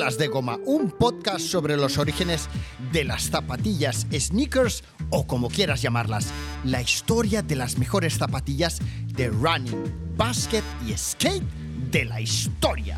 Bienvenidos 0.00 0.14
a 0.14 0.16
Suelas 0.16 0.18
de 0.18 0.28
Goma, 0.28 0.58
un 0.64 0.90
podcast 0.90 1.40
sobre 1.40 1.76
los 1.76 1.98
orígenes 1.98 2.48
de 2.90 3.04
las 3.04 3.24
zapatillas, 3.24 4.06
sneakers 4.10 4.82
o 5.10 5.26
como 5.26 5.48
quieras 5.48 5.82
llamarlas, 5.82 6.28
la 6.64 6.80
historia 6.80 7.42
de 7.42 7.56
las 7.56 7.76
mejores 7.76 8.16
zapatillas 8.16 8.78
de 9.14 9.28
running, 9.28 9.92
basket 10.16 10.62
y 10.86 10.96
skate 10.96 11.44
de 11.90 12.04
la 12.06 12.18
historia. 12.18 12.96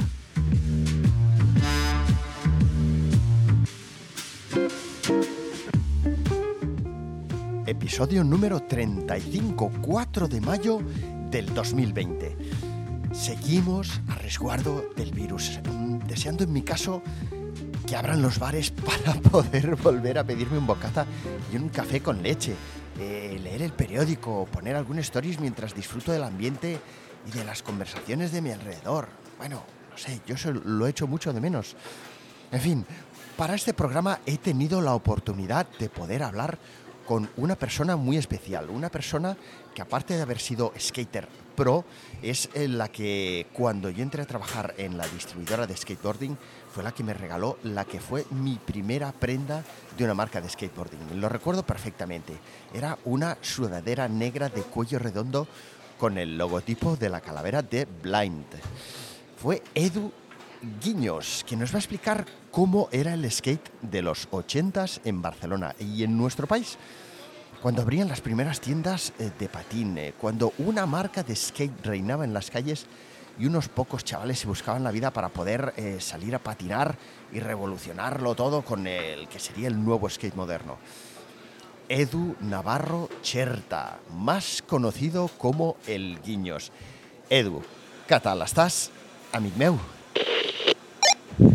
Episodio 7.66 8.22
número 8.22 8.60
35, 8.60 9.72
4 9.82 10.28
de 10.28 10.40
mayo 10.40 10.80
del 11.30 11.52
2020. 11.52 12.36
Seguimos 13.12 14.00
a 14.08 14.14
resguardo 14.14 14.86
del 14.96 15.12
virus, 15.12 15.60
deseando 16.06 16.44
en 16.44 16.52
mi 16.52 16.62
caso 16.62 17.02
que 17.86 17.94
abran 17.94 18.22
los 18.22 18.38
bares 18.38 18.70
para 18.72 19.12
poder 19.20 19.76
volver 19.76 20.18
a 20.18 20.24
pedirme 20.24 20.56
un 20.56 20.66
bocata 20.66 21.06
y 21.52 21.56
un 21.56 21.68
café 21.68 22.00
con 22.00 22.22
leche, 22.22 22.54
eh, 22.98 23.38
leer 23.42 23.62
el 23.62 23.72
periódico, 23.72 24.46
poner 24.50 24.76
algún 24.76 24.98
stories 24.98 25.40
mientras 25.40 25.74
disfruto 25.74 26.10
del 26.10 26.24
ambiente 26.24 26.80
y 27.26 27.30
de 27.36 27.44
las 27.44 27.62
conversaciones 27.62 28.32
de 28.32 28.40
mi 28.40 28.50
alrededor. 28.50 29.08
Bueno, 29.36 29.62
no 29.90 29.98
sé, 29.98 30.20
yo 30.26 30.36
lo 30.50 30.86
he 30.86 30.90
hecho 30.90 31.06
mucho 31.06 31.34
de 31.34 31.40
menos. 31.40 31.76
En 32.50 32.60
fin, 32.60 32.86
para 33.36 33.54
este 33.54 33.74
programa 33.74 34.20
he 34.24 34.38
tenido 34.38 34.80
la 34.80 34.94
oportunidad 34.94 35.66
de 35.78 35.90
poder 35.90 36.22
hablar 36.22 36.58
con 37.06 37.28
una 37.36 37.56
persona 37.56 37.96
muy 37.96 38.16
especial, 38.16 38.70
una 38.70 38.88
persona 38.88 39.36
que 39.74 39.82
aparte 39.82 40.14
de 40.14 40.22
haber 40.22 40.38
sido 40.38 40.72
skater 40.78 41.28
pro, 41.54 41.84
es 42.22 42.48
la 42.54 42.88
que 42.88 43.46
cuando 43.52 43.90
yo 43.90 44.02
entré 44.02 44.22
a 44.22 44.26
trabajar 44.26 44.74
en 44.78 44.96
la 44.96 45.06
distribuidora 45.08 45.66
de 45.66 45.76
skateboarding, 45.76 46.38
fue 46.72 46.82
la 46.82 46.92
que 46.92 47.04
me 47.04 47.14
regaló 47.14 47.58
la 47.64 47.84
que 47.84 48.00
fue 48.00 48.24
mi 48.30 48.56
primera 48.56 49.12
prenda 49.12 49.62
de 49.96 50.04
una 50.04 50.14
marca 50.14 50.40
de 50.40 50.48
skateboarding. 50.48 51.20
Lo 51.20 51.28
recuerdo 51.28 51.64
perfectamente. 51.64 52.34
Era 52.72 52.98
una 53.04 53.36
sudadera 53.40 54.08
negra 54.08 54.48
de 54.48 54.62
cuello 54.62 54.98
redondo 54.98 55.46
con 55.98 56.18
el 56.18 56.38
logotipo 56.38 56.96
de 56.96 57.08
la 57.08 57.20
calavera 57.20 57.62
de 57.62 57.86
Blind. 58.02 58.46
Fue 59.36 59.62
Edu 59.74 60.12
Guiños, 60.80 61.44
que 61.46 61.56
nos 61.56 61.72
va 61.72 61.76
a 61.76 61.78
explicar 61.78 62.24
cómo 62.50 62.88
era 62.92 63.14
el 63.14 63.30
skate 63.30 63.70
de 63.82 64.02
los 64.02 64.30
80s 64.30 65.00
en 65.04 65.20
Barcelona 65.20 65.74
y 65.78 66.04
en 66.04 66.16
nuestro 66.16 66.46
país. 66.46 66.78
Cuando 67.62 67.82
abrían 67.82 68.08
las 68.08 68.20
primeras 68.20 68.60
tiendas 68.60 69.12
eh, 69.20 69.30
de 69.38 69.48
patín, 69.48 69.96
eh, 69.96 70.14
cuando 70.20 70.52
una 70.58 70.84
marca 70.84 71.22
de 71.22 71.36
skate 71.36 71.86
reinaba 71.86 72.24
en 72.24 72.34
las 72.34 72.50
calles 72.50 72.86
y 73.38 73.46
unos 73.46 73.68
pocos 73.68 74.02
chavales 74.02 74.40
se 74.40 74.48
buscaban 74.48 74.82
la 74.82 74.90
vida 74.90 75.12
para 75.12 75.28
poder 75.28 75.72
eh, 75.76 75.98
salir 76.00 76.34
a 76.34 76.40
patinar 76.40 76.96
y 77.32 77.38
revolucionarlo 77.38 78.34
todo 78.34 78.62
con 78.62 78.88
el 78.88 79.28
que 79.28 79.38
sería 79.38 79.68
el 79.68 79.80
nuevo 79.82 80.10
skate 80.10 80.34
moderno. 80.34 80.76
Edu 81.88 82.34
Navarro 82.40 83.08
Cherta, 83.22 84.00
más 84.12 84.64
conocido 84.66 85.28
como 85.38 85.76
El 85.86 86.20
Guiños. 86.20 86.72
Edu, 87.30 87.62
¿qué 88.08 88.18
tal 88.18 88.42
estás, 88.42 88.90
amic 89.32 89.54
meu? 89.54 89.78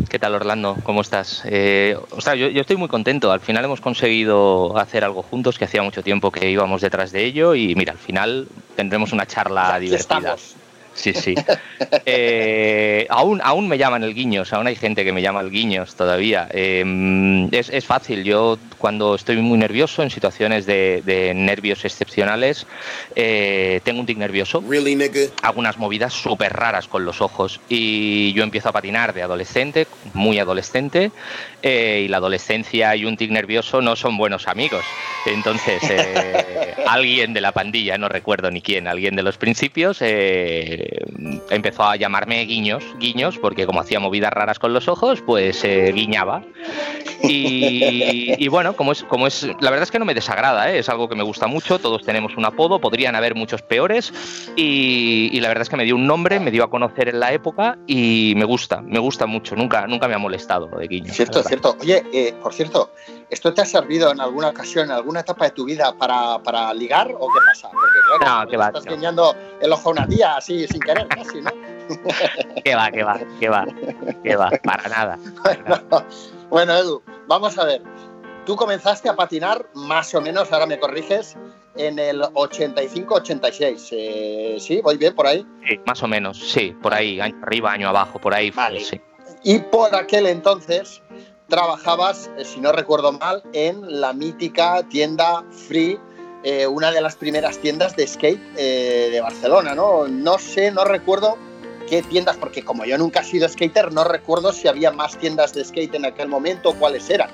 ¿Qué 0.08 0.18
tal, 0.18 0.34
Orlando? 0.34 0.76
¿Cómo 0.84 1.02
estás? 1.02 1.42
Eh, 1.44 1.94
o 2.10 2.20
sea, 2.22 2.34
yo, 2.34 2.48
estoy 2.48 2.76
muy 2.76 2.88
contento. 2.88 3.30
Al 3.30 3.40
final 3.40 3.66
hemos 3.66 3.82
conseguido 3.82 4.78
hacer 4.78 5.04
algo 5.04 5.22
juntos 5.22 5.58
que 5.58 5.66
hacía 5.66 5.82
mucho 5.82 6.02
tiempo 6.02 6.30
que 6.30 6.48
íbamos 6.48 6.80
detrás 6.80 7.12
de 7.12 7.24
ello 7.24 7.54
y 7.54 7.74
mira, 7.74 7.92
al 7.92 7.98
final 7.98 8.48
tendremos 8.74 9.12
una 9.12 9.26
charla 9.26 9.78
divertida. 9.78 10.36
Sí, 10.94 11.12
sí. 11.12 11.34
Eh, 12.10 13.06
aún, 13.10 13.40
aún 13.42 13.68
me 13.68 13.76
llaman 13.76 14.02
el 14.02 14.14
Guiños, 14.14 14.52
aún 14.52 14.66
hay 14.66 14.76
gente 14.76 15.04
que 15.04 15.12
me 15.12 15.20
llama 15.22 15.40
el 15.40 15.50
Guiños 15.50 15.94
todavía. 15.94 16.48
Em, 16.50 17.52
es, 17.52 17.68
es, 17.68 17.84
fácil, 17.84 18.24
yo 18.24 18.58
cuando 18.78 19.14
estoy 19.14 19.36
muy 19.38 19.58
nervioso, 19.58 20.02
en 20.02 20.10
situaciones 20.10 20.66
de, 20.66 21.32
nervios 21.34 21.84
excepcionales, 21.84 22.66
eh, 23.14 23.80
tengo 23.84 24.00
un 24.00 24.06
tic 24.06 24.18
nervioso. 24.18 24.62
Hago 25.42 25.60
unas 25.60 25.78
movidas 25.78 26.12
súper 26.12 26.52
raras 26.52 26.88
con 26.88 27.04
los 27.04 27.20
ojos 27.20 27.60
y 27.68 28.32
yo 28.32 28.42
empiezo 28.42 28.68
a 28.68 28.72
patinar 28.72 29.12
de 29.12 29.22
adolescente, 29.22 29.86
muy 30.14 30.38
adolescente, 30.38 31.10
eh, 31.62 32.02
y 32.04 32.08
la 32.08 32.18
adolescencia 32.18 32.94
y 32.96 33.04
un 33.04 33.16
tic 33.16 33.30
nervioso 33.30 33.82
no 33.82 33.96
son 33.96 34.16
buenos 34.16 34.48
amigos. 34.48 34.84
Entonces, 35.26 35.82
alguien 36.86 37.34
de 37.34 37.40
la 37.40 37.52
pandilla, 37.52 37.98
no 37.98 38.08
recuerdo 38.08 38.50
ni 38.50 38.62
quién, 38.62 38.86
alguien 38.88 39.16
de 39.16 39.22
los 39.22 39.36
principios, 39.36 40.00
empezó 41.50 41.84
a 41.84 41.96
llamarme 41.96 42.44
guiños, 42.44 42.84
guiños, 42.98 43.38
porque 43.38 43.66
como 43.66 43.80
hacía 43.80 44.00
movidas 44.00 44.32
raras 44.32 44.58
con 44.58 44.72
los 44.72 44.88
ojos, 44.88 45.22
pues 45.22 45.62
eh, 45.64 45.92
guiñaba. 45.94 46.42
Y, 47.22 48.46
bueno, 48.48 48.67
como 48.74 48.92
es, 48.92 49.04
como 49.04 49.26
es, 49.26 49.44
la 49.60 49.70
verdad 49.70 49.82
es 49.82 49.90
que 49.90 49.98
no 49.98 50.04
me 50.04 50.14
desagrada, 50.14 50.70
¿eh? 50.70 50.78
es 50.78 50.88
algo 50.88 51.08
que 51.08 51.14
me 51.14 51.22
gusta 51.22 51.46
mucho, 51.46 51.78
todos 51.78 52.02
tenemos 52.04 52.36
un 52.36 52.44
apodo, 52.44 52.80
podrían 52.80 53.14
haber 53.14 53.34
muchos 53.34 53.62
peores, 53.62 54.12
y, 54.56 55.38
la 55.40 55.48
verdad 55.48 55.62
es 55.62 55.68
que 55.68 55.76
me 55.76 55.84
dio 55.84 55.94
un 55.94 56.06
nombre, 56.06 56.40
me 56.40 56.50
dio 56.50 56.64
a 56.64 56.70
conocer 56.70 57.08
en 57.08 57.20
la 57.20 57.32
época 57.32 57.78
y 57.86 58.34
me 58.36 58.44
gusta, 58.44 58.80
me 58.80 58.98
gusta 58.98 59.26
mucho, 59.26 59.54
nunca, 59.54 59.86
nunca 59.86 60.08
me 60.08 60.14
ha 60.14 60.18
molestado 60.18 60.66
de 60.66 60.86
guiños. 60.88 61.14
Cierto, 61.14 61.42
cierto. 61.42 61.76
Oye, 61.80 62.04
eh, 62.12 62.34
por 62.42 62.52
cierto, 62.52 62.90
¿esto 63.30 63.54
te 63.54 63.62
ha 63.62 63.66
servido 63.66 64.10
en 64.10 64.20
alguna 64.20 64.48
ocasión, 64.48 64.86
en 64.86 64.92
alguna 64.92 65.20
etapa 65.20 65.46
de 65.46 65.50
tu 65.52 65.64
vida 65.64 65.94
para, 65.96 66.38
para 66.42 66.74
ligar 66.74 67.08
o 67.18 67.28
qué 67.28 67.40
pasa? 67.46 67.68
Porque 67.70 68.18
claro, 68.18 68.50
no, 68.50 68.66
estás 68.66 68.84
guiñando 68.84 69.36
el 69.60 69.72
ojo 69.72 69.90
a 69.90 69.92
una 69.92 70.06
tía 70.06 70.36
así 70.36 70.66
sin 70.66 70.80
querer 70.80 71.06
casi, 71.08 71.40
¿no? 71.40 71.50
que 72.64 72.74
va, 72.74 72.90
que 72.90 73.02
va, 73.02 73.18
que 73.40 73.48
va, 73.48 73.66
que 74.22 74.36
va, 74.36 74.50
para 74.62 74.88
nada. 74.88 75.18
Bueno, 76.50 76.74
Edu, 76.74 77.02
vamos 77.26 77.58
a 77.58 77.64
ver. 77.64 77.82
Tú 78.48 78.56
comenzaste 78.56 79.10
a 79.10 79.14
patinar 79.14 79.66
más 79.74 80.14
o 80.14 80.22
menos, 80.22 80.50
ahora 80.50 80.64
me 80.64 80.78
corriges, 80.78 81.36
en 81.76 81.98
el 81.98 82.22
85-86. 82.22 83.88
Eh, 83.92 84.56
¿Sí? 84.58 84.80
¿Voy 84.80 84.96
bien 84.96 85.14
por 85.14 85.26
ahí? 85.26 85.46
Sí, 85.68 85.78
más 85.84 86.02
o 86.02 86.08
menos, 86.08 86.38
sí, 86.38 86.74
por 86.80 86.94
ahí, 86.94 87.20
año 87.20 87.36
arriba, 87.42 87.72
año 87.72 87.90
abajo, 87.90 88.18
por 88.18 88.32
ahí. 88.32 88.50
Vale. 88.50 88.80
Sí. 88.80 88.98
Y 89.44 89.58
por 89.58 89.94
aquel 89.94 90.26
entonces 90.26 91.02
trabajabas, 91.48 92.30
eh, 92.38 92.44
si 92.46 92.58
no 92.58 92.72
recuerdo 92.72 93.12
mal, 93.12 93.42
en 93.52 94.00
la 94.00 94.14
mítica 94.14 94.82
tienda 94.88 95.44
Free 95.50 96.00
eh, 96.42 96.66
una 96.66 96.90
de 96.90 97.02
las 97.02 97.16
primeras 97.16 97.58
tiendas 97.58 97.96
de 97.96 98.06
skate 98.06 98.40
eh, 98.56 99.10
de 99.12 99.20
Barcelona, 99.20 99.74
¿no? 99.74 100.08
No 100.08 100.38
sé, 100.38 100.70
no 100.70 100.86
recuerdo 100.86 101.36
qué 101.86 102.02
tiendas, 102.02 102.38
porque 102.38 102.64
como 102.64 102.86
yo 102.86 102.96
nunca 102.96 103.20
he 103.20 103.24
sido 103.24 103.46
skater, 103.46 103.92
no 103.92 104.04
recuerdo 104.04 104.54
si 104.54 104.68
había 104.68 104.90
más 104.90 105.18
tiendas 105.18 105.52
de 105.52 105.66
skate 105.66 105.96
en 105.96 106.06
aquel 106.06 106.28
momento 106.28 106.70
o 106.70 106.74
cuáles 106.74 107.10
eran. 107.10 107.28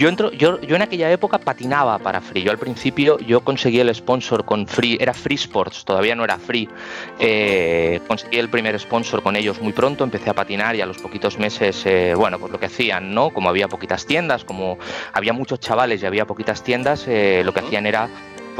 Yo, 0.00 0.08
entro, 0.08 0.32
yo, 0.32 0.58
yo 0.62 0.76
en 0.76 0.80
aquella 0.80 1.12
época 1.12 1.36
patinaba 1.36 1.98
para 1.98 2.22
Free. 2.22 2.42
Yo 2.42 2.50
al 2.50 2.56
principio 2.56 3.18
yo 3.18 3.42
conseguí 3.42 3.80
el 3.80 3.94
sponsor 3.94 4.46
con 4.46 4.66
Free, 4.66 4.96
era 4.98 5.12
Free 5.12 5.34
Sports, 5.34 5.84
todavía 5.84 6.14
no 6.14 6.24
era 6.24 6.38
Free. 6.38 6.70
Eh, 7.18 8.00
conseguí 8.08 8.38
el 8.38 8.48
primer 8.48 8.80
sponsor 8.80 9.22
con 9.22 9.36
ellos 9.36 9.60
muy 9.60 9.74
pronto, 9.74 10.02
empecé 10.02 10.30
a 10.30 10.32
patinar 10.32 10.74
y 10.74 10.80
a 10.80 10.86
los 10.86 10.96
poquitos 10.96 11.38
meses, 11.38 11.84
eh, 11.84 12.14
bueno, 12.16 12.38
pues 12.38 12.50
lo 12.50 12.58
que 12.58 12.64
hacían, 12.64 13.12
¿no? 13.14 13.28
Como 13.28 13.50
había 13.50 13.68
poquitas 13.68 14.06
tiendas, 14.06 14.42
como 14.42 14.78
había 15.12 15.34
muchos 15.34 15.60
chavales 15.60 16.02
y 16.02 16.06
había 16.06 16.24
poquitas 16.24 16.62
tiendas, 16.62 17.06
eh, 17.06 17.42
lo 17.44 17.52
que 17.52 17.60
hacían 17.60 17.84
era 17.84 18.08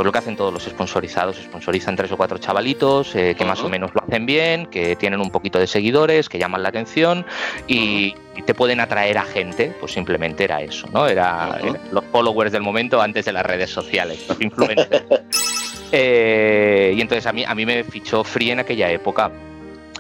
pues 0.00 0.06
lo 0.06 0.12
que 0.12 0.18
hacen 0.18 0.34
todos 0.34 0.50
los 0.50 0.62
sponsorizados, 0.62 1.36
sponsorizan 1.36 1.94
tres 1.94 2.10
o 2.10 2.16
cuatro 2.16 2.38
chavalitos 2.38 3.14
eh, 3.14 3.34
que 3.36 3.44
más 3.44 3.60
o 3.60 3.68
menos 3.68 3.90
lo 3.94 4.02
hacen 4.02 4.24
bien, 4.24 4.64
que 4.64 4.96
tienen 4.96 5.20
un 5.20 5.30
poquito 5.30 5.58
de 5.58 5.66
seguidores, 5.66 6.30
que 6.30 6.38
llaman 6.38 6.62
la 6.62 6.70
atención 6.70 7.26
y, 7.66 8.14
te 8.46 8.54
pueden 8.54 8.80
atraer 8.80 9.18
a 9.18 9.24
gente, 9.24 9.76
pues 9.78 9.92
simplemente 9.92 10.44
era 10.44 10.62
eso, 10.62 10.88
¿no? 10.90 11.06
Era, 11.06 11.58
los 11.92 12.02
followers 12.06 12.50
del 12.50 12.62
momento 12.62 13.02
antes 13.02 13.26
de 13.26 13.32
las 13.32 13.44
redes 13.44 13.68
sociales, 13.68 14.24
los 14.26 14.40
influencers. 14.40 15.04
Eh, 15.92 16.94
y 16.96 17.00
entonces 17.00 17.26
a 17.26 17.32
mí, 17.32 17.44
a 17.44 17.52
mí 17.52 17.66
me 17.66 17.82
fichó 17.82 18.22
Free 18.22 18.52
en 18.52 18.60
aquella 18.60 18.88
época. 18.92 19.32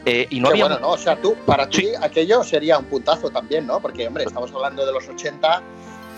Eh, 0.06 0.28
y 0.30 0.38
no 0.38 0.50
había... 0.50 0.66
bueno, 0.66 0.78
¿no? 0.78 0.90
O 0.90 0.96
sea, 0.96 1.20
tú, 1.20 1.34
para 1.44 1.68
ti 1.68 1.88
aquello 2.00 2.44
sería 2.44 2.78
un 2.78 2.84
puntazo 2.84 3.28
también, 3.28 3.66
¿no? 3.66 3.80
Porque, 3.80 4.06
hombre, 4.06 4.22
estamos 4.22 4.52
hablando 4.54 4.86
de 4.86 4.92
los 4.92 5.08
80 5.08 5.62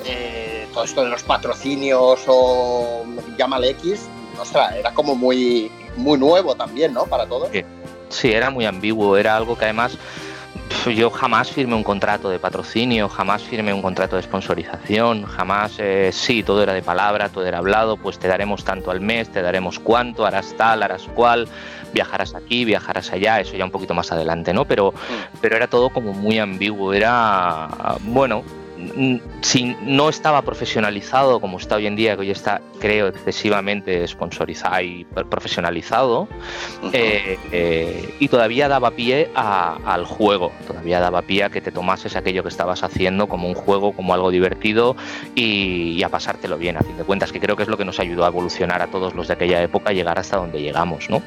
eh, 0.04 0.66
todo 0.72 0.84
esto 0.84 1.04
de 1.04 1.10
los 1.10 1.22
patrocinios 1.22 2.24
o 2.26 3.04
llámale 3.36 3.70
X, 3.70 4.08
sea, 4.44 4.76
era 4.76 4.92
como 4.92 5.14
muy, 5.14 5.70
muy 5.96 6.18
nuevo 6.18 6.54
también, 6.54 6.92
¿no? 6.92 7.04
Para 7.04 7.26
todos. 7.26 7.50
Sí. 8.08 8.32
era 8.32 8.50
muy 8.50 8.66
ambiguo, 8.66 9.16
era 9.16 9.36
algo 9.36 9.56
que 9.56 9.64
además 9.64 9.96
yo 10.94 11.10
jamás 11.10 11.50
firmé 11.50 11.74
un 11.74 11.84
contrato 11.84 12.28
de 12.28 12.38
patrocinio, 12.38 13.08
jamás 13.08 13.42
firmé 13.42 13.72
un 13.72 13.82
contrato 13.82 14.16
de 14.16 14.22
sponsorización, 14.22 15.24
jamás, 15.24 15.74
eh, 15.78 16.10
sí, 16.12 16.42
todo 16.42 16.62
era 16.62 16.72
de 16.72 16.82
palabra, 16.82 17.28
todo 17.28 17.46
era 17.46 17.58
hablado, 17.58 17.96
pues 17.96 18.18
te 18.18 18.26
daremos 18.26 18.64
tanto 18.64 18.90
al 18.90 19.00
mes, 19.00 19.30
te 19.30 19.42
daremos 19.42 19.78
cuánto, 19.78 20.26
harás 20.26 20.54
tal, 20.56 20.82
harás 20.82 21.06
cual, 21.14 21.48
viajarás 21.92 22.34
aquí, 22.34 22.64
viajarás 22.64 23.12
allá, 23.12 23.40
eso 23.40 23.56
ya 23.56 23.64
un 23.64 23.70
poquito 23.70 23.94
más 23.94 24.10
adelante, 24.12 24.52
¿no? 24.52 24.64
Pero, 24.64 24.92
mm. 24.92 25.38
pero 25.40 25.56
era 25.56 25.68
todo 25.68 25.90
como 25.90 26.12
muy 26.12 26.38
ambiguo, 26.38 26.92
era, 26.92 27.68
bueno, 28.00 28.42
si 29.40 29.76
no 29.82 30.08
estaba 30.08 30.42
profesionalizado 30.42 31.40
como 31.40 31.58
está 31.58 31.76
hoy 31.76 31.86
en 31.86 31.96
día, 31.96 32.14
que 32.14 32.22
hoy 32.22 32.30
está, 32.30 32.60
creo, 32.80 33.08
excesivamente 33.08 34.06
sponsorizado 34.06 34.80
y 34.80 35.04
profesionalizado, 35.28 36.28
eh, 36.92 37.38
eh, 37.50 38.14
y 38.18 38.28
todavía 38.28 38.68
daba 38.68 38.90
pie 38.92 39.30
al 39.34 40.04
juego, 40.04 40.52
todavía 40.66 41.00
daba 41.00 41.22
pie 41.22 41.44
a 41.44 41.50
que 41.50 41.60
te 41.60 41.72
tomases 41.72 42.16
aquello 42.16 42.42
que 42.42 42.48
estabas 42.48 42.82
haciendo 42.82 43.28
como 43.28 43.48
un 43.48 43.54
juego, 43.54 43.92
como 43.92 44.14
algo 44.14 44.30
divertido 44.30 44.96
y, 45.34 46.02
a 46.02 46.08
pasártelo 46.08 46.58
bien, 46.58 46.76
a 46.76 46.80
fin 46.80 46.96
de 46.96 47.04
cuentas, 47.04 47.32
que 47.32 47.40
creo 47.40 47.56
que 47.56 47.62
es 47.62 47.68
lo 47.68 47.76
que 47.76 47.84
nos 47.84 48.00
ayudó 48.00 48.24
a 48.24 48.28
evolucionar 48.28 48.82
a 48.82 48.88
todos 48.88 49.14
los 49.14 49.28
de 49.28 49.34
aquella 49.34 49.62
época, 49.62 49.90
a 49.90 49.92
llegar 49.92 50.18
hasta 50.18 50.36
donde 50.36 50.60
llegamos, 50.60 51.08
¿no? 51.08 51.22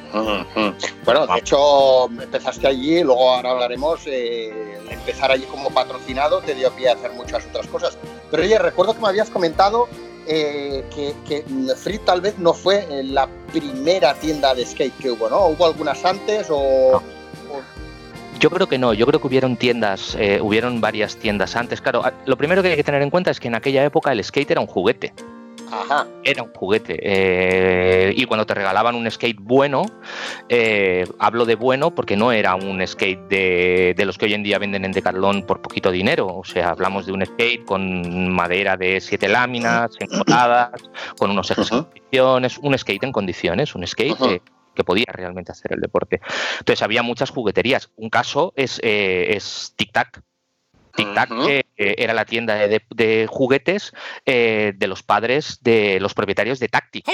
Bueno, 1.04 1.26
de 1.26 1.38
hecho, 1.38 2.06
empezaste 2.06 2.66
allí, 2.66 3.02
luego 3.02 3.30
ahora 3.30 3.50
hablaremos, 3.52 4.00
eh, 4.06 4.78
empezar 4.90 5.30
allí 5.30 5.44
como 5.44 5.70
patrocinado 5.70 6.40
te 6.40 6.54
dio 6.54 6.70
pie 6.72 6.90
a 6.90 6.92
hacer 6.94 7.12
muchas 7.12 7.45
otras 7.50 7.66
cosas. 7.66 7.98
Pero 8.30 8.42
oye, 8.42 8.58
recuerdo 8.58 8.94
que 8.94 9.00
me 9.00 9.08
habías 9.08 9.30
comentado 9.30 9.88
eh, 10.26 10.84
que, 10.94 11.14
que 11.26 11.44
Free 11.76 11.98
tal 11.98 12.20
vez 12.20 12.38
no 12.38 12.52
fue 12.52 12.86
la 13.04 13.28
primera 13.52 14.14
tienda 14.14 14.54
de 14.54 14.66
skate 14.66 14.96
que 14.98 15.10
hubo, 15.10 15.28
¿no? 15.28 15.46
¿Hubo 15.46 15.66
algunas 15.66 16.04
antes 16.04 16.48
o...? 16.50 17.02
Yo 18.38 18.50
creo 18.50 18.66
que 18.66 18.76
no, 18.76 18.92
yo 18.92 19.06
creo 19.06 19.18
que 19.18 19.26
hubieron 19.28 19.56
tiendas, 19.56 20.14
eh, 20.18 20.40
hubieron 20.42 20.80
varias 20.80 21.16
tiendas 21.16 21.56
antes. 21.56 21.80
Claro, 21.80 22.02
lo 22.26 22.36
primero 22.36 22.62
que 22.62 22.68
hay 22.68 22.76
que 22.76 22.84
tener 22.84 23.00
en 23.00 23.08
cuenta 23.08 23.30
es 23.30 23.40
que 23.40 23.48
en 23.48 23.54
aquella 23.54 23.82
época 23.82 24.12
el 24.12 24.22
skate 24.22 24.50
era 24.50 24.60
un 24.60 24.66
juguete. 24.66 25.14
Era 26.22 26.42
un 26.42 26.52
juguete. 26.52 26.98
Eh, 27.02 28.14
y 28.16 28.24
cuando 28.26 28.46
te 28.46 28.54
regalaban 28.54 28.94
un 28.94 29.10
skate 29.10 29.38
bueno, 29.40 29.86
eh, 30.48 31.06
hablo 31.18 31.44
de 31.44 31.54
bueno 31.54 31.94
porque 31.94 32.16
no 32.16 32.32
era 32.32 32.54
un 32.54 32.86
skate 32.86 33.28
de, 33.28 34.04
los 34.04 34.18
que 34.18 34.26
hoy 34.26 34.34
en 34.34 34.42
día 34.42 34.58
venden 34.58 34.84
en 34.84 34.92
Decathlon 34.92 35.42
por 35.42 35.60
poquito 35.60 35.90
dinero. 35.90 36.28
O 36.28 36.44
sea, 36.44 36.70
hablamos 36.70 37.06
de 37.06 37.12
un 37.12 37.24
skate 37.24 37.64
con 37.64 38.30
madera 38.32 38.76
de 38.76 39.00
siete 39.00 39.28
láminas, 39.28 39.90
encodadas, 39.98 40.82
con 41.18 41.30
unos 41.30 41.50
ejes 41.50 41.70
en 41.72 41.84
condiciones, 41.84 42.58
un 42.58 42.78
skate 42.78 43.04
en 43.04 43.12
condiciones, 43.12 43.74
un 43.74 43.86
skate 43.86 44.42
que 44.76 44.84
podía 44.84 45.06
realmente 45.08 45.50
hacer 45.50 45.72
el 45.72 45.80
deporte. 45.80 46.20
Entonces 46.58 46.82
había 46.82 47.02
muchas 47.02 47.30
jugueterías. 47.30 47.90
Un 47.96 48.10
caso 48.10 48.52
es, 48.54 48.78
eh, 48.84 49.34
es 49.34 49.72
Tic 49.76 49.90
Tac. 49.90 50.22
Tic 50.96 51.14
Tac 51.14 51.30
era 51.76 52.14
la 52.14 52.24
tienda 52.24 52.54
de, 52.54 53.26
juguetes 53.28 53.92
eh, 54.24 54.72
de 54.76 54.86
los 54.86 55.02
padres 55.02 55.58
de 55.62 56.00
los 56.00 56.14
propietarios 56.14 56.58
de 56.58 56.68
Tactic. 56.68 57.06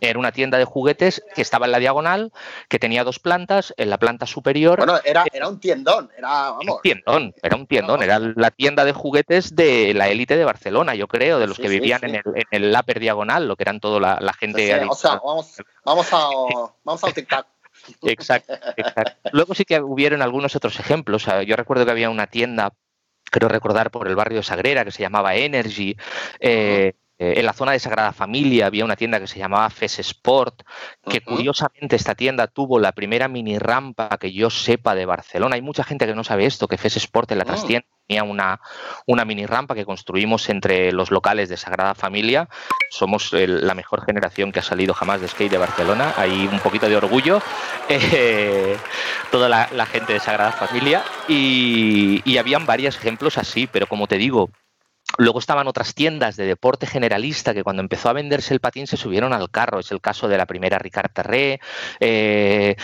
Era 0.00 0.18
una 0.18 0.32
tienda 0.32 0.58
de 0.58 0.64
juguetes 0.64 1.22
que 1.34 1.42
estaba 1.42 1.66
en 1.66 1.72
la 1.72 1.78
diagonal, 1.78 2.32
que 2.68 2.78
tenía 2.78 3.04
dos 3.04 3.18
plantas. 3.18 3.72
En 3.76 3.90
la 3.90 3.98
planta 3.98 4.26
superior. 4.26 4.78
Bueno, 4.78 4.98
era, 5.04 5.24
era 5.32 5.48
un 5.48 5.60
tiendón. 5.60 6.10
Era, 6.16 6.50
vamos. 6.50 6.76
un 6.76 6.82
tiendón, 6.82 7.34
era 7.42 7.56
un 7.56 7.66
tiendón. 7.66 8.02
Era 8.02 8.18
la 8.18 8.50
tienda 8.50 8.84
de 8.84 8.92
juguetes 8.92 9.54
de 9.54 9.94
la 9.94 10.08
élite 10.08 10.36
de 10.36 10.44
Barcelona, 10.44 10.94
yo 10.94 11.08
creo, 11.08 11.38
de 11.38 11.46
los 11.46 11.58
que 11.58 11.68
vivían 11.68 12.04
En, 12.04 12.16
el, 12.16 12.22
en 12.34 12.44
el 12.50 12.76
upper 12.76 13.00
diagonal, 13.00 13.46
lo 13.46 13.56
que 13.56 13.62
eran 13.62 13.80
todo 13.80 14.00
la, 14.00 14.32
gente. 14.38 14.74
o 14.88 14.94
sea, 14.94 15.20
vamos, 15.24 15.62
vamos, 15.84 16.08
a, 16.12 16.28
vamos 16.84 17.04
al 17.04 17.14
Tic 17.14 17.28
Tac. 17.28 17.46
Exacto, 18.02 18.54
exacto. 18.76 19.30
Luego 19.32 19.54
sí 19.54 19.64
que 19.64 19.80
hubieron 19.80 20.22
algunos 20.22 20.56
otros 20.56 20.78
ejemplos. 20.78 21.26
Yo 21.46 21.56
recuerdo 21.56 21.84
que 21.84 21.90
había 21.90 22.10
una 22.10 22.26
tienda, 22.26 22.74
creo 23.30 23.48
recordar 23.48 23.90
por 23.90 24.08
el 24.08 24.16
barrio 24.16 24.38
de 24.38 24.44
Sagrera, 24.44 24.84
que 24.84 24.90
se 24.92 25.02
llamaba 25.02 25.34
Energy. 25.34 25.96
Eh, 26.40 26.94
eh, 27.18 27.34
en 27.36 27.46
la 27.46 27.52
zona 27.52 27.72
de 27.72 27.78
Sagrada 27.78 28.12
Familia 28.12 28.66
había 28.66 28.84
una 28.84 28.96
tienda 28.96 29.20
que 29.20 29.28
se 29.28 29.38
llamaba 29.38 29.70
Fes 29.70 30.00
Sport, 30.00 30.62
que 31.08 31.20
curiosamente 31.20 31.94
esta 31.94 32.14
tienda 32.16 32.48
tuvo 32.48 32.80
la 32.80 32.92
primera 32.92 33.28
mini 33.28 33.58
rampa 33.58 34.16
que 34.18 34.32
yo 34.32 34.50
sepa 34.50 34.94
de 34.94 35.06
Barcelona. 35.06 35.54
Hay 35.54 35.62
mucha 35.62 35.84
gente 35.84 36.06
que 36.06 36.14
no 36.14 36.24
sabe 36.24 36.46
esto, 36.46 36.66
que 36.66 36.76
Fes 36.76 36.96
Sport 36.96 37.30
en 37.32 37.38
la 37.38 37.44
oh. 37.44 37.46
trastienda 37.46 37.86
tenía 38.06 38.24
una, 38.24 38.60
una 39.06 39.24
mini 39.24 39.46
rampa 39.46 39.74
que 39.74 39.84
construimos 39.84 40.48
entre 40.48 40.92
los 40.92 41.10
locales 41.10 41.48
de 41.48 41.56
Sagrada 41.56 41.94
Familia. 41.94 42.48
Somos 42.90 43.32
la 43.32 43.74
mejor 43.74 44.04
generación 44.04 44.52
que 44.52 44.58
ha 44.58 44.62
salido 44.62 44.92
jamás 44.92 45.20
de 45.20 45.28
skate 45.28 45.52
de 45.52 45.58
Barcelona. 45.58 46.12
Hay 46.16 46.46
un 46.46 46.60
poquito 46.60 46.88
de 46.88 46.96
orgullo, 46.96 47.40
eh, 47.88 48.76
toda 49.30 49.48
la, 49.48 49.86
gente 49.86 50.12
de 50.12 50.20
Sagrada 50.20 50.52
Familia. 50.52 51.02
Y, 51.28 52.22
y 52.24 52.38
habían 52.38 52.66
varios 52.66 52.96
ejemplos 52.96 53.38
así, 53.38 53.66
pero 53.66 53.86
como 53.86 54.06
te 54.06 54.18
digo, 54.18 54.50
Luego 55.18 55.38
estaban 55.38 55.68
otras 55.68 55.94
tiendas 55.94 56.36
de 56.36 56.46
deporte 56.46 56.86
generalista 56.86 57.54
que 57.54 57.62
cuando 57.62 57.82
empezó 57.82 58.08
a 58.08 58.12
venderse 58.14 58.54
el 58.54 58.60
patín 58.60 58.86
se 58.86 58.96
subieron 58.96 59.32
al 59.32 59.50
carro. 59.50 59.80
Es 59.80 59.92
el 59.92 60.00
caso 60.00 60.28
de 60.28 60.38
la 60.38 60.46
primera 60.46 60.78
Ricard 60.78 61.12
Terré. 61.12 61.60
Eh, 62.00 62.76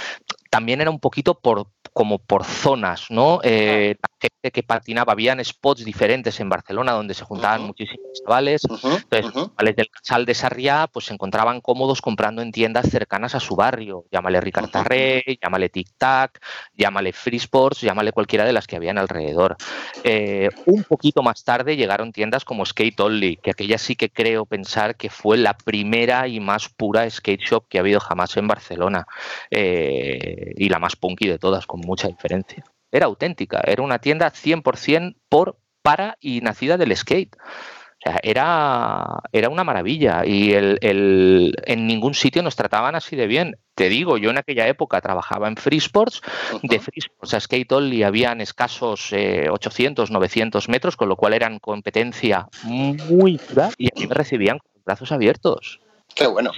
también 0.50 0.80
era 0.80 0.90
un 0.90 1.00
poquito 1.00 1.38
por, 1.38 1.68
como 1.92 2.18
por 2.18 2.44
zonas, 2.44 3.06
¿no? 3.10 3.40
Eh, 3.42 3.96
la 4.00 4.08
gente 4.20 4.50
que 4.50 4.62
patinaba, 4.62 5.12
habían 5.12 5.44
spots 5.44 5.84
diferentes 5.84 6.38
en 6.40 6.48
Barcelona 6.48 6.92
donde 6.92 7.14
se 7.14 7.24
juntaban 7.24 7.62
muchísimos 7.62 8.06
chavales. 8.22 8.62
Entonces, 8.64 9.32
chavales 9.32 9.76
del 9.76 9.90
Casal 9.90 10.26
de 10.26 10.34
Sarriá 10.34 10.88
pues 10.92 11.06
se 11.06 11.14
encontraban 11.14 11.60
cómodos 11.60 12.00
comprando 12.00 12.42
en 12.42 12.52
tiendas 12.52 12.90
cercanas 12.90 13.34
a 13.34 13.40
su 13.40 13.56
barrio. 13.56 14.04
Llámale 14.10 14.40
Ricard 14.40 14.70
Tarré, 14.70 15.24
llámale 15.42 15.68
Tic 15.68 15.88
Tac, 15.96 16.40
llámale 16.74 17.12
Free 17.12 17.36
Sports, 17.36 17.80
llámale 17.80 18.12
cualquiera 18.12 18.44
de 18.44 18.52
las 18.52 18.66
que 18.66 18.76
habían 18.76 18.98
alrededor. 18.98 19.56
Eh, 20.04 20.48
un 20.66 20.84
poquito 20.84 21.22
más 21.22 21.44
tarde 21.44 21.76
llegaron 21.76 22.12
tiendas 22.12 22.44
como 22.44 22.64
Skate 22.64 23.00
Only, 23.00 23.36
que 23.36 23.50
aquella 23.50 23.78
sí 23.78 23.96
que 23.96 24.10
creo 24.10 24.46
pensar 24.46 24.96
que 24.96 25.10
fue 25.10 25.36
la 25.38 25.56
primera 25.56 26.28
y 26.28 26.40
más 26.40 26.68
pura 26.68 27.08
skate 27.08 27.40
shop 27.40 27.64
que 27.68 27.78
ha 27.78 27.80
habido 27.80 28.00
jamás 28.00 28.36
en 28.36 28.46
Barcelona. 28.46 29.06
Eh, 29.50 30.52
y 30.56 30.68
la 30.68 30.78
más 30.78 30.96
punky 30.96 31.26
de 31.26 31.38
todas, 31.38 31.66
con 31.80 31.86
mucha 31.86 32.08
diferencia. 32.08 32.64
Era 32.92 33.06
auténtica, 33.06 33.60
era 33.64 33.82
una 33.82 33.98
tienda 33.98 34.32
100% 34.32 35.16
por, 35.28 35.58
para 35.82 36.16
y 36.20 36.40
nacida 36.40 36.76
del 36.76 36.96
skate. 36.96 37.36
O 37.36 38.02
sea, 38.02 38.18
era, 38.22 39.20
era 39.30 39.50
una 39.50 39.62
maravilla 39.62 40.24
y 40.24 40.54
el, 40.54 40.78
el, 40.80 41.54
en 41.66 41.86
ningún 41.86 42.14
sitio 42.14 42.42
nos 42.42 42.56
trataban 42.56 42.94
así 42.94 43.14
de 43.14 43.26
bien. 43.26 43.58
Te 43.74 43.90
digo, 43.90 44.16
yo 44.16 44.30
en 44.30 44.38
aquella 44.38 44.66
época 44.68 45.02
trabajaba 45.02 45.48
en 45.48 45.56
Free 45.56 45.76
Sports, 45.76 46.22
de 46.62 46.78
Free 46.78 46.98
Sports 46.98 47.34
a 47.34 47.40
Skate 47.40 47.70
Only 47.70 48.02
habían 48.02 48.40
escasos 48.40 49.12
800, 49.12 50.08
eh, 50.08 50.12
900 50.12 50.68
metros, 50.70 50.96
con 50.96 51.10
lo 51.10 51.16
cual 51.16 51.34
eran 51.34 51.58
competencia 51.58 52.48
muy 52.64 53.36
dura 53.36 53.70
y 53.76 53.88
aquí 53.88 54.06
me 54.06 54.14
recibían 54.14 54.58
con 54.58 54.82
brazos 54.84 55.12
abiertos. 55.12 55.80
Qué 56.14 56.26
bueno. 56.26 56.52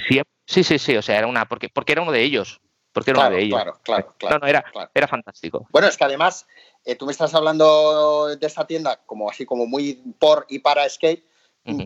Sí, 0.46 0.62
sí, 0.62 0.78
sí, 0.78 0.96
o 0.96 1.02
sea, 1.02 1.18
era 1.18 1.26
una, 1.26 1.46
porque, 1.46 1.68
porque 1.68 1.92
era 1.92 2.02
uno 2.02 2.12
de 2.12 2.22
ellos 2.22 2.60
porque 2.92 3.10
era 3.10 3.20
claro, 3.20 3.36
de 3.36 3.42
ellos. 3.42 3.56
Claro, 3.56 3.78
claro, 3.82 4.14
claro. 4.18 4.36
No, 4.36 4.40
no, 4.40 4.46
era, 4.46 4.64
era 4.94 5.08
fantástico. 5.08 5.66
Bueno, 5.70 5.88
es 5.88 5.96
que 5.96 6.04
además 6.04 6.46
eh, 6.84 6.96
tú 6.96 7.06
me 7.06 7.12
estás 7.12 7.34
hablando 7.34 8.34
de 8.36 8.46
esta 8.46 8.66
tienda 8.66 9.00
como 9.06 9.30
así 9.30 9.46
como 9.46 9.66
muy 9.66 10.02
por 10.18 10.46
y 10.48 10.58
para 10.58 10.88
skate, 10.88 11.24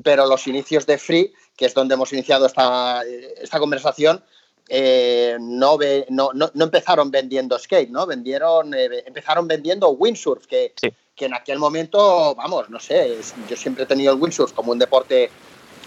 pero 0.02 0.26
los 0.26 0.46
inicios 0.46 0.86
de 0.86 0.96
Free, 0.96 1.34
que 1.54 1.66
es 1.66 1.74
donde 1.74 1.94
hemos 1.94 2.10
iniciado 2.12 2.46
esta, 2.46 3.02
esta 3.04 3.58
conversación, 3.58 4.24
eh, 4.68 5.36
no, 5.38 5.78
no, 6.08 6.30
no, 6.32 6.64
empezaron 6.64 7.10
vendiendo 7.10 7.58
skate, 7.58 7.90
¿no? 7.90 8.06
Vendieron, 8.06 8.72
eh, 8.72 9.04
empezaron 9.06 9.46
vendiendo 9.46 9.90
windsurf, 9.90 10.46
que, 10.46 10.72
que 11.14 11.24
en 11.26 11.34
aquel 11.34 11.58
momento, 11.58 12.34
vamos, 12.34 12.70
no 12.70 12.80
sé, 12.80 13.18
yo 13.48 13.56
siempre 13.56 13.84
he 13.84 13.86
tenido 13.86 14.14
el 14.14 14.20
windsurf 14.20 14.52
como 14.52 14.72
un 14.72 14.78
deporte 14.78 15.30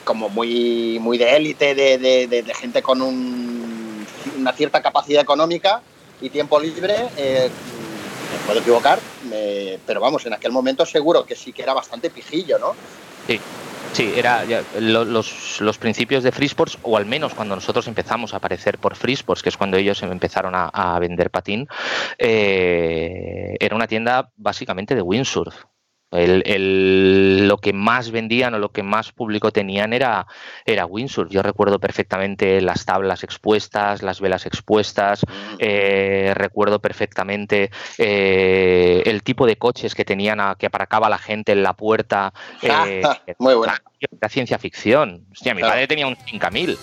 como 0.03 0.29
muy, 0.29 0.99
muy 1.01 1.17
de 1.17 1.35
élite, 1.35 1.73
de, 1.73 1.97
de 2.27 2.53
gente 2.53 2.83
con 2.83 3.01
un 3.01 3.78
una 4.41 4.53
cierta 4.53 4.81
capacidad 4.81 5.21
económica 5.21 5.81
y 6.21 6.29
tiempo 6.29 6.59
libre, 6.59 6.95
eh, 7.17 7.49
me 8.31 8.45
puedo 8.45 8.59
equivocar, 8.59 8.99
pero 9.85 10.01
vamos, 10.01 10.25
en 10.25 10.33
aquel 10.33 10.51
momento 10.51 10.85
seguro 10.85 11.25
que 11.25 11.35
sí 11.35 11.53
que 11.53 11.63
era 11.63 11.73
bastante 11.73 12.09
pijillo, 12.09 12.59
¿no? 12.59 12.75
Sí. 13.27 13.39
Sí, 13.93 14.13
era 14.15 14.45
los, 14.79 15.61
los, 15.61 15.77
principios 15.79 16.23
de 16.23 16.31
Freesports, 16.31 16.77
o 16.83 16.95
al 16.95 17.07
menos 17.07 17.33
cuando 17.33 17.55
nosotros 17.55 17.87
empezamos 17.87 18.33
a 18.33 18.37
aparecer 18.37 18.77
por 18.77 18.95
Freesports, 18.95 19.41
que 19.41 19.49
es 19.49 19.57
cuando 19.57 19.77
ellos 19.77 20.03
empezaron 20.03 20.53
a, 20.55 20.99
vender 20.99 21.31
patín, 21.31 21.67
eh, 22.17 23.55
era 23.59 23.75
una 23.75 23.87
tienda 23.87 24.29
básicamente 24.37 24.93
de 24.93 25.01
windsurf. 25.01 25.55
El, 26.11 27.47
lo 27.47 27.57
que 27.57 27.71
más 27.71 28.09
vendían 28.11 28.53
o 28.55 28.59
lo 28.59 28.71
que 28.71 28.81
más 28.81 29.11
público 29.11 29.51
tenían 29.51 29.93
era, 29.93 30.25
era 30.65 30.85
windsurf. 30.85 31.29
Yo 31.29 31.43
recuerdo 31.43 31.79
perfectamente 31.79 32.61
las 32.61 32.85
tablas 32.85 33.23
expuestas, 33.23 34.01
las 34.01 34.19
velas 34.19 34.45
expuestas, 34.45 35.23
mm. 35.23 35.55
eh, 35.59 36.33
recuerdo 36.35 36.79
perfectamente 36.79 37.69
eh, 37.97 39.03
el 39.05 39.21
tipo 39.23 39.45
de 39.45 39.57
coches 39.57 39.93
que 39.93 40.05
tenían 40.05 40.39
a, 40.39 40.55
que 40.55 40.65
aparcaba 40.65 41.09
la 41.09 41.19
gente 41.19 41.51
en 41.51 41.63
la 41.63 41.73
puerta. 41.73 42.33
Eh, 42.69 43.01
Muy 43.39 43.55
buena. 43.55 43.81
La, 44.21 44.29
ciencia 44.29 44.57
ficción. 44.59 45.25
Hostia, 45.31 45.53
mi 45.53 45.61
padre 45.61 45.87
tenía 45.87 46.07
un 46.07 46.15
5000. 46.15 46.77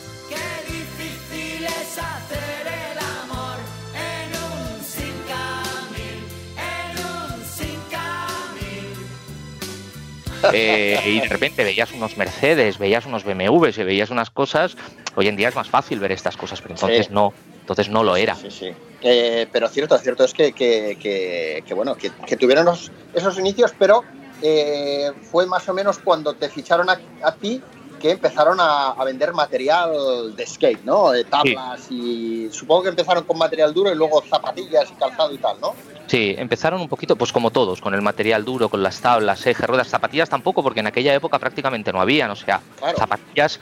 Eh, 10.52 11.00
y 11.06 11.20
de 11.20 11.28
repente 11.28 11.64
veías 11.64 11.92
unos 11.92 12.16
Mercedes, 12.16 12.78
veías 12.78 13.06
unos 13.06 13.24
BMWs 13.24 13.78
y 13.78 13.84
veías 13.84 14.10
unas 14.10 14.30
cosas. 14.30 14.76
Hoy 15.14 15.28
en 15.28 15.36
día 15.36 15.48
es 15.48 15.54
más 15.54 15.68
fácil 15.68 15.98
ver 15.98 16.12
estas 16.12 16.36
cosas, 16.36 16.60
pero 16.60 16.74
entonces 16.74 17.10
no, 17.10 17.32
entonces 17.60 17.88
no 17.88 18.02
lo 18.02 18.16
era. 18.16 18.34
Sí, 18.34 18.50
sí. 18.50 18.70
Eh, 19.02 19.46
pero 19.52 19.68
cierto, 19.68 19.98
cierto 19.98 20.24
es 20.24 20.32
que, 20.32 20.52
que, 20.52 21.74
bueno, 21.74 21.96
que, 21.96 22.36
tuvieron 22.36 22.68
esos 23.12 23.38
inicios, 23.38 23.72
pero 23.78 24.04
eh, 24.42 25.10
fue 25.30 25.46
más 25.46 25.68
o 25.68 25.74
menos 25.74 25.98
cuando 25.98 26.34
te 26.34 26.48
ficharon 26.48 26.88
a, 26.90 26.98
ti 27.36 27.60
que 28.00 28.12
empezaron 28.12 28.58
a, 28.60 28.94
vender 29.04 29.32
material 29.32 30.34
de 30.34 30.46
skate, 30.46 30.84
¿no? 30.84 31.10
tablas 31.30 31.90
y 31.90 32.48
supongo 32.50 32.84
que 32.84 32.88
empezaron 32.90 33.24
con 33.24 33.38
material 33.38 33.72
duro 33.72 33.92
y 33.92 33.94
luego 33.94 34.22
zapatillas 34.22 34.90
y 34.90 34.94
calzado 34.94 35.32
y 35.32 35.38
tal, 35.38 35.60
¿no? 35.60 35.74
Sí, 36.06 36.34
empezaron 36.38 36.80
un 36.80 36.88
poquito, 36.88 37.16
pues 37.16 37.32
como 37.32 37.50
todos, 37.50 37.80
con 37.80 37.94
el 37.94 38.02
material 38.02 38.44
duro, 38.44 38.68
con 38.68 38.82
las 38.82 39.00
tablas, 39.00 39.44
ejes, 39.46 39.66
ruedas, 39.66 39.88
zapatillas 39.88 40.28
tampoco, 40.28 40.62
porque 40.62 40.80
en 40.80 40.86
aquella 40.86 41.14
época 41.14 41.38
prácticamente 41.38 41.92
no 41.92 42.00
habían, 42.00 42.30
o 42.30 42.36
sea, 42.36 42.60
zapatillas 42.96 43.60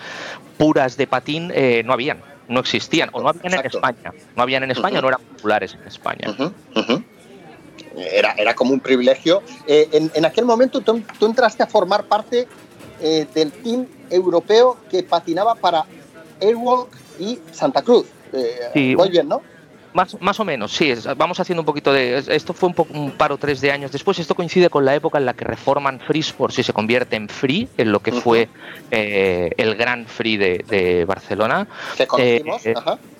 puras 0.58 0.96
de 0.96 1.06
patín 1.06 1.50
eh, 1.54 1.82
no 1.84 1.92
habían, 1.94 2.22
no 2.48 2.60
existían, 2.60 3.08
o 3.12 3.22
no 3.22 3.30
habían 3.30 3.54
en 3.54 3.66
España, 3.66 4.12
no 4.36 4.42
habían 4.42 4.62
en 4.64 4.70
España, 4.72 5.00
no 5.00 5.08
eran 5.08 5.20
populares 5.20 5.74
en 5.74 5.86
España. 5.86 6.34
Era, 7.96 8.32
era 8.32 8.54
como 8.54 8.72
un 8.72 8.80
privilegio. 8.80 9.42
Eh, 9.66 10.10
en, 10.14 10.24
aquel 10.24 10.44
momento 10.44 10.80
tú, 10.80 11.02
entraste 11.20 11.62
a 11.62 11.66
formar 11.66 12.04
parte 12.04 12.48
eh, 13.00 13.26
del 13.34 13.52
team 13.52 13.86
europeo 14.10 14.76
que 14.90 15.02
patinaba 15.02 15.54
para 15.54 15.84
Airwalk 16.40 16.88
y 17.18 17.38
Santa 17.52 17.82
Cruz. 17.82 18.06
muy 18.74 19.08
bien, 19.08 19.28
¿no? 19.28 19.40
Más, 19.94 20.20
más 20.20 20.40
o 20.40 20.44
menos, 20.44 20.72
sí. 20.72 20.92
vamos 21.16 21.38
haciendo 21.38 21.62
un 21.62 21.66
poquito 21.66 21.92
de. 21.92 22.18
Esto 22.26 22.52
fue 22.52 22.68
un, 22.68 22.74
poco, 22.74 22.92
un 22.92 23.12
par 23.12 23.30
o 23.30 23.38
tres 23.38 23.60
de 23.60 23.70
años 23.70 23.92
después. 23.92 24.18
Esto 24.18 24.34
coincide 24.34 24.68
con 24.68 24.84
la 24.84 24.92
época 24.92 25.18
en 25.18 25.24
la 25.24 25.34
que 25.34 25.44
reforman 25.44 26.00
Freesport 26.00 26.58
y 26.58 26.64
se 26.64 26.72
convierte 26.72 27.14
en 27.14 27.28
Free, 27.28 27.68
en 27.78 27.92
lo 27.92 28.00
que 28.00 28.10
fue 28.10 28.48
eh, 28.90 29.52
el 29.56 29.76
gran 29.76 30.06
Free 30.06 30.36
de, 30.36 31.04
Barcelona. 31.06 31.68
Eh, 32.18 32.42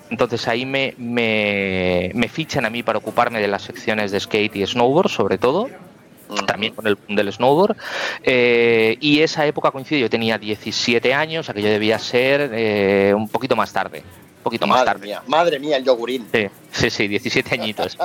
entonces 0.09 0.47
ahí 0.49 0.65
me, 0.65 0.93
me, 0.97 2.11
me, 2.13 2.27
fichan 2.27 2.65
a 2.65 2.69
mí 2.69 2.83
para 2.83 2.99
ocuparme 2.99 3.39
de 3.39 3.47
las 3.47 3.61
secciones 3.61 4.11
de 4.11 4.19
skate 4.19 4.57
y 4.57 4.67
snowboard, 4.67 5.09
sobre 5.09 5.37
todo. 5.37 5.69
También 6.47 6.73
con 6.73 6.87
el 6.87 6.97
del 7.07 7.31
snowboard. 7.31 7.75
Eh, 8.23 8.97
y 8.99 9.21
esa 9.21 9.45
época 9.45 9.71
coincide, 9.71 9.99
yo 9.99 10.09
tenía 10.09 10.37
17 10.37 11.13
años, 11.13 11.49
aquello 11.49 11.69
debía 11.69 11.99
ser 11.99 13.13
un 13.15 13.27
poquito 13.29 13.55
más 13.55 13.71
tarde 13.71 14.03
poquito 14.45 14.67
más 14.67 14.85
tarde. 14.85 15.07
Mía, 15.07 15.23
madre 15.27 15.59
mía, 15.59 15.77
el 15.77 15.83
yogurín. 15.83 16.27
Sí, 16.31 16.47
sí, 16.71 16.89
sí 16.91 17.07
17 17.07 17.55
añitos. 17.55 17.97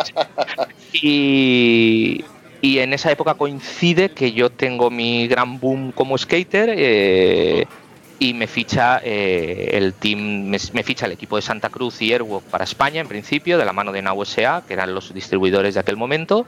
y, 0.93 2.25
y 2.62 2.79
en 2.79 2.95
esa 2.95 3.12
época 3.12 3.35
coincide 3.35 4.11
que 4.11 4.33
yo 4.33 4.50
tengo 4.50 4.91
mi 4.91 5.29
gran 5.29 5.61
boom 5.61 5.93
como 5.93 6.17
skater. 6.17 6.75
Eh, 6.77 7.67
y 8.21 8.35
me 8.35 8.47
ficha 8.47 9.00
eh, 9.03 9.71
el 9.73 9.95
team, 9.95 10.45
me, 10.45 10.59
ficha 10.59 11.07
el 11.07 11.12
equipo 11.12 11.37
de 11.37 11.43
Santa 11.43 11.71
Cruz 11.71 12.03
y 12.03 12.12
Airwalk 12.12 12.45
para 12.45 12.65
España 12.65 13.00
en 13.00 13.09
principio, 13.09 13.57
de 13.57 13.65
la 13.65 13.73
mano 13.73 13.93
de 13.93 14.03
NAUSA, 14.03 14.62
que 14.69 14.75
eran 14.75 14.95
los 14.95 15.15
distribuidores 15.15 15.73
de 15.73 15.81
aquel 15.81 15.97
momento, 15.97 16.47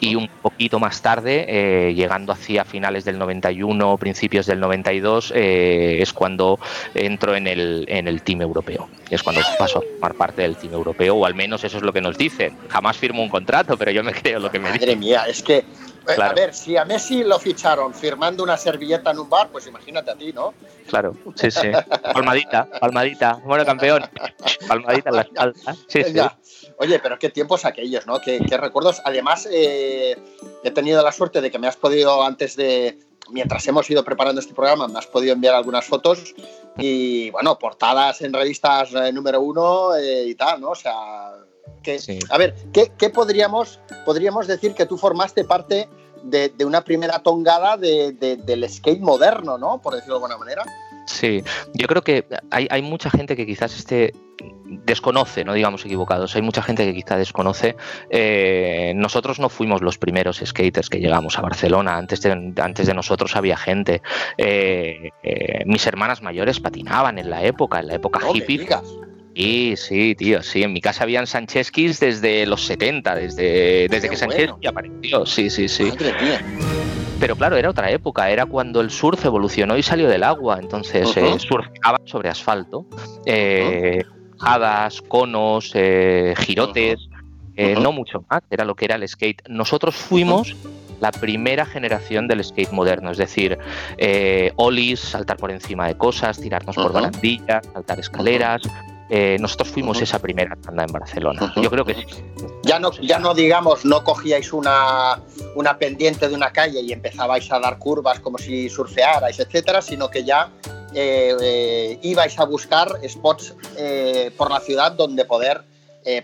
y 0.00 0.16
un 0.16 0.28
poquito 0.28 0.80
más 0.80 1.00
tarde, 1.00 1.46
eh, 1.48 1.94
llegando 1.94 2.32
hacia 2.32 2.64
finales 2.64 3.04
del 3.04 3.20
91, 3.20 3.96
principios 3.98 4.46
del 4.46 4.58
92, 4.58 5.32
eh, 5.36 5.98
es 6.02 6.12
cuando 6.12 6.58
entro 6.92 7.36
en 7.36 7.46
el, 7.46 7.84
en 7.86 8.08
el 8.08 8.22
team 8.22 8.42
europeo, 8.42 8.88
es 9.08 9.22
cuando 9.22 9.42
paso 9.56 9.78
a 9.78 9.82
formar 9.82 10.14
parte 10.14 10.42
del 10.42 10.56
team 10.56 10.74
europeo, 10.74 11.14
o 11.14 11.24
al 11.24 11.36
menos 11.36 11.62
eso 11.62 11.76
es 11.76 11.84
lo 11.84 11.92
que 11.92 12.00
nos 12.00 12.18
dicen. 12.18 12.58
Jamás 12.68 12.96
firmo 12.96 13.22
un 13.22 13.28
contrato, 13.28 13.76
pero 13.76 13.92
yo 13.92 14.02
me 14.02 14.12
creo 14.12 14.40
lo 14.40 14.50
que 14.50 14.58
me 14.58 14.72
dicen. 14.72 14.88
Madre 14.88 14.96
mía, 14.96 15.24
es 15.28 15.40
que 15.40 15.64
eh, 16.08 16.22
a 16.22 16.32
ver, 16.32 16.54
si 16.54 16.76
a 16.76 16.84
Messi 16.84 17.22
lo 17.22 17.38
ficharon 17.38 17.94
firmando 17.94 18.42
una 18.42 18.56
servilleta 18.56 19.10
en 19.10 19.20
un 19.20 19.30
bar, 19.30 19.48
pues 19.50 19.66
imagínate 19.66 20.10
a 20.10 20.14
ti, 20.14 20.32
¿no? 20.32 20.54
Claro, 20.88 21.16
sí, 21.36 21.50
sí. 21.50 21.70
Palmadita, 22.12 22.68
palmadita. 22.80 23.40
Bueno, 23.44 23.64
campeón. 23.64 24.02
Palmadita 24.68 25.10
en 25.10 25.16
la 25.16 25.22
espalda. 25.22 25.76
Sí, 25.86 26.02
sí. 26.04 26.20
Oye, 26.78 26.98
pero 26.98 27.18
qué 27.18 27.30
tiempos 27.30 27.64
aquellos, 27.64 28.06
¿no? 28.06 28.20
Qué, 28.20 28.40
recuerdos. 28.58 29.00
Además, 29.04 29.48
eh, 29.50 30.16
he 30.64 30.70
tenido 30.70 31.02
la 31.02 31.12
suerte 31.12 31.40
de 31.40 31.50
que 31.50 31.58
me 31.58 31.68
has 31.68 31.76
podido, 31.76 32.22
antes 32.22 32.56
de, 32.56 32.98
mientras 33.30 33.66
hemos 33.68 33.88
ido 33.90 34.04
preparando 34.04 34.40
este 34.40 34.54
programa, 34.54 34.88
me 34.88 34.98
has 34.98 35.06
podido 35.06 35.32
enviar 35.32 35.54
algunas 35.54 35.84
fotos 35.84 36.34
y, 36.78 37.30
bueno, 37.30 37.58
portadas 37.58 38.22
en 38.22 38.32
revistas 38.32 38.92
eh, 38.94 39.12
número 39.12 39.40
uno 39.40 39.90
y 40.00 40.34
tal, 40.34 40.60
¿no? 40.60 40.70
O 40.70 40.74
sea, 40.74 41.32
a 42.30 42.38
ver, 42.38 42.54
¿qué, 42.72 43.10
podríamos, 43.10 43.80
podríamos 44.04 44.46
decir 44.46 44.74
que 44.74 44.86
tú 44.86 44.96
formaste 44.96 45.44
parte 45.44 45.88
de, 46.22 46.52
una 46.64 46.82
primera 46.82 47.18
tongada 47.20 47.76
del 47.76 48.66
skate 48.68 49.00
moderno, 49.00 49.58
¿no? 49.58 49.80
Por 49.80 49.94
decirlo 49.94 50.14
de 50.14 50.24
alguna 50.24 50.38
manera. 50.38 50.64
Sí, 51.06 51.42
yo 51.74 51.86
creo 51.88 52.02
que 52.02 52.26
hay, 52.50 52.82
mucha 52.82 53.10
gente 53.10 53.36
que 53.36 53.46
quizás 53.46 53.76
esté 53.76 54.14
desconoce, 54.84 55.44
no 55.44 55.52
digamos 55.52 55.84
equivocados, 55.84 56.34
hay 56.34 56.42
mucha 56.42 56.62
gente 56.62 56.84
que 56.84 56.94
quizás 56.94 57.18
desconoce. 57.18 57.76
Eh, 58.10 58.92
nosotros 58.96 59.38
no 59.38 59.48
fuimos 59.48 59.82
los 59.82 59.98
primeros 59.98 60.40
skaters 60.44 60.88
que 60.88 61.00
llegamos 61.00 61.38
a 61.38 61.42
Barcelona, 61.42 61.96
antes 61.96 62.22
de, 62.22 62.52
antes 62.60 62.86
de 62.86 62.94
nosotros 62.94 63.36
había 63.36 63.56
gente. 63.56 64.00
Eh, 64.38 65.10
eh, 65.22 65.62
mis 65.66 65.86
hermanas 65.86 66.22
mayores 66.22 66.60
patinaban 66.60 67.18
en 67.18 67.30
la 67.30 67.42
época, 67.42 67.80
en 67.80 67.88
la 67.88 67.94
época 67.94 68.20
hippie. 68.32 68.66
Sí, 69.34 69.74
sí, 69.76 70.14
tío, 70.14 70.42
sí. 70.42 70.62
En 70.62 70.72
mi 70.72 70.80
casa 70.80 71.04
habían 71.04 71.26
Sancheskis 71.26 72.00
desde 72.00 72.46
los 72.46 72.64
70, 72.66 73.14
desde, 73.14 73.88
desde 73.88 74.08
que 74.08 74.26
bueno. 74.26 74.58
apareció. 74.68 75.26
Sí, 75.26 75.48
sí, 75.48 75.68
sí. 75.68 75.90
Pero 77.18 77.36
claro, 77.36 77.56
era 77.56 77.70
otra 77.70 77.90
época, 77.90 78.30
era 78.30 78.46
cuando 78.46 78.80
el 78.80 78.90
surf 78.90 79.24
evolucionó 79.24 79.76
y 79.76 79.82
salió 79.82 80.08
del 80.08 80.24
agua. 80.24 80.58
Entonces 80.60 81.06
uh 81.16 81.38
surfeaban 81.38 82.00
sobre 82.04 82.28
asfalto, 82.28 82.84
eh, 83.24 84.02
hadas, 84.40 85.00
conos, 85.02 85.70
eh, 85.74 86.34
girotes, 86.38 87.08
eh, 87.56 87.76
no 87.80 87.92
mucho 87.92 88.24
más, 88.28 88.42
era 88.50 88.64
lo 88.64 88.74
que 88.74 88.86
era 88.86 88.96
el 88.96 89.08
skate. 89.08 89.42
Nosotros 89.48 89.94
fuimos 89.94 90.56
la 91.00 91.10
primera 91.10 91.66
generación 91.66 92.28
del 92.28 92.42
skate 92.44 92.72
moderno, 92.72 93.10
es 93.10 93.18
decir, 93.18 93.58
eh, 93.98 94.52
olis, 94.56 95.00
saltar 95.00 95.36
por 95.36 95.50
encima 95.50 95.86
de 95.88 95.96
cosas, 95.96 96.40
tirarnos 96.40 96.76
por 96.76 96.92
barandillas, 96.92 97.66
saltar 97.72 97.98
escaleras, 97.98 98.62
eh, 99.14 99.36
nosotros 99.38 99.68
fuimos 99.68 100.00
esa 100.00 100.18
primera 100.18 100.56
tanda 100.56 100.84
en 100.84 100.90
Barcelona. 100.90 101.52
Yo 101.56 101.68
creo 101.68 101.84
que 101.84 101.92
sí. 101.92 102.06
Ya 102.62 102.78
no, 102.78 102.90
ya 102.92 103.18
no 103.18 103.34
digamos, 103.34 103.84
no 103.84 104.02
cogíais 104.02 104.54
una, 104.54 105.20
una 105.54 105.76
pendiente 105.76 106.30
de 106.30 106.34
una 106.34 106.50
calle 106.50 106.80
y 106.80 106.92
empezabais 106.92 107.52
a 107.52 107.60
dar 107.60 107.78
curvas 107.78 108.20
como 108.20 108.38
si 108.38 108.70
surfearais, 108.70 109.38
etcétera, 109.38 109.82
sino 109.82 110.08
que 110.08 110.24
ya 110.24 110.50
eh, 110.94 111.36
eh, 111.42 111.98
ibais 112.00 112.38
a 112.38 112.46
buscar 112.46 112.88
spots 113.06 113.54
por 114.38 114.50
la 114.50 114.60
ciudad 114.60 114.92
donde 114.92 115.26
poder 115.26 115.62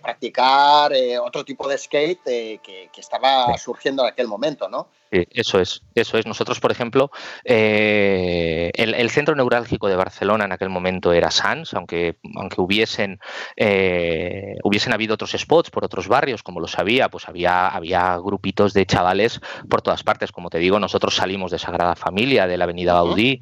practicar 0.02 0.92
otro 1.22 1.44
tipo 1.44 1.68
de 1.68 1.78
skate 1.78 2.22
que, 2.24 2.90
estaba 2.96 3.56
surgiendo 3.56 4.02
en 4.02 4.08
aquel 4.08 4.26
momento, 4.26 4.68
¿no? 4.68 4.88
eso 5.10 5.60
es, 5.60 5.82
eso 5.94 6.18
es. 6.18 6.26
Nosotros, 6.26 6.60
por 6.60 6.70
ejemplo, 6.70 7.10
eh, 7.44 8.70
el, 8.74 9.10
centro 9.10 9.34
neurálgico 9.34 9.88
de 9.88 9.96
Barcelona 9.96 10.44
en 10.44 10.52
aquel 10.52 10.68
momento 10.68 11.12
era 11.12 11.30
Sans, 11.30 11.72
aunque, 11.74 12.16
aunque 12.36 12.60
hubiesen, 12.60 13.18
eh, 13.56 14.56
hubiesen 14.64 14.92
habido 14.92 15.14
otros 15.14 15.32
spots 15.32 15.70
por 15.70 15.84
otros 15.84 16.08
barrios, 16.08 16.42
como 16.42 16.60
lo 16.60 16.68
sabía, 16.68 17.08
pues 17.08 17.28
había, 17.28 17.68
había 17.68 18.16
grupitos 18.18 18.74
de 18.74 18.86
chavales 18.86 19.40
por 19.68 19.82
todas 19.82 20.02
partes. 20.02 20.32
Como 20.32 20.50
te 20.50 20.58
digo, 20.58 20.78
nosotros 20.78 21.16
salimos 21.16 21.50
de 21.50 21.58
Sagrada 21.58 21.96
Familia, 21.96 22.46
de 22.46 22.58
la 22.58 22.64
Avenida 22.64 22.94
Gaudí, 22.94 23.40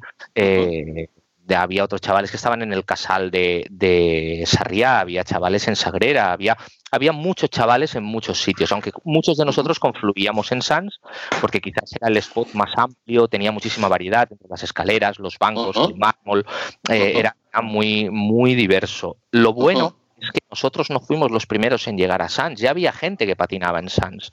había 1.55 1.83
otros 1.83 2.01
chavales 2.01 2.31
que 2.31 2.37
estaban 2.37 2.61
en 2.61 2.73
el 2.73 2.85
casal 2.85 3.31
de, 3.31 3.65
de 3.69 4.43
Sarriá, 4.45 4.99
había 4.99 5.23
chavales 5.23 5.67
en 5.67 5.75
Sagrera, 5.75 6.33
había, 6.33 6.57
había 6.91 7.11
muchos 7.11 7.49
chavales 7.49 7.95
en 7.95 8.03
muchos 8.03 8.41
sitios, 8.41 8.71
aunque 8.71 8.91
muchos 9.03 9.37
de 9.37 9.45
nosotros 9.45 9.79
confluíamos 9.79 10.51
en 10.51 10.61
Sans, 10.61 10.99
porque 11.41 11.61
quizás 11.61 11.93
era 11.95 12.09
el 12.09 12.17
spot 12.17 12.53
más 12.53 12.71
amplio, 12.75 13.27
tenía 13.27 13.51
muchísima 13.51 13.87
variedad 13.87 14.27
entre 14.29 14.47
las 14.49 14.63
escaleras, 14.63 15.19
los 15.19 15.37
bancos, 15.37 15.77
el 15.77 15.95
mármol, 15.95 16.45
eh, 16.89 17.13
era 17.15 17.35
muy, 17.61 18.09
muy 18.09 18.55
diverso. 18.55 19.17
Lo 19.31 19.53
bueno 19.53 19.95
es 20.19 20.31
que 20.31 20.39
nosotros 20.49 20.89
no 20.89 20.99
fuimos 20.99 21.31
los 21.31 21.45
primeros 21.45 21.87
en 21.87 21.97
llegar 21.97 22.21
a 22.21 22.29
Sans, 22.29 22.59
ya 22.59 22.71
había 22.71 22.91
gente 22.91 23.25
que 23.25 23.35
patinaba 23.35 23.79
en 23.79 23.89
Sans. 23.89 24.31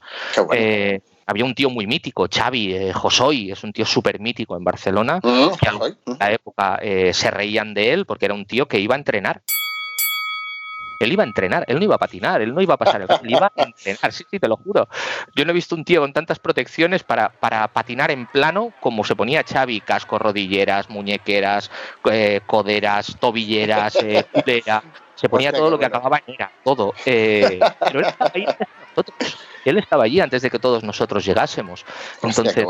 Eh, 0.53 1.01
había 1.27 1.45
un 1.45 1.55
tío 1.55 1.71
muy 1.71 1.87
mítico, 1.87 2.27
Xavi 2.31 2.75
eh, 2.75 2.93
Josoy, 2.93 3.51
es 3.51 3.65
un 3.65 3.73
tío 3.73 3.87
súper 3.87 4.21
mítico 4.21 4.57
en 4.57 4.65
Barcelona, 4.65 5.21
que 5.21 5.69
en 5.69 6.19
la 6.19 6.33
época 6.33 6.79
eh, 6.83 7.13
se 7.15 7.31
reían 7.31 7.75
de 7.75 7.93
él 7.93 8.07
porque 8.07 8.27
era 8.27 8.35
un 8.35 8.47
tío 8.47 8.67
que 8.67 8.81
iba 8.81 8.95
a 8.95 8.99
entrenar. 8.99 9.43
Él 11.01 11.13
iba 11.13 11.23
a 11.23 11.27
entrenar, 11.27 11.65
él 11.69 11.79
no 11.79 11.85
iba 11.85 11.95
a 11.97 11.99
patinar, 11.99 12.41
él 12.41 12.55
no 12.55 12.61
iba 12.61 12.75
a 12.75 12.77
pasar, 12.77 13.03
él 13.03 13.09
iba 13.31 13.47
a 13.47 13.63
entrenar, 13.63 14.13
sí, 14.13 14.25
sí, 14.31 14.39
te 14.39 14.49
lo 14.49 14.57
juro. 14.57 14.89
Yo 15.35 15.45
no 15.45 15.51
he 15.51 15.55
visto 15.55 15.75
un 15.75 15.85
tío 15.85 16.01
con 16.01 16.13
tantas 16.13 16.39
protecciones 16.39 17.03
para, 17.03 17.29
para 17.29 17.67
patinar 17.69 18.11
en 18.11 18.27
plano 18.27 18.73
como 18.81 19.05
se 19.05 19.17
ponía 19.17 19.43
Xavi, 19.43 19.81
casco, 19.81 20.19
rodilleras, 20.19 20.91
muñequeras, 20.91 21.71
eh, 22.11 22.41
coderas, 22.47 23.17
tobilleras, 23.19 23.97
eh, 24.03 24.25
se 25.15 25.29
ponía 25.29 25.53
todo 25.53 25.71
lo 25.71 25.79
que 25.79 25.87
acababa 25.87 26.23
en 26.27 26.35
era, 26.35 26.53
todo. 26.63 26.93
pero 27.05 28.01
él 28.01 28.07
estaba 28.07 28.33
ahí 28.35 28.47
nosotros 28.97 29.39
él 29.65 29.79
estaba 29.79 30.05
allí 30.05 30.21
antes 30.21 30.43
de 30.43 30.51
que 30.51 30.59
todos 30.59 30.85
nosotros 30.85 31.25
llegásemos. 31.25 31.85
Entonces, 32.23 32.67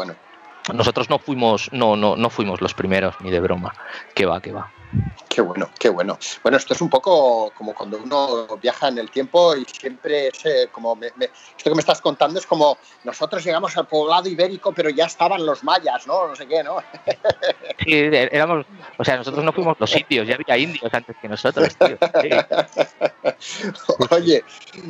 nosotros 0.72 1.10
no 1.10 1.18
fuimos, 1.18 1.70
no, 1.72 1.96
no, 1.96 2.16
no 2.16 2.30
fuimos 2.30 2.60
los 2.60 2.74
primeros, 2.74 3.14
ni 3.20 3.30
de 3.30 3.40
broma. 3.40 3.74
Que 4.14 4.26
va, 4.26 4.40
que 4.40 4.52
va. 4.52 4.70
Qué 5.28 5.40
bueno, 5.40 5.68
qué 5.78 5.88
bueno. 5.88 6.18
Bueno, 6.42 6.58
esto 6.58 6.74
es 6.74 6.80
un 6.80 6.88
poco 6.88 7.52
como 7.56 7.74
cuando 7.74 7.98
uno 7.98 8.46
viaja 8.62 8.88
en 8.88 8.98
el 8.98 9.10
tiempo 9.10 9.56
y 9.56 9.64
siempre 9.64 10.28
es 10.28 10.46
eh, 10.46 10.68
como 10.70 10.96
esto 11.02 11.64
que 11.64 11.74
me 11.74 11.80
estás 11.80 12.00
contando 12.00 12.38
es 12.38 12.46
como 12.46 12.78
nosotros 13.02 13.44
llegamos 13.44 13.76
al 13.76 13.88
poblado 13.88 14.28
ibérico, 14.28 14.72
pero 14.72 14.90
ya 14.90 15.06
estaban 15.06 15.44
los 15.44 15.64
mayas, 15.64 16.06
¿no? 16.06 16.28
No 16.28 16.36
sé 16.36 16.46
qué, 16.46 16.62
¿no? 16.62 16.76
Sí, 17.84 17.92
éramos, 17.92 18.64
o 18.96 19.04
sea, 19.04 19.16
nosotros 19.16 19.44
no 19.44 19.52
fuimos 19.52 19.78
los 19.80 19.90
sitios, 19.90 20.26
ya 20.26 20.36
había 20.36 20.56
indios 20.56 20.94
antes 20.94 21.16
que 21.20 21.28
nosotros. 21.28 21.76
Tío. 21.76 21.98
Oye, 24.10 24.44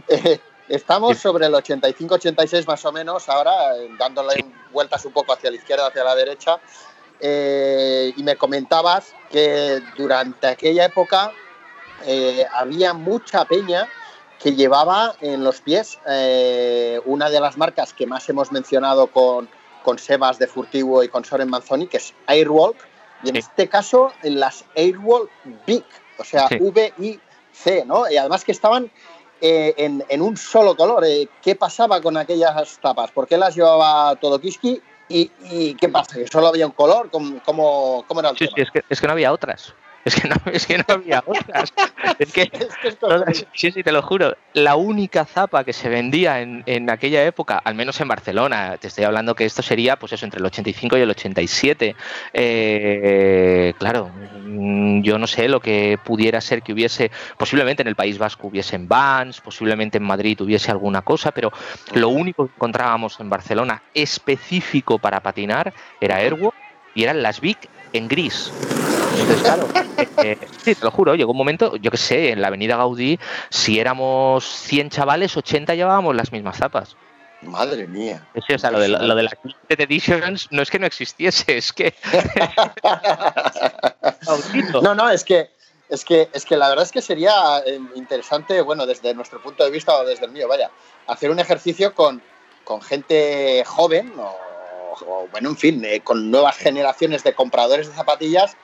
eh, 0.08 0.40
estamos 0.68 1.18
sobre 1.18 1.46
el 1.46 1.54
85-86 1.54 2.66
más 2.66 2.84
o 2.84 2.92
menos, 2.92 3.28
ahora 3.28 3.76
eh, 3.76 3.88
dándole 3.98 4.44
vueltas 4.72 5.04
un 5.04 5.12
poco 5.12 5.32
hacia 5.32 5.50
la 5.50 5.56
izquierda, 5.56 5.88
hacia 5.88 6.04
la 6.04 6.14
derecha. 6.14 6.58
Eh, 7.20 8.12
y 8.16 8.22
me 8.22 8.36
comentabas 8.36 9.14
que 9.30 9.80
durante 9.96 10.46
aquella 10.46 10.86
época 10.86 11.32
eh, 12.04 12.44
había 12.52 12.92
mucha 12.92 13.44
peña 13.44 13.88
que 14.38 14.54
llevaba 14.54 15.14
en 15.20 15.42
los 15.42 15.60
pies 15.60 15.98
eh, 16.06 17.00
una 17.06 17.30
de 17.30 17.40
las 17.40 17.56
marcas 17.56 17.94
que 17.94 18.06
más 18.06 18.28
hemos 18.28 18.52
mencionado 18.52 19.06
con, 19.06 19.48
con 19.82 19.98
Sebas 19.98 20.38
de 20.38 20.46
Furtivo 20.46 21.02
y 21.02 21.08
con 21.08 21.24
Soren 21.24 21.48
Manzoni, 21.48 21.86
que 21.86 21.96
es 21.96 22.12
Airwalk, 22.26 22.76
y 23.22 23.30
en 23.30 23.36
este 23.36 23.68
caso 23.68 24.12
en 24.22 24.38
las 24.40 24.64
Airwalk 24.76 25.30
Big, 25.66 25.84
o 26.18 26.24
sea, 26.24 26.48
V-I-C, 26.60 27.84
¿no? 27.86 28.10
Y 28.10 28.18
además 28.18 28.44
que 28.44 28.52
estaban 28.52 28.90
en, 29.44 30.04
en, 30.08 30.22
un 30.22 30.36
solo 30.36 30.76
color. 30.76 31.04
¿Qué 31.42 31.54
pasaba 31.54 32.00
con 32.00 32.16
aquellas 32.16 32.78
tapas? 32.80 33.10
¿Por 33.10 33.26
qué 33.26 33.36
las 33.36 33.54
llevaba 33.54 34.16
todo 34.16 34.40
Kiski 34.40 34.80
¿Y, 35.08 35.74
qué 35.74 35.88
pasa? 35.88 36.16
¿Que 36.16 36.26
solo 36.26 36.48
había 36.48 36.66
un 36.66 36.72
color? 36.72 37.10
¿Cómo, 37.10 37.40
cómo, 37.44 38.20
era 38.20 38.30
el 38.30 38.38
sí, 38.38 38.46
Sí, 38.46 38.62
es 38.62 38.70
que, 38.70 38.82
es 38.88 39.00
que 39.00 39.06
no 39.06 39.12
había 39.12 39.32
otras. 39.32 39.74
Es 40.04 40.20
que 40.20 40.28
no, 40.28 40.36
es 40.52 40.66
que 40.66 40.78
no 40.78 40.84
había 40.88 41.22
otras. 41.26 41.72
es 42.18 42.32
que, 42.32 42.50
sí, 43.54 43.70
sí, 43.72 43.82
te 43.82 43.92
lo 43.92 44.02
juro. 44.02 44.36
La 44.52 44.76
única 44.76 45.24
zapa 45.24 45.64
que 45.64 45.72
se 45.72 45.88
vendía 45.88 46.40
en, 46.40 46.62
en, 46.66 46.90
aquella 46.90 47.24
época, 47.24 47.60
al 47.64 47.74
menos 47.74 48.00
en 48.00 48.08
Barcelona, 48.08 48.76
te 48.78 48.88
estoy 48.88 49.04
hablando 49.04 49.34
que 49.34 49.44
esto 49.44 49.62
sería, 49.62 49.96
pues 49.96 50.12
eso, 50.12 50.24
entre 50.24 50.40
el 50.40 50.46
85 50.46 50.98
y 50.98 51.00
el 51.00 51.10
87. 51.10 51.96
Eh, 52.32 53.72
claro, 53.78 54.10
mm, 54.44 55.02
yo 55.02 55.18
no 55.18 55.26
sé 55.26 55.48
lo 55.48 55.60
que 55.60 55.98
pudiera 56.04 56.40
ser 56.40 56.62
que 56.62 56.72
hubiese, 56.72 57.10
posiblemente 57.38 57.82
en 57.82 57.88
el 57.88 57.96
País 57.96 58.18
Vasco 58.18 58.48
hubiesen 58.48 58.88
Vans, 58.88 59.40
posiblemente 59.40 59.98
en 59.98 60.04
Madrid 60.04 60.40
hubiese 60.40 60.70
alguna 60.70 61.02
cosa, 61.02 61.30
pero 61.30 61.52
lo 61.94 62.08
único 62.08 62.46
que 62.46 62.52
encontrábamos 62.54 63.18
en 63.20 63.30
Barcelona 63.30 63.82
específico 63.94 64.98
para 64.98 65.20
patinar 65.20 65.72
era 66.00 66.16
Airwalk 66.16 66.54
y 66.94 67.04
eran 67.04 67.22
las 67.22 67.40
Big 67.40 67.58
en 67.92 68.08
gris. 68.08 68.52
Entonces, 69.14 69.42
claro, 69.42 69.68
eh, 70.24 70.38
sí, 70.62 70.74
te 70.74 70.84
lo 70.84 70.90
juro, 70.90 71.14
llegó 71.14 71.30
un 71.30 71.38
momento, 71.38 71.76
yo 71.76 71.90
que 71.90 71.96
sé, 71.96 72.30
en 72.30 72.40
la 72.40 72.48
avenida 72.48 72.76
Gaudí, 72.76 73.18
si 73.50 73.78
éramos 73.78 74.44
100 74.44 74.90
chavales, 74.90 75.36
80 75.36 75.74
llevábamos 75.74 76.16
las 76.16 76.32
mismas 76.32 76.58
zapas. 76.58 76.96
Madre 77.42 77.86
mía. 77.86 78.26
Sí, 78.46 78.54
o 78.54 78.58
sea, 78.58 78.70
lo 78.70 78.80
de, 78.80 78.88
lo 78.88 79.14
de 79.14 79.22
las 79.22 79.34
editions 79.68 80.48
no 80.50 80.62
es 80.62 80.70
que 80.70 80.78
no 80.78 80.86
existiese, 80.86 81.58
es 81.58 81.72
que... 81.72 81.94
no, 84.82 84.94
no, 84.94 85.10
es 85.10 85.24
que, 85.24 85.50
es 85.90 86.04
que, 86.04 86.30
es 86.32 86.44
que 86.44 86.56
la 86.56 86.70
verdad 86.70 86.84
es 86.84 86.92
que 86.92 87.02
sería 87.02 87.58
eh, 87.66 87.78
interesante, 87.94 88.62
bueno, 88.62 88.86
desde 88.86 89.14
nuestro 89.14 89.42
punto 89.42 89.62
de 89.62 89.70
vista 89.70 89.94
o 89.94 90.04
desde 90.04 90.24
el 90.24 90.32
mío, 90.32 90.48
vaya, 90.48 90.70
hacer 91.06 91.30
un 91.30 91.38
ejercicio 91.38 91.94
con, 91.94 92.22
con 92.64 92.80
gente 92.80 93.62
joven 93.66 94.12
o 94.18 94.54
o 95.02 95.28
bueno, 95.30 95.50
en 95.50 95.56
fin, 95.56 95.84
eh, 95.84 96.00
con 96.00 96.30
nuevas 96.30 96.56
generaciones 96.56 97.24
de 97.24 97.34
compradores 97.34 97.88
de 97.88 97.94
zapatillas 97.94 98.56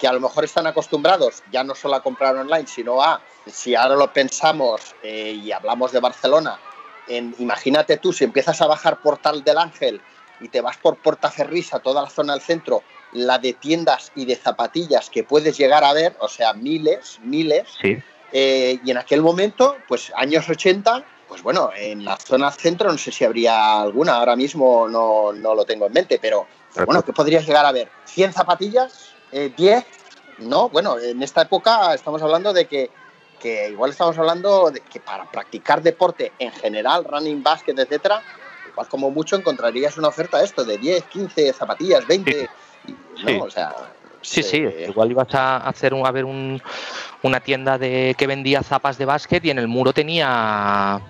que 0.00 0.08
a 0.08 0.12
lo 0.12 0.20
mejor 0.20 0.44
están 0.44 0.66
acostumbrados 0.66 1.42
ya 1.52 1.62
no 1.62 1.74
solo 1.74 1.96
a 1.96 2.02
comprar 2.02 2.34
online, 2.34 2.66
sino 2.66 3.02
a, 3.02 3.20
si 3.46 3.74
ahora 3.74 3.96
lo 3.96 4.12
pensamos 4.12 4.94
eh, 5.02 5.38
y 5.44 5.52
hablamos 5.52 5.92
de 5.92 6.00
Barcelona, 6.00 6.58
en, 7.06 7.34
imagínate 7.38 7.98
tú 7.98 8.12
si 8.12 8.24
empiezas 8.24 8.60
a 8.62 8.66
bajar 8.66 9.00
Portal 9.02 9.44
del 9.44 9.58
Ángel 9.58 10.00
y 10.40 10.48
te 10.48 10.62
vas 10.62 10.78
por 10.78 10.96
Portaferrisa, 10.96 11.80
toda 11.80 12.02
la 12.02 12.08
zona 12.08 12.32
del 12.32 12.42
centro, 12.42 12.82
la 13.12 13.38
de 13.38 13.52
tiendas 13.52 14.10
y 14.14 14.24
de 14.24 14.36
zapatillas 14.36 15.10
que 15.10 15.22
puedes 15.22 15.58
llegar 15.58 15.84
a 15.84 15.92
ver, 15.92 16.16
o 16.20 16.28
sea, 16.28 16.54
miles, 16.54 17.18
miles. 17.22 17.68
Eh, 18.32 18.78
y 18.82 18.90
en 18.90 18.96
aquel 18.96 19.20
momento, 19.20 19.76
pues 19.86 20.12
años 20.16 20.48
80, 20.48 21.04
pues 21.28 21.42
bueno, 21.42 21.70
en 21.76 22.04
la 22.04 22.16
zona 22.16 22.50
centro 22.52 22.90
no 22.90 22.96
sé 22.96 23.12
si 23.12 23.24
habría 23.24 23.82
alguna, 23.82 24.14
ahora 24.14 24.34
mismo 24.34 24.88
no, 24.88 25.32
lo 25.32 25.64
tengo 25.64 25.86
en 25.86 25.92
mente, 25.92 26.18
pero, 26.22 26.46
bueno, 26.86 27.02
¿qué 27.02 27.12
podrías 27.12 27.46
llegar 27.46 27.66
a 27.66 27.72
ver? 27.72 27.88
¿100 28.06 28.32
zapatillas? 28.32 29.12
¿10? 29.32 29.58
Eh, 29.60 29.84
no, 30.38 30.68
bueno, 30.68 30.98
en 30.98 31.22
esta 31.22 31.42
época 31.42 31.94
estamos 31.94 32.22
hablando 32.22 32.52
de 32.52 32.66
que, 32.66 32.90
igual 33.68 33.90
estamos 33.90 34.16
hablando 34.18 34.70
de 34.70 34.80
que 34.80 35.00
para 35.00 35.24
practicar 35.30 35.82
deporte 35.82 36.32
en 36.38 36.52
general, 36.52 37.04
running, 37.04 37.42
basket, 37.42 37.74
etcétera, 37.76 38.22
igual 38.70 38.88
como 38.88 39.10
mucho 39.10 39.36
encontrarías 39.36 39.98
una 39.98 40.08
oferta 40.08 40.42
esto 40.42 40.64
de 40.64 40.78
10, 40.78 41.04
15 41.04 41.52
zapatillas, 41.52 42.06
20, 42.06 42.48
¿no? 43.24 43.44
O 43.44 43.50
sea, 43.50 43.74
Sí, 44.22 44.42
sí, 44.42 44.58
igual 44.58 45.10
ibas 45.10 45.34
a 45.34 45.56
hacer 45.56 45.94
a 45.94 46.10
ver 46.12 46.26
una 46.26 47.40
tienda 47.40 47.78
de 47.78 48.14
que 48.18 48.26
vendía 48.26 48.62
zapas 48.62 48.98
de 48.98 49.06
básquet 49.06 49.44
y 49.44 49.50
en 49.50 49.58
el 49.58 49.66
muro 49.66 49.92
tenía 49.92 51.00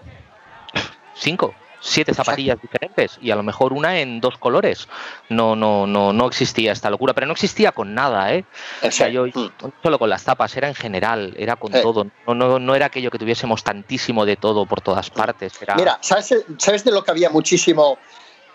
cinco, 1.15 1.55
siete 1.81 2.15
zapatillas 2.15 2.61
diferentes 2.61 3.19
y 3.21 3.31
a 3.31 3.37
lo 3.37 3.43
mejor 3.43 3.73
una 3.73 4.01
en 4.01 4.21
dos 4.21 4.37
colores. 4.39 4.89
No, 5.29 5.57
no, 5.57 5.87
no, 5.87 6.13
no 6.13 6.27
existía 6.27 6.73
esta 6.73 6.91
locura, 6.91 7.15
pero 7.15 7.27
no 7.27 7.33
existía 7.33 7.73
con 7.73 7.95
nada, 7.95 8.33
¿eh? 8.35 8.45
O 8.83 8.91
sea, 8.91 9.09
yo 9.09 9.27
mm. 9.27 9.51
solo 9.83 9.99
con 9.99 10.11
las 10.11 10.23
zapas, 10.23 10.57
era 10.57 10.69
en 10.69 10.75
general, 10.75 11.35
era 11.37 11.57
con 11.57 11.73
todo. 11.73 12.07
No, 12.27 12.35
no, 12.35 12.59
no, 12.59 12.75
era 12.75 12.87
aquello 12.87 13.11
que 13.11 13.19
tuviésemos 13.19 13.65
tantísimo 13.65 14.25
de 14.27 14.37
todo 14.37 14.67
por 14.67 14.81
todas 14.81 15.11
partes. 15.11 15.55
Mira, 15.77 15.99
¿sabes, 16.03 16.35
¿sabes 16.59 16.85
de 16.85 16.93
lo 16.93 17.03
que 17.03 17.11
había 17.11 17.31
muchísimo 17.31 17.99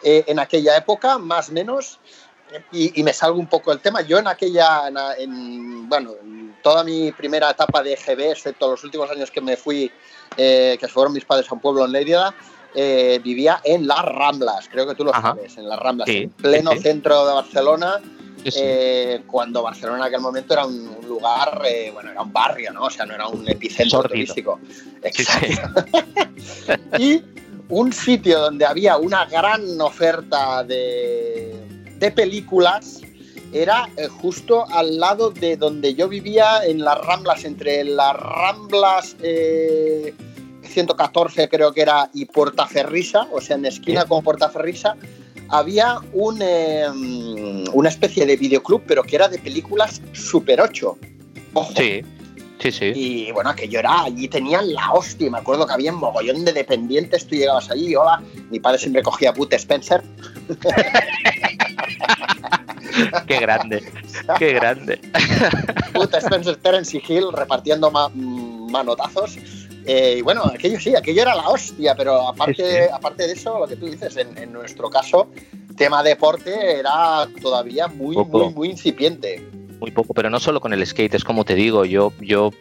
eh, 0.04 0.24
en 0.28 0.40
aquella 0.40 0.78
época, 0.78 1.18
más 1.18 1.50
o 1.50 1.54
menos? 1.54 2.00
Y, 2.72 3.02
me 3.04 3.12
salgo 3.12 3.40
un 3.40 3.48
poco 3.48 3.72
del 3.72 3.80
tema. 3.80 4.02
Yo 4.02 4.20
en 4.20 4.28
aquella, 4.28 4.84
en, 5.18 5.90
bueno, 5.90 6.14
toda 6.62 6.84
mi 6.84 7.12
primera 7.12 7.50
etapa 7.50 7.82
de 7.82 7.96
GB, 7.96 8.32
excepto 8.32 8.70
los 8.70 8.84
últimos 8.84 9.10
años 9.10 9.32
que 9.32 9.42
me 9.42 9.58
fui, 9.58 9.92
eh, 10.38 10.78
que 10.80 10.88
fueron 10.88 11.12
mis 11.12 11.26
padres 11.26 11.50
a 11.50 11.56
un 11.56 11.60
pueblo 11.60 11.84
en 11.84 11.92
Lérida, 11.92 12.34
eh, 12.76 13.20
vivía 13.24 13.62
en 13.64 13.88
Las 13.88 14.04
Ramblas, 14.04 14.68
creo 14.70 14.86
que 14.86 14.96
tú 14.96 15.06
lo 15.06 15.12
sabes, 15.12 15.58
en 15.58 15.70
Las 15.70 15.80
Ramblas, 15.80 16.08
en 16.10 16.30
pleno 16.30 16.72
centro 16.76 17.26
de 17.26 17.34
Barcelona. 17.34 18.02
Eh, 18.44 19.24
cuando 19.26 19.64
Barcelona 19.64 20.00
en 20.00 20.04
aquel 20.04 20.22
momento 20.22 20.54
era 20.54 20.68
un, 20.68 20.96
lugar, 21.08 21.64
eh, 21.66 21.90
bueno, 21.92 22.12
era 22.12 22.22
un 22.22 22.32
barrio, 22.32 22.72
¿no? 22.74 22.84
O 22.84 22.90
sea, 22.92 23.06
no 23.06 23.16
era 23.16 23.28
un 23.28 23.48
epicentro 23.50 24.04
turístico. 24.04 24.60
Exacto. 25.02 25.84
y 27.00 27.24
un 27.70 27.92
sitio 27.92 28.40
donde 28.40 28.66
había 28.66 28.98
una 28.98 29.26
gran 29.26 29.82
oferta 29.82 30.64
de, 30.64 31.56
de 31.98 32.12
películas 32.12 33.02
era 33.52 33.88
justo 34.22 34.66
al 34.70 35.00
lado 35.00 35.32
de 35.32 35.56
donde 35.58 35.96
yo 35.96 36.08
vivía, 36.08 36.66
en 36.66 36.84
las 36.84 37.00
Ramblas, 37.00 37.46
entre 37.46 37.84
las 37.86 38.16
Ramblas 38.16 39.16
114 40.66 41.50
creo 41.50 41.74
que 41.74 41.82
era 41.82 42.10
y 42.14 42.26
Portaferrisa, 42.26 43.28
o 43.32 43.42
sea, 43.42 43.56
en 43.56 43.66
esquina 43.66 44.06
con 44.06 44.24
Portaferrisa, 44.24 44.96
había 45.50 46.00
un, 46.14 46.42
em, 46.42 47.64
una 47.74 47.90
especie 47.90 48.26
de 48.26 48.36
videoclub, 48.36 48.84
pero 48.88 49.04
que 49.04 49.16
era 49.16 49.28
de 49.28 49.40
películas 49.40 50.02
Super 50.14 50.62
8. 50.62 50.98
Sí. 51.76 52.04
Sí, 52.60 52.72
sí. 52.72 52.92
Y 52.96 53.32
bueno, 53.32 53.50
aquello 53.50 53.80
era, 53.80 54.04
allí 54.04 54.28
tenían 54.28 54.72
la 54.74 54.92
hostia. 54.94 55.30
Me 55.30 55.38
acuerdo 55.38 55.68
que 55.68 55.74
había 55.74 55.92
un 55.92 56.00
mogollón 56.00 56.46
de 56.46 56.54
dependientes. 56.54 57.28
Tú 57.28 57.36
llegabas 57.36 57.70
allí 57.70 57.90
y 57.90 57.96
hola. 57.96 58.24
Mi 58.50 58.60
padre 58.60 58.80
siempre 58.80 59.04
cogía 59.04 59.34
Boot 59.34 59.54
Spencer. 59.54 60.02
qué 63.28 63.40
grande, 63.40 63.84
qué 64.40 64.54
grande. 64.54 65.00
Boot 65.94 66.16
Spencer, 66.16 66.56
Terence 66.56 67.00
Hill 67.08 67.26
repartiendo 67.34 67.92
manotazos. 67.92 69.38
Eh, 69.86 70.16
y 70.20 70.22
bueno, 70.22 70.44
aquello 70.44 70.80
sí, 70.80 70.96
aquello 70.96 71.22
era 71.22 71.36
la 71.36 71.50
hostia, 71.50 71.96
pero 71.96 72.28
aparte, 72.28 72.90
aparte 72.92 73.28
de 73.28 73.34
eso, 73.34 73.60
lo 73.60 73.68
que 73.68 73.76
tú 73.76 73.86
dices, 73.86 74.18
en, 74.18 74.52
nuestro 74.52 74.90
caso, 74.90 75.30
tema 75.78 76.02
deporte 76.02 76.80
era 76.80 77.28
todavía 77.42 77.88
muy, 77.88 78.16
muy, 78.16 78.54
muy 78.54 78.70
incipiente 78.70 79.44
muy 79.80 79.92
poco, 79.92 80.14
pero 80.14 80.30
no 80.30 80.40
solo 80.40 80.60
con 80.60 80.74
el 80.74 80.86
skate, 80.86 81.14
es 81.14 81.24
como 81.24 81.46
te 81.46 81.56
digo, 81.56 81.86
yo, 81.86 82.14
yo 82.20 82.52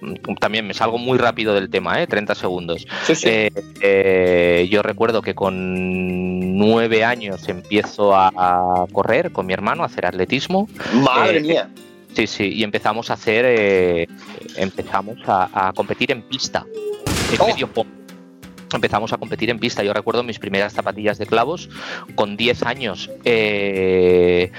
también 0.41 0.67
me 0.67 0.75
salgo 0.75 0.99
muy 0.99 1.19
rápido 1.19 1.55
del 1.55 1.71
tema, 1.71 2.03
¿eh? 2.03 2.07
30 2.07 2.35
segundos. 2.35 2.87
Eh, 3.25 3.51
eh, 3.81 4.69
yo 4.71 4.83
recuerdo 4.83 5.23
que 5.23 5.35
con 5.35 6.59
nueve 6.59 7.05
años 7.05 7.49
empiezo 7.49 8.15
a, 8.15 8.87
correr 8.93 9.33
con 9.33 9.47
mi 9.47 9.53
hermano, 9.53 9.83
a 9.83 9.87
hacer 9.87 10.07
atletismo. 10.07 10.69
Madre 10.93 11.41
mía. 11.41 11.71
Sí, 12.15 12.27
sí, 12.27 12.53
y 12.53 12.63
empezamos 12.63 13.11
a 13.11 13.15
hacer, 13.15 14.09
empezamos 14.57 15.19
a, 15.27 15.69
a 15.69 15.73
competir 15.73 16.13
en 16.13 16.23
pista. 16.23 16.65
Oh. 17.41 17.87
empezamos 18.73 19.13
a 19.13 19.19
competir 19.19 19.51
en 19.51 19.59
pista. 19.59 19.83
Yo 19.83 19.93
recuerdo 19.93 20.23
mis 20.23 20.39
primeras 20.39 20.73
zapatillas 20.73 21.19
de 21.19 21.27
clavos 21.27 21.69
con 22.15 22.37
10 22.37 22.63
años. 22.65 23.11
Eh, 23.25 24.51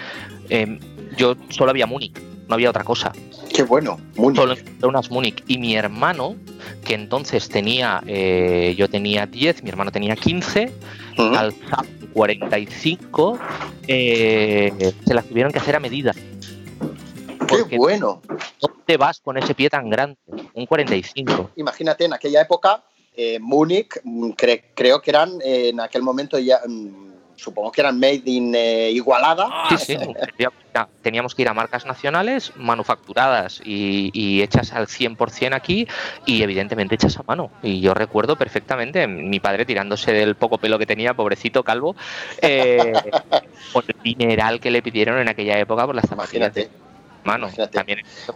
em, 0.49 0.79
yo 1.17 1.35
solo 1.49 1.71
había 1.71 1.85
Múnich, 1.85 2.17
no 2.47 2.55
había 2.55 2.69
otra 2.69 2.83
cosa. 2.83 3.11
Qué 3.53 3.63
bueno, 3.63 3.99
Múnich. 4.15 4.38
Solo 4.38 4.55
unas 4.83 5.11
Múnich. 5.11 5.43
Y 5.47 5.57
mi 5.57 5.75
hermano, 5.75 6.35
que 6.83 6.93
entonces 6.93 7.49
tenía, 7.49 8.01
eh, 8.07 8.75
yo 8.77 8.89
tenía 8.89 9.25
10, 9.25 9.63
mi 9.63 9.69
hermano 9.69 9.91
tenía 9.91 10.15
15, 10.15 10.71
al 11.17 11.53
45, 12.13 13.39
eh, 13.88 14.93
se 15.05 15.13
las 15.13 15.25
tuvieron 15.25 15.51
que 15.51 15.59
hacer 15.59 15.75
a 15.75 15.79
medida. 15.79 16.13
Qué 17.47 17.77
bueno. 17.77 18.21
¿Dónde 18.60 18.97
vas 18.97 19.19
con 19.19 19.38
ese 19.38 19.53
pie 19.53 19.69
tan 19.69 19.89
grande? 19.89 20.17
Un 20.53 20.65
45. 20.65 21.51
Imagínate, 21.55 22.05
en 22.05 22.13
aquella 22.13 22.41
época, 22.41 22.84
eh, 23.15 23.39
Múnich, 23.39 23.99
mm, 24.03 24.31
creo 24.31 25.01
que 25.01 25.12
eran 25.12 25.39
eh, 25.43 25.69
en 25.69 25.79
aquel 25.79 26.01
momento 26.01 26.38
ya. 26.38 26.60
Mm, 26.65 27.05
supongo 27.38 27.71
que 27.71 27.81
eran 27.81 27.99
made 27.99 28.21
in 28.25 28.53
eh, 28.55 28.91
Igualada. 28.91 29.49
Sí, 29.69 29.77
sí. 29.77 29.97
Teníamos 31.01 31.36
que 31.36 31.41
ir 31.41 31.49
a 31.49 31.53
marcas 31.53 31.86
nacionales 31.86 32.51
manufacturadas 32.55 33.62
y, 33.63 34.41
hechas 34.41 34.73
al 34.73 34.88
100% 34.88 35.53
aquí 35.53 35.88
y 36.25 36.43
evidentemente 36.43 36.95
hechas 36.95 37.17
a 37.17 37.23
mano. 37.23 37.51
Y 37.62 37.79
yo 37.79 37.93
recuerdo 37.93 38.36
perfectamente 38.36 39.08
mi 39.08 39.39
padre 39.39 39.65
tirándose 39.65 40.12
del 40.12 40.36
poco 40.36 40.58
pelo 40.58 40.77
que 40.77 40.86
tenía, 40.86 41.13
pobrecito 41.13 41.63
calvo, 41.63 41.95
por 43.73 43.84
el 43.88 43.95
mineral 44.03 44.60
que 44.60 44.71
le 44.71 44.81
pidieron 44.81 45.19
en 45.19 45.29
aquella 45.29 45.60
época 45.60 45.86
por 45.86 45.95
las 45.95 46.08
zapatillas 46.08 46.53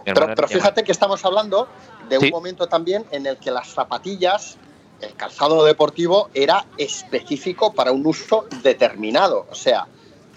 pero, 0.04 0.48
fíjate 0.48 0.82
que 0.82 0.92
estamos 0.92 1.24
hablando 1.24 1.68
de 2.08 2.18
un 2.18 2.30
momento 2.30 2.66
también 2.66 3.04
en 3.12 3.26
el 3.26 3.38
que 3.38 3.50
las 3.50 3.68
zapatillas, 3.68 4.58
el 5.00 5.14
calzado 5.14 5.64
deportivo, 5.64 6.28
era 6.34 6.66
específico 6.76 7.72
para 7.72 7.92
un 7.92 8.04
uso 8.04 8.46
determinado. 8.62 9.46
O 9.50 9.54
sea, 9.54 9.86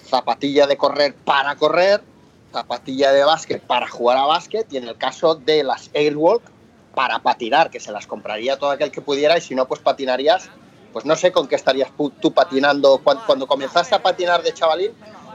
zapatilla 0.05 0.67
de 0.67 0.77
correr 0.77 1.15
para 1.15 1.55
correr, 1.55 2.03
zapatilla 2.51 3.11
de 3.11 3.23
básquet 3.23 3.61
para 3.61 3.87
jugar 3.87 4.17
a 4.17 4.25
básquet 4.25 4.71
y 4.71 4.77
en 4.77 4.87
el 4.87 4.97
caso 4.97 5.35
de 5.35 5.63
las 5.63 5.89
Airwalk 5.95 6.43
para 6.93 7.19
patinar, 7.19 7.71
que 7.71 7.79
se 7.79 7.91
las 7.91 8.05
compraría 8.05 8.57
todo 8.57 8.69
aquel 8.69 8.91
que 8.91 9.01
pudiera 9.01 9.35
y 9.35 9.41
si 9.41 9.55
no, 9.55 9.67
pues 9.67 9.79
patinarías, 9.79 10.49
pues 10.91 11.05
no 11.05 11.15
sé 11.15 11.31
con 11.31 11.47
qué 11.47 11.55
estarías 11.55 11.89
tú 12.21 12.31
patinando 12.31 12.99
cuando, 13.03 13.25
cuando 13.25 13.47
comenzaste 13.47 13.95
a 13.95 14.03
patinar 14.03 14.43
de 14.43 14.53
chavalín, 14.53 14.91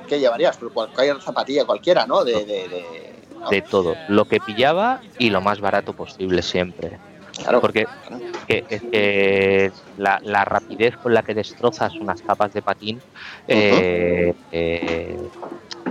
¿qué 0.09 0.19
llevarías? 0.19 0.59
Cualquier 0.73 1.21
zapatilla, 1.21 1.65
cualquiera, 1.65 2.07
¿no? 2.07 2.25
De, 2.25 2.45
de, 2.45 3.63
todo, 3.63 3.95
lo 4.09 4.25
que 4.25 4.41
pillaba 4.41 5.01
y 5.19 5.31
lo 5.31 5.41
más 5.41 5.61
barato 5.61 5.93
posible 5.93 6.43
siempre. 6.43 6.99
Claro, 7.37 7.61
Porque 7.61 7.87
Que, 8.49 9.71
la, 9.97 10.45
rapidez 10.45 10.97
con 10.97 11.15
la 11.15 11.23
que 11.23 11.35
destrozas 11.35 11.95
unas 11.95 12.21
capas 12.23 12.53
de 12.53 12.63
patín, 12.63 13.01
eh, 13.47 14.35
eh, 14.51 15.17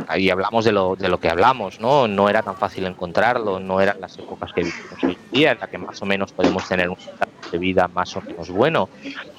ahí 0.07 0.29
hablamos 0.29 0.65
de 0.65 0.71
lo, 0.71 0.95
de 0.95 1.07
lo 1.07 1.19
que 1.19 1.29
hablamos, 1.29 1.79
¿no? 1.79 2.07
No 2.07 2.29
era 2.29 2.41
tan 2.41 2.55
fácil 2.55 2.85
encontrarlo, 2.85 3.59
no 3.59 3.79
eran 3.79 4.01
las 4.01 4.17
épocas 4.17 4.51
que 4.53 4.63
vivimos 4.63 5.03
hoy 5.03 5.17
en 5.23 5.31
día, 5.31 5.51
en 5.51 5.59
la 5.59 5.67
que 5.67 5.77
más 5.77 6.01
o 6.01 6.05
menos 6.05 6.31
podemos 6.33 6.67
tener 6.67 6.89
un 6.89 6.97
de 7.51 7.57
vida 7.57 7.87
más 7.87 8.15
o 8.15 8.21
menos 8.21 8.49
bueno, 8.49 8.89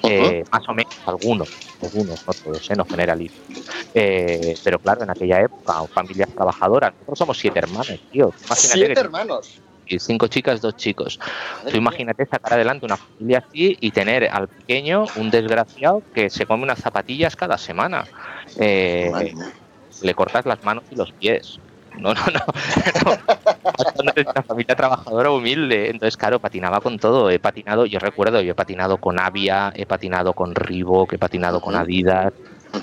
eh, 0.03 0.43
más 0.51 0.67
o 0.67 0.73
menos 0.73 0.93
algunos, 1.05 1.49
algunos, 1.81 2.27
no 2.27 2.33
todos, 2.33 2.71
¿eh? 2.71 2.75
no 2.75 2.85
generalizo. 2.85 3.35
Eh, 3.93 4.55
pero 4.63 4.79
claro, 4.79 5.03
en 5.03 5.09
aquella 5.09 5.41
época, 5.41 5.83
familias 5.87 6.29
trabajadoras, 6.29 6.93
nosotros 6.93 7.19
somos 7.19 7.37
siete 7.37 7.59
hermanos, 7.59 7.99
tío. 8.11 8.33
siete 8.55 8.99
hermanos 8.99 9.61
cinco 9.97 10.27
chicas, 10.27 10.61
dos 10.61 10.75
chicos. 10.75 11.19
Tú 11.67 11.77
imagínate 11.77 12.25
sacar 12.25 12.53
adelante 12.53 12.85
una 12.85 12.97
familia 12.97 13.43
así 13.47 13.75
y 13.79 13.89
tener 13.89 14.29
al 14.29 14.47
pequeño 14.47 15.05
un 15.15 15.31
desgraciado 15.31 16.03
que 16.13 16.29
se 16.29 16.45
come 16.45 16.63
unas 16.63 16.79
zapatillas 16.79 17.35
cada 17.35 17.57
semana. 17.57 18.05
Eh, 18.59 19.33
le 20.01 20.13
cortas 20.13 20.45
las 20.45 20.63
manos 20.63 20.83
y 20.91 20.95
los 20.95 21.11
pies. 21.13 21.59
No, 21.97 22.13
no, 22.13 22.21
no. 22.27 22.39
no. 23.05 24.11
una 24.31 24.43
familia 24.43 24.75
trabajadora 24.75 25.31
humilde. 25.31 25.89
Entonces, 25.89 26.17
claro, 26.17 26.39
patinaba 26.39 26.79
con 26.81 26.97
todo. 26.99 27.29
He 27.29 27.39
patinado, 27.39 27.85
yo 27.85 27.99
recuerdo, 27.99 28.41
yo 28.41 28.51
he 28.51 28.55
patinado 28.55 28.97
con 28.97 29.19
Avia, 29.19 29.71
he 29.75 29.85
patinado 29.85 30.33
con 30.33 30.55
Reebok, 30.55 31.13
he 31.13 31.17
patinado 31.17 31.61
con 31.61 31.75
Adidas, 31.75 32.33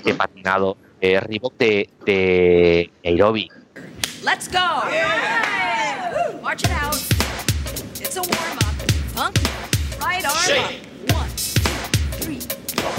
he 0.05 0.13
patinado 0.13 0.77
eh, 1.01 1.19
Reebok 1.19 1.57
de, 1.57 1.89
de 2.05 2.91
Aerobi. 3.03 3.49
Let's 4.23 4.47
go. 4.51 4.83
March 6.41 6.63
it 6.63 6.71
out. 6.71 6.95
It's 7.99 8.17
a 8.17 8.21
warm 8.21 8.57
up. 8.57 8.75
Pump. 9.15 9.37
Right 9.99 10.25
arm 10.25 10.35
Shake. 10.45 10.59
up. 10.59 11.15
One, 11.15 11.29
two, 11.29 12.23
three. 12.23 12.39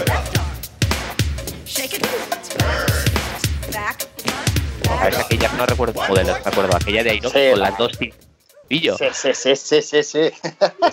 Left 0.06 0.38
arm. 0.38 0.56
Shake 1.64 1.94
it. 1.94 2.18
¿Sabes? 4.84 5.18
Aquella, 5.18 5.50
no 5.56 5.66
recuerdo 5.66 6.00
modelo, 6.08 6.34
recuerdo 6.44 6.76
aquella 6.76 7.02
de 7.04 7.10
Airo 7.10 7.30
con 7.30 7.60
las 7.60 7.78
dos 7.78 7.96
pillos. 8.68 8.98
Sí, 8.98 9.32
sí, 9.34 9.54
sí, 9.56 9.80
sí, 9.80 10.02
sí, 10.02 10.30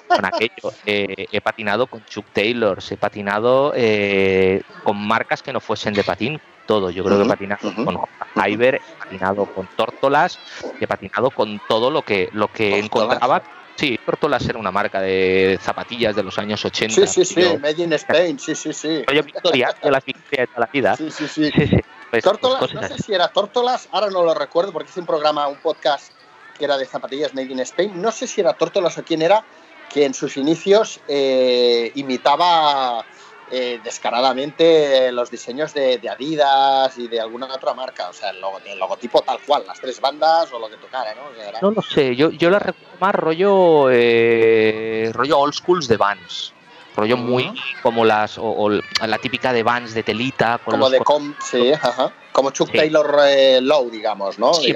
Con 0.08 0.26
aquello. 0.26 0.74
Eh, 0.86 1.26
he 1.32 1.42
patinado 1.42 1.88
con 1.88 2.06
Chuck 2.06 2.26
Taylor, 2.32 2.80
he 2.90 2.98
patinado 2.98 3.74
eh, 3.76 4.62
con 4.84 4.98
marcas 5.06 5.42
que 5.42 5.52
no 5.52 5.60
fuesen 5.60 5.94
de 5.94 6.04
patín, 6.04 6.40
todo. 6.66 6.90
Yo 6.90 7.04
creo 7.04 7.18
que 7.18 7.26
he 7.26 7.28
patinado 7.28 7.74
con 7.74 8.08
Iber, 8.50 8.76
he 8.76 9.04
patinado 9.04 9.46
con 9.46 9.68
Tórtolas, 9.76 10.40
he 10.80 10.88
patinado 10.88 11.32
con 11.32 11.62
todo 11.68 11.92
lo 11.92 12.02
que, 12.02 12.30
lo 12.34 12.48
que 12.48 12.80
encontraba. 12.80 13.44
Sí, 13.76 14.00
Tórtolas 14.06 14.48
era 14.48 14.58
una 14.58 14.72
marca 14.72 15.02
de 15.02 15.60
zapatillas 15.62 16.16
de 16.16 16.24
los 16.24 16.38
años 16.38 16.64
80. 16.64 17.08
Sí, 17.08 17.08
sí, 17.08 17.26
sí, 17.26 17.58
Made 17.58 17.84
in 17.84 17.92
Spain, 17.94 18.40
sí, 18.40 18.56
sí, 18.56 18.72
sí. 18.72 19.04
Yo 19.14 19.22
Victoria, 19.22 19.76
yo 19.84 19.92
las 19.92 20.06
Victoria 20.06 20.44
de 20.44 20.48
toda 20.48 20.60
la 20.62 20.70
vida. 20.72 20.96
Sí, 20.96 21.12
sí, 21.12 21.28
sí. 21.28 21.52
sí, 21.52 21.68
sí. 21.68 21.78
Pues, 22.22 22.24
Tórtolas, 22.24 22.74
no 22.74 22.88
sé 22.88 22.98
si 23.04 23.14
era 23.14 23.28
Tórtolas, 23.28 23.90
ahora 23.92 24.10
no 24.10 24.24
lo 24.24 24.34
recuerdo 24.34 24.72
porque 24.72 24.90
es 24.90 24.98
un 24.98 25.06
programa, 25.06 25.48
un 25.48 25.58
podcast 25.58 26.12
que 26.58 26.66
era 26.66 26.78
de 26.78 26.86
zapatillas 26.86 27.34
Made 27.34 27.52
in 27.52 27.60
Spain. 27.60 28.02
No 28.02 28.12
sé 28.12 28.28
si 28.28 28.42
era 28.42 28.54
Tórtolas 28.54 28.98
o 28.98 29.04
quién 29.04 29.22
era, 29.22 29.44
que 29.90 30.06
en 30.06 30.14
sus 30.14 30.38
inicios 30.38 31.02
eh, 31.08 31.92
imitaba 31.96 33.06
eh, 33.52 33.80
descaradamente 33.84 35.12
los 35.12 35.30
diseños 35.30 35.74
de, 35.74 36.00
Adidas 36.10 36.98
y 36.98 37.08
de 37.08 37.20
alguna 37.20 37.48
otra 37.48 37.74
marca. 37.74 38.10
O 38.10 38.14
sea, 38.14 38.30
el, 38.30 38.80
logotipo 38.80 39.22
tal 39.22 39.40
cual, 39.46 39.66
las 39.68 39.80
tres 39.82 40.00
bandas 40.00 40.52
o 40.54 40.60
lo 40.60 40.70
que 40.70 40.78
tocara, 40.78 41.14
¿no? 41.16 41.24
No 41.62 41.72
lo 41.72 41.82
sé, 41.82 42.16
yo, 42.16 42.32
yo 42.32 42.50
la 42.50 42.60
recuerdo 42.60 42.98
más 43.00 43.16
rollo, 43.16 43.90
eh, 43.92 45.12
rollo 45.14 45.40
old 45.40 45.54
schools 45.54 45.88
de 45.88 45.98
Vans 45.98 46.55
rollo 46.96 47.18
muy 47.18 47.52
como 47.82 48.06
las 48.06 48.38
o, 48.38 48.70
la 48.70 49.18
típica 49.18 49.54
de 49.54 49.64
Vans 49.64 49.94
de 49.94 50.04
telita 50.04 50.60
como 50.64 50.90
de 50.90 51.00
com, 51.00 51.34
sí, 51.40 51.72
ajá. 51.74 52.12
como 52.32 52.52
Chuck 52.52 52.72
Taylor 52.72 53.18
eh, 53.28 53.60
Low 53.62 53.90
digamos 53.90 54.40
no 54.40 54.54
sí, 54.54 54.74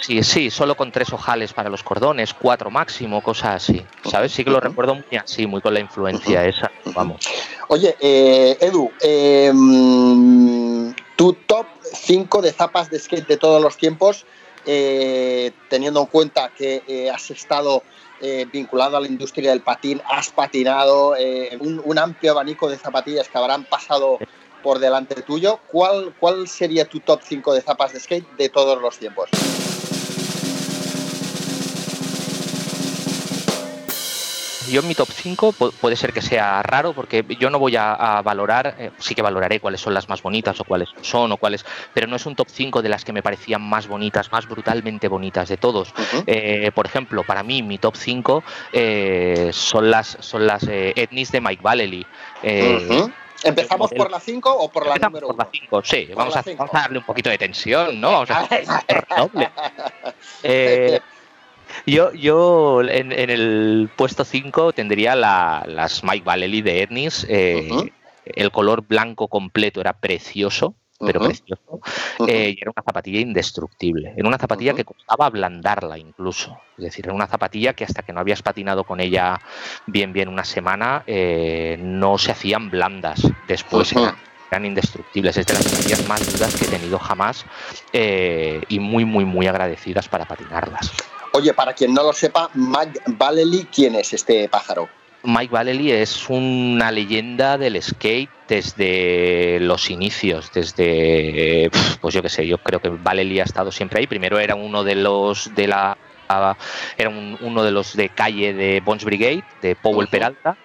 sí, 0.00 0.22
sí 0.22 0.50
solo 0.50 0.76
con 0.76 0.90
tres 0.90 1.12
ojales 1.12 1.52
para 1.52 1.68
los 1.68 1.82
cordones 1.82 2.34
cuatro 2.34 2.70
máximo 2.70 3.22
cosas 3.22 3.56
así 3.56 3.84
sabes 4.10 4.32
sí 4.32 4.44
que 4.44 4.50
lo 4.50 4.60
recuerdo 4.60 4.94
muy 4.94 5.18
así 5.18 5.46
muy 5.46 5.60
con 5.60 5.74
la 5.74 5.80
influencia 5.80 6.44
esa 6.44 6.70
vamos. 6.94 7.20
Oye 7.68 7.96
eh, 8.00 8.56
Edu 8.60 8.90
em, 9.00 10.92
tu 11.16 11.32
top 11.46 11.66
5 11.82 12.42
de 12.42 12.52
zapas 12.52 12.90
de 12.90 12.98
skate 12.98 13.28
de 13.28 13.36
todos 13.36 13.62
los 13.62 13.76
tiempos 13.76 14.24
eh, 14.66 15.52
teniendo 15.68 16.00
en 16.00 16.06
cuenta 16.06 16.50
que 16.56 17.10
has 17.12 17.30
estado 17.30 17.82
eh, 18.20 18.46
vinculado 18.52 18.96
a 18.96 19.00
la 19.00 19.06
industria 19.06 19.50
del 19.50 19.60
patín, 19.60 20.00
has 20.08 20.30
patinado, 20.30 21.16
eh, 21.16 21.58
un, 21.60 21.98
amplio 21.98 22.32
abanico 22.32 22.68
de 22.68 22.76
zapatillas 22.76 23.28
que 23.28 23.38
habrán 23.38 23.64
pasado 23.64 24.18
por 24.62 24.78
delante 24.78 25.22
tuyo. 25.22 25.60
¿Cuál, 25.68 26.14
¿Cuál 26.20 26.48
sería 26.48 26.84
tu 26.84 27.00
top 27.00 27.20
5 27.22 27.54
de 27.54 27.62
zapas 27.62 27.92
de 27.92 28.00
skate 28.00 28.28
de 28.36 28.48
todos 28.48 28.80
los 28.80 28.98
tiempos? 28.98 29.30
Yo 34.70 34.80
en 34.80 34.88
mi 34.88 34.94
top 34.94 35.08
5 35.10 35.52
puede 35.52 35.96
ser 35.96 36.12
que 36.12 36.22
sea 36.22 36.62
raro 36.62 36.92
porque 36.92 37.24
yo 37.38 37.50
no 37.50 37.58
voy 37.58 37.76
a, 37.76 38.22
valorar, 38.24 38.76
eh, 38.78 38.90
sí 38.98 39.14
que 39.14 39.22
valoraré 39.22 39.60
cuáles 39.60 39.80
son 39.80 39.94
las 39.94 40.08
más 40.08 40.22
bonitas 40.22 40.58
o 40.60 40.64
cuáles 40.64 40.88
son 41.00 41.32
o 41.32 41.36
cuáles, 41.36 41.64
pero 41.92 42.06
no 42.06 42.16
es 42.16 42.26
un 42.26 42.36
top 42.36 42.48
5 42.50 42.82
de 42.82 42.88
las 42.88 43.04
que 43.04 43.12
me 43.12 43.22
parecían 43.22 43.62
más 43.62 43.86
bonitas, 43.88 44.30
más 44.32 44.46
brutalmente 44.46 45.08
bonitas 45.08 45.48
de 45.48 45.56
todos. 45.56 45.92
Eh, 46.26 46.70
por 46.74 46.86
ejemplo, 46.86 47.24
para 47.24 47.42
mí 47.42 47.62
mi 47.62 47.78
top 47.78 47.96
5 47.96 48.42
eh, 48.72 49.50
son 49.52 49.90
las 49.90 50.18
son 50.20 50.46
las 50.46 50.64
etnis 50.66 51.32
de 51.32 51.40
Mike 51.40 51.62
Vallely. 51.62 52.06
¿Empezamos 53.42 53.90
por 53.92 54.10
la 54.10 54.20
5 54.20 54.50
o 54.50 54.70
por 54.70 54.86
la 54.86 54.96
número 54.96 55.28
1? 55.28 55.36
Por 55.36 55.46
la 55.46 55.50
5, 55.50 55.82
sí. 55.84 56.10
Vamos 56.14 56.36
a, 56.36 56.42
vamos 56.42 56.74
a, 56.74 56.80
darle 56.80 56.98
un 56.98 57.04
poquito 57.04 57.30
de 57.30 57.38
tensión, 57.38 58.00
¿no? 58.00 58.12
Vamos 58.12 58.30
a 58.30 58.46
doble. 59.16 59.50
Yo, 61.86 62.12
yo 62.12 62.82
en, 62.82 63.12
el 63.12 63.90
puesto 63.96 64.24
5 64.24 64.72
tendría 64.72 65.14
las 65.14 66.04
Mike 66.04 66.24
Vallely 66.24 66.62
de 66.62 66.82
Etnis. 66.82 67.26
Eh, 67.28 67.68
el 68.24 68.50
color 68.50 68.86
blanco 68.86 69.28
completo 69.28 69.80
era 69.80 69.92
precioso. 69.94 70.74
pero 70.98 71.18
precioso, 71.18 71.80
eh, 72.28 72.54
y 72.54 72.60
era 72.60 72.70
una 72.70 72.82
zapatilla 72.82 73.20
indestructible. 73.20 74.12
Era 74.14 74.28
una 74.28 74.36
zapatilla 74.36 74.74
que 74.74 74.84
costaba 74.84 75.24
ablandarla 75.24 75.96
incluso. 75.96 76.60
Es 76.76 76.84
decir, 76.84 77.06
era 77.06 77.14
una 77.14 77.26
zapatilla 77.26 77.72
que 77.72 77.84
hasta 77.84 78.02
que 78.02 78.12
no 78.12 78.20
habías 78.20 78.42
patinado 78.42 78.84
con 78.84 79.00
ella 79.00 79.40
bien, 79.86 80.12
bien 80.12 80.28
una 80.28 80.44
semana, 80.44 81.02
eh, 81.06 81.78
no 81.80 82.18
se 82.18 82.32
hacían 82.32 82.68
blandas. 82.68 83.26
Después 83.48 83.94
eran, 84.50 84.64
indestructibles. 84.66 85.38
Es 85.38 85.46
de 85.46 85.54
las 85.54 85.64
zapatillas 85.64 86.06
más 86.06 86.32
duras 86.32 86.54
que 86.54 86.66
he 86.66 86.68
tenido 86.68 86.98
jamás 86.98 87.46
eh, 87.94 88.60
y 88.68 88.78
muy, 88.78 89.06
muy, 89.06 89.24
muy 89.24 89.46
agradecidas 89.46 90.06
para 90.06 90.26
patinarlas. 90.26 90.92
Oye, 91.32 91.54
para 91.54 91.72
quien 91.74 91.94
no 91.94 92.02
lo 92.02 92.12
sepa, 92.12 92.50
Mike 92.54 93.00
Vallely, 93.06 93.66
¿quién 93.72 93.94
es 93.94 94.12
este 94.12 94.48
pájaro? 94.48 94.88
Mike 95.22 95.52
Vallely 95.52 95.92
es 95.92 96.28
una 96.28 96.90
leyenda 96.90 97.58
del 97.58 97.80
skate 97.80 98.30
desde 98.48 99.60
los 99.60 99.90
inicios, 99.90 100.50
desde, 100.52 101.70
pues 102.00 102.14
yo 102.14 102.22
qué 102.22 102.28
sé, 102.30 102.46
yo 102.46 102.58
creo 102.58 102.80
que 102.80 102.88
Vallely 102.88 103.40
ha 103.40 103.44
estado 103.44 103.70
siempre 103.70 104.00
ahí. 104.00 104.06
Primero 104.06 104.38
era 104.38 104.54
uno 104.54 104.82
de 104.82 104.94
los 104.94 105.54
de 105.54 105.68
la 105.68 105.98
era 106.96 107.10
uno 107.10 107.62
de 107.62 107.70
los 107.70 107.96
de 107.96 108.08
calle 108.08 108.52
de 108.52 108.80
Bones 108.80 109.04
Brigade, 109.04 109.44
de 109.62 109.76
Powell 109.76 110.08
Peralta. 110.08 110.56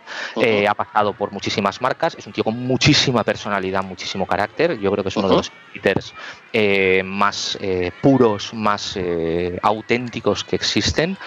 Eh, 0.42 0.68
ha 0.68 0.74
pasado 0.74 1.14
por 1.14 1.32
muchísimas 1.32 1.82
marcas. 1.82 2.16
Es 2.16 2.28
un 2.28 2.34
tío 2.34 2.44
con 2.44 2.58
muchísima 2.58 3.24
personalidad, 3.24 3.84
muchísimo 3.84 4.26
carácter. 4.26 4.80
Yo 4.80 4.92
creo 4.92 5.04
que 5.04 5.10
es 5.10 5.18
uno 5.18 5.30
de 5.30 5.36
los 5.36 5.52
skaters 5.76 6.14
eh, 6.54 7.02
más 7.04 7.58
eh, 7.62 7.92
puros, 8.02 8.54
más 8.54 8.98
auténticos 9.62 10.44
que 10.44 10.56
existen. 10.56 11.18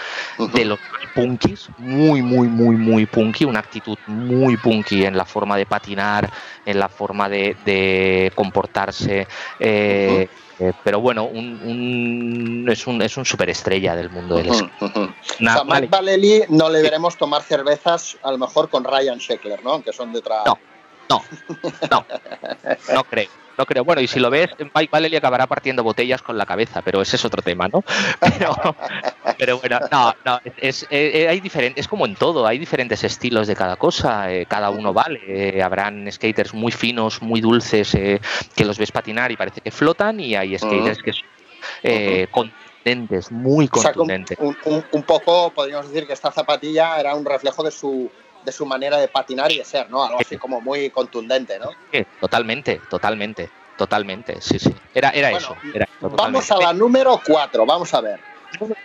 De 0.52 0.64
los 0.64 0.78
punkis, 1.14 1.68
muy, 1.78 2.22
muy, 2.22 2.48
muy, 2.48 2.76
muy 2.76 3.06
punky. 3.06 3.44
Una 3.44 3.60
actitud 3.60 3.98
muy 4.06 4.56
punky 4.56 5.04
en 5.04 5.16
la 5.16 5.24
forma 5.24 5.56
de 5.56 5.66
patinar, 5.66 6.30
en 6.64 6.78
la 6.78 6.88
forma 6.88 7.28
de, 7.28 8.32
comportarse. 8.34 9.26
Eh, 9.58 10.28
pero 10.82 11.00
bueno, 11.00 11.24
un, 11.24 12.66
es, 12.68 12.86
un, 12.86 13.00
es 13.02 13.16
un 13.16 13.24
superestrella 13.24 13.94
del 13.94 14.10
mundo 14.10 14.36
del 14.36 14.50
uh 14.50 15.12
Mike 15.40 15.86
Valeli 15.88 16.42
no 16.48 16.68
le 16.68 16.82
veremos 16.82 17.16
tomar 17.16 17.42
cervezas 17.42 18.16
a 18.22 18.32
lo 18.32 18.38
mejor 18.38 18.68
con 18.68 18.84
Ryan 18.84 19.18
Sheckler, 19.18 19.62
¿no? 19.62 19.72
Aunque 19.72 19.92
son 19.92 20.12
de 20.12 20.18
otra... 20.18 20.42
No, 20.46 20.58
no, 21.08 21.22
no, 21.90 22.06
no 22.94 23.04
creo. 23.04 23.28
No 23.58 23.66
creo. 23.66 23.84
Bueno, 23.84 24.00
y 24.00 24.06
si 24.06 24.20
lo 24.20 24.30
ves, 24.30 24.50
Mike 24.72 24.88
Vallely 24.92 25.16
acabará 25.16 25.48
partiendo 25.48 25.82
botellas 25.82 26.22
con 26.22 26.38
la 26.38 26.46
cabeza, 26.46 26.80
pero 26.80 27.02
ese 27.02 27.16
es 27.16 27.24
otro 27.24 27.42
tema, 27.42 27.66
¿no? 27.68 27.82
Pero, 29.38 29.58
bueno, 29.58 29.78
no, 29.92 30.14
no, 30.24 30.40
es, 30.56 30.86
eh, 30.90 31.26
hay 31.28 31.38
diferente, 31.38 31.80
es 31.80 31.86
como 31.86 32.06
en 32.06 32.16
todo, 32.16 32.44
hay 32.44 32.58
diferentes 32.58 33.04
estilos 33.04 33.46
de 33.46 33.54
cada 33.54 33.76
cosa, 33.76 34.32
eh, 34.32 34.46
cada 34.46 34.70
uno 34.70 34.92
vale. 34.92 35.20
Eh, 35.28 35.62
habrán 35.62 36.10
skaters 36.10 36.54
muy 36.54 36.72
finos, 36.72 37.22
muy 37.22 37.40
dulces, 37.40 37.92
que 37.92 38.64
los 38.64 38.78
ves 38.78 38.90
patinar 38.90 39.30
y 39.30 39.36
parece 39.36 39.60
que 39.60 39.70
flotan, 39.70 40.18
y 40.18 40.34
hay 40.34 40.58
skaters 40.58 41.02
que 41.02 41.12
son 41.12 42.26
contundentes, 42.32 43.30
muy 43.30 43.68
contundentes. 43.68 44.38
un, 44.40 45.02
poco, 45.04 45.50
podríamos 45.50 45.88
decir 45.88 46.06
que 46.06 46.14
esta 46.14 46.32
zapatilla 46.32 46.98
era 46.98 47.14
un 47.14 47.24
reflejo 47.24 47.62
de 47.62 47.70
su 47.70 48.10
de 48.44 48.52
su 48.52 48.66
manera 48.66 48.98
de 48.98 49.08
patinar 49.08 49.50
y 49.52 49.58
de 49.58 49.64
ser, 49.64 49.90
¿no? 49.90 50.02
Algo 50.02 50.20
así 50.20 50.38
como 50.38 50.60
muy 50.60 50.90
contundente, 50.90 51.58
¿no? 51.58 51.70
totalmente, 52.20 52.80
totalmente, 52.88 53.50
totalmente, 53.76 54.40
sí, 54.40 54.58
sí. 54.58 54.74
Era, 54.94 55.10
era 55.10 55.30
eso. 55.30 55.56
vamos 56.00 56.50
a 56.50 56.56
la 56.58 56.72
número 56.72 57.20
4, 57.26 57.66
vamos 57.66 57.92
a 57.94 58.00
ver. 58.00 58.20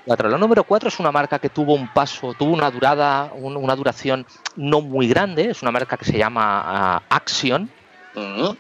La 0.06 0.38
número 0.38 0.64
4 0.64 0.90
es 0.90 1.00
una 1.00 1.12
marca 1.12 1.40
que 1.40 1.50
tuvo 1.50 1.74
un 1.74 1.88
paso, 1.88 2.34
tuvo 2.34 2.52
una 2.52 2.70
durada, 2.70 3.32
una 3.34 3.76
duración 3.76 4.26
no 4.56 4.82
muy 4.82 5.08
grande, 5.08 5.50
es 5.52 5.62
una 5.62 5.72
marca 5.72 5.96
que 5.96 6.06
se 6.06 6.18
llama 6.18 7.02
Action, 7.10 7.70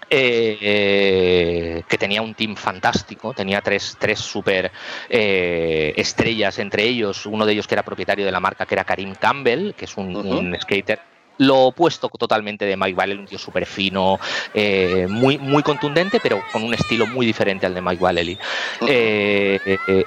eh, 0.10 1.84
que 1.88 1.98
tenía 1.98 2.22
un 2.22 2.34
team 2.34 2.56
fantástico, 2.56 3.34
tenía 3.34 3.62
tres, 3.62 3.98
tres 4.00 4.20
super 4.20 4.72
eh, 5.10 5.94
estrellas 5.96 6.60
entre 6.60 6.84
ellos, 6.84 7.26
uno 7.26 7.46
de 7.46 7.54
ellos 7.54 7.68
que 7.68 7.76
era 7.76 7.84
propietario 7.84 8.26
de 8.26 8.32
la 8.32 8.40
marca, 8.40 8.66
que 8.66 8.76
era 8.76 8.84
Karim 8.84 9.14
Campbell, 9.16 9.74
que 9.74 9.86
es 9.86 9.98
un, 9.98 10.56
skater 10.62 11.00
lo 11.40 11.62
opuesto 11.62 12.10
totalmente 12.10 12.64
de 12.64 12.78
Mike 12.78 12.94
Vallely, 12.94 13.20
un 13.20 13.26
tío 13.26 13.40
súper 13.40 13.66
fino, 13.66 14.20
eh, 14.54 15.08
muy, 15.10 15.40
muy 15.40 15.64
contundente, 15.64 16.20
pero 16.22 16.40
con 16.52 16.64
un 16.64 16.76
estilo 16.76 17.08
muy 17.08 17.26
diferente 17.26 17.66
al 17.66 17.74
de 17.74 17.82
Mike 17.82 18.02
Vallely. 18.02 18.38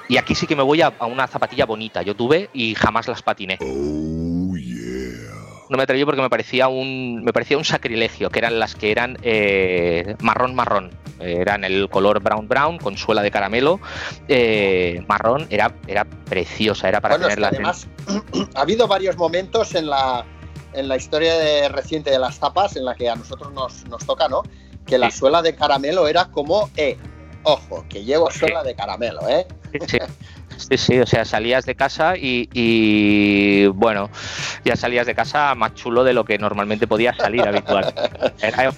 y 0.08 0.16
aquí 0.16 0.34
sí 0.36 0.46
que 0.46 0.54
me 0.54 0.62
voy 0.62 0.82
a, 0.82 0.92
a, 0.98 1.06
una 1.06 1.26
zapatilla 1.26 1.66
bonita. 1.66 2.02
Yo 2.02 2.14
tuve 2.14 2.48
y 2.52 2.76
jamás 2.76 3.08
las 3.08 3.22
patiné. 3.22 3.58
No 5.68 5.76
me 5.76 5.82
atreví 5.82 6.04
porque 6.04 6.22
me 6.22 6.30
parecía 6.30 6.68
un 6.68 7.22
me 7.24 7.32
parecía 7.32 7.58
un 7.58 7.64
sacrilegio, 7.64 8.30
que 8.30 8.38
eran 8.38 8.58
las 8.58 8.74
que 8.74 8.90
eran 8.90 9.16
eh, 9.22 10.14
marrón 10.20 10.54
marrón, 10.54 10.90
eran 11.20 11.64
el 11.64 11.88
color 11.88 12.20
brown 12.20 12.46
brown 12.46 12.78
con 12.78 12.96
suela 12.96 13.22
de 13.22 13.30
caramelo, 13.30 13.80
eh, 14.28 15.04
marrón, 15.08 15.46
era 15.50 15.74
era 15.86 16.04
preciosa, 16.04 16.88
era 16.88 17.00
para 17.00 17.18
tenerla. 17.18 17.48
Además, 17.48 17.88
ha 18.54 18.60
habido 18.60 18.86
varios 18.86 19.16
momentos 19.16 19.74
en 19.74 19.90
la 19.90 20.24
en 20.72 20.88
la 20.88 20.96
historia 20.96 21.68
reciente 21.68 22.10
de 22.10 22.18
las 22.18 22.38
tapas 22.38 22.76
en 22.76 22.84
la 22.84 22.94
que 22.94 23.08
a 23.08 23.16
nosotros 23.16 23.52
nos, 23.52 24.06
toca, 24.06 24.28
¿no? 24.28 24.42
Que 24.86 24.98
la 24.98 25.10
suela 25.10 25.42
de 25.42 25.54
caramelo 25.54 26.06
era 26.06 26.26
como, 26.26 26.70
eh, 26.76 26.96
ojo, 27.42 27.84
que 27.88 28.04
llevo 28.04 28.30
suela 28.30 28.62
de 28.62 28.74
caramelo, 28.74 29.26
¿eh? 29.28 29.46
Sí. 29.86 29.98
Sí, 30.56 30.76
sí, 30.76 30.98
o 30.98 31.06
sea, 31.06 31.24
salías 31.24 31.66
de 31.66 31.74
casa 31.74 32.14
y, 32.16 33.66
bueno, 33.68 34.10
ya 34.64 34.76
salías 34.76 35.06
de 35.06 35.14
casa 35.14 35.54
más 35.54 35.74
chulo 35.74 36.04
de 36.04 36.12
lo 36.12 36.24
que 36.24 36.38
normalmente 36.38 36.86
podías 36.86 37.16
salir 37.16 37.42
habitual. 37.42 37.92
Eran 38.40 38.74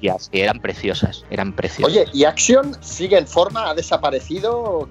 y 0.00 0.40
eran 0.40 0.60
preciosas, 0.60 1.24
eran 1.30 1.52
preciosas. 1.52 1.92
Oye, 1.92 2.06
¿y 2.12 2.24
Action 2.24 2.76
sigue 2.80 3.18
en 3.18 3.26
forma? 3.26 3.70
¿Ha 3.70 3.74
desaparecido? 3.74 4.88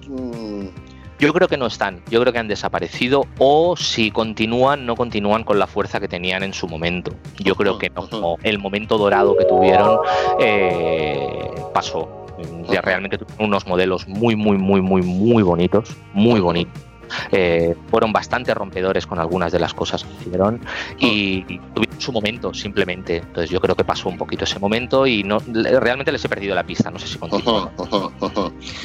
Yo 1.18 1.32
creo 1.32 1.48
que 1.48 1.56
no 1.56 1.66
están, 1.66 2.02
yo 2.10 2.20
creo 2.20 2.32
que 2.32 2.38
han 2.38 2.48
desaparecido 2.48 3.24
o 3.38 3.74
si 3.74 4.10
continúan, 4.10 4.84
no 4.84 4.96
continúan 4.96 5.44
con 5.44 5.58
la 5.58 5.66
fuerza 5.66 5.98
que 5.98 6.08
tenían 6.08 6.42
en 6.42 6.52
su 6.52 6.68
momento. 6.68 7.12
Yo 7.38 7.54
creo 7.54 7.78
que 7.78 7.90
no, 7.90 8.36
el 8.42 8.58
momento 8.58 8.98
dorado 8.98 9.34
que 9.36 9.46
tuvieron 9.46 10.00
eh, 10.38 11.50
pasó 11.72 12.25
ya 12.70 12.80
realmente 12.80 13.18
tuvieron 13.18 13.46
unos 13.46 13.66
modelos 13.66 14.06
muy, 14.08 14.36
muy, 14.36 14.58
muy, 14.58 14.80
muy, 14.80 15.02
muy 15.02 15.42
bonitos, 15.42 15.96
muy 16.12 16.40
bonitos. 16.40 16.86
Eh, 17.30 17.74
fueron 17.90 18.12
bastante 18.12 18.54
rompedores 18.54 19.06
con 19.06 19.18
algunas 19.18 19.52
de 19.52 19.58
las 19.58 19.74
cosas 19.74 20.04
que 20.04 20.12
hicieron 20.12 20.60
y, 20.98 21.42
tuvieron 21.74 22.00
su 22.00 22.12
momento 22.12 22.52
simplemente. 22.52 23.18
Entonces 23.18 23.50
yo 23.50 23.60
creo 23.60 23.74
que 23.74 23.84
pasó 23.84 24.08
un 24.08 24.18
poquito 24.18 24.44
ese 24.44 24.58
momento 24.58 25.06
y 25.06 25.22
no 25.22 25.38
realmente 25.46 26.12
les 26.12 26.24
he 26.24 26.28
perdido 26.28 26.54
la 26.54 26.64
pista. 26.64 26.90
No 26.90 26.98
sé 26.98 27.06
si 27.06 27.18
continúa. 27.18 27.70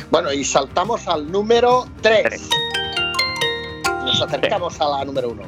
Bueno, 0.09 0.31
y 0.31 0.43
saltamos 0.43 1.07
al 1.07 1.31
número 1.31 1.85
3. 2.01 2.49
Nos 4.05 4.21
acercamos 4.21 4.79
a 4.79 4.87
la 4.87 5.05
número 5.05 5.29
1. 5.29 5.41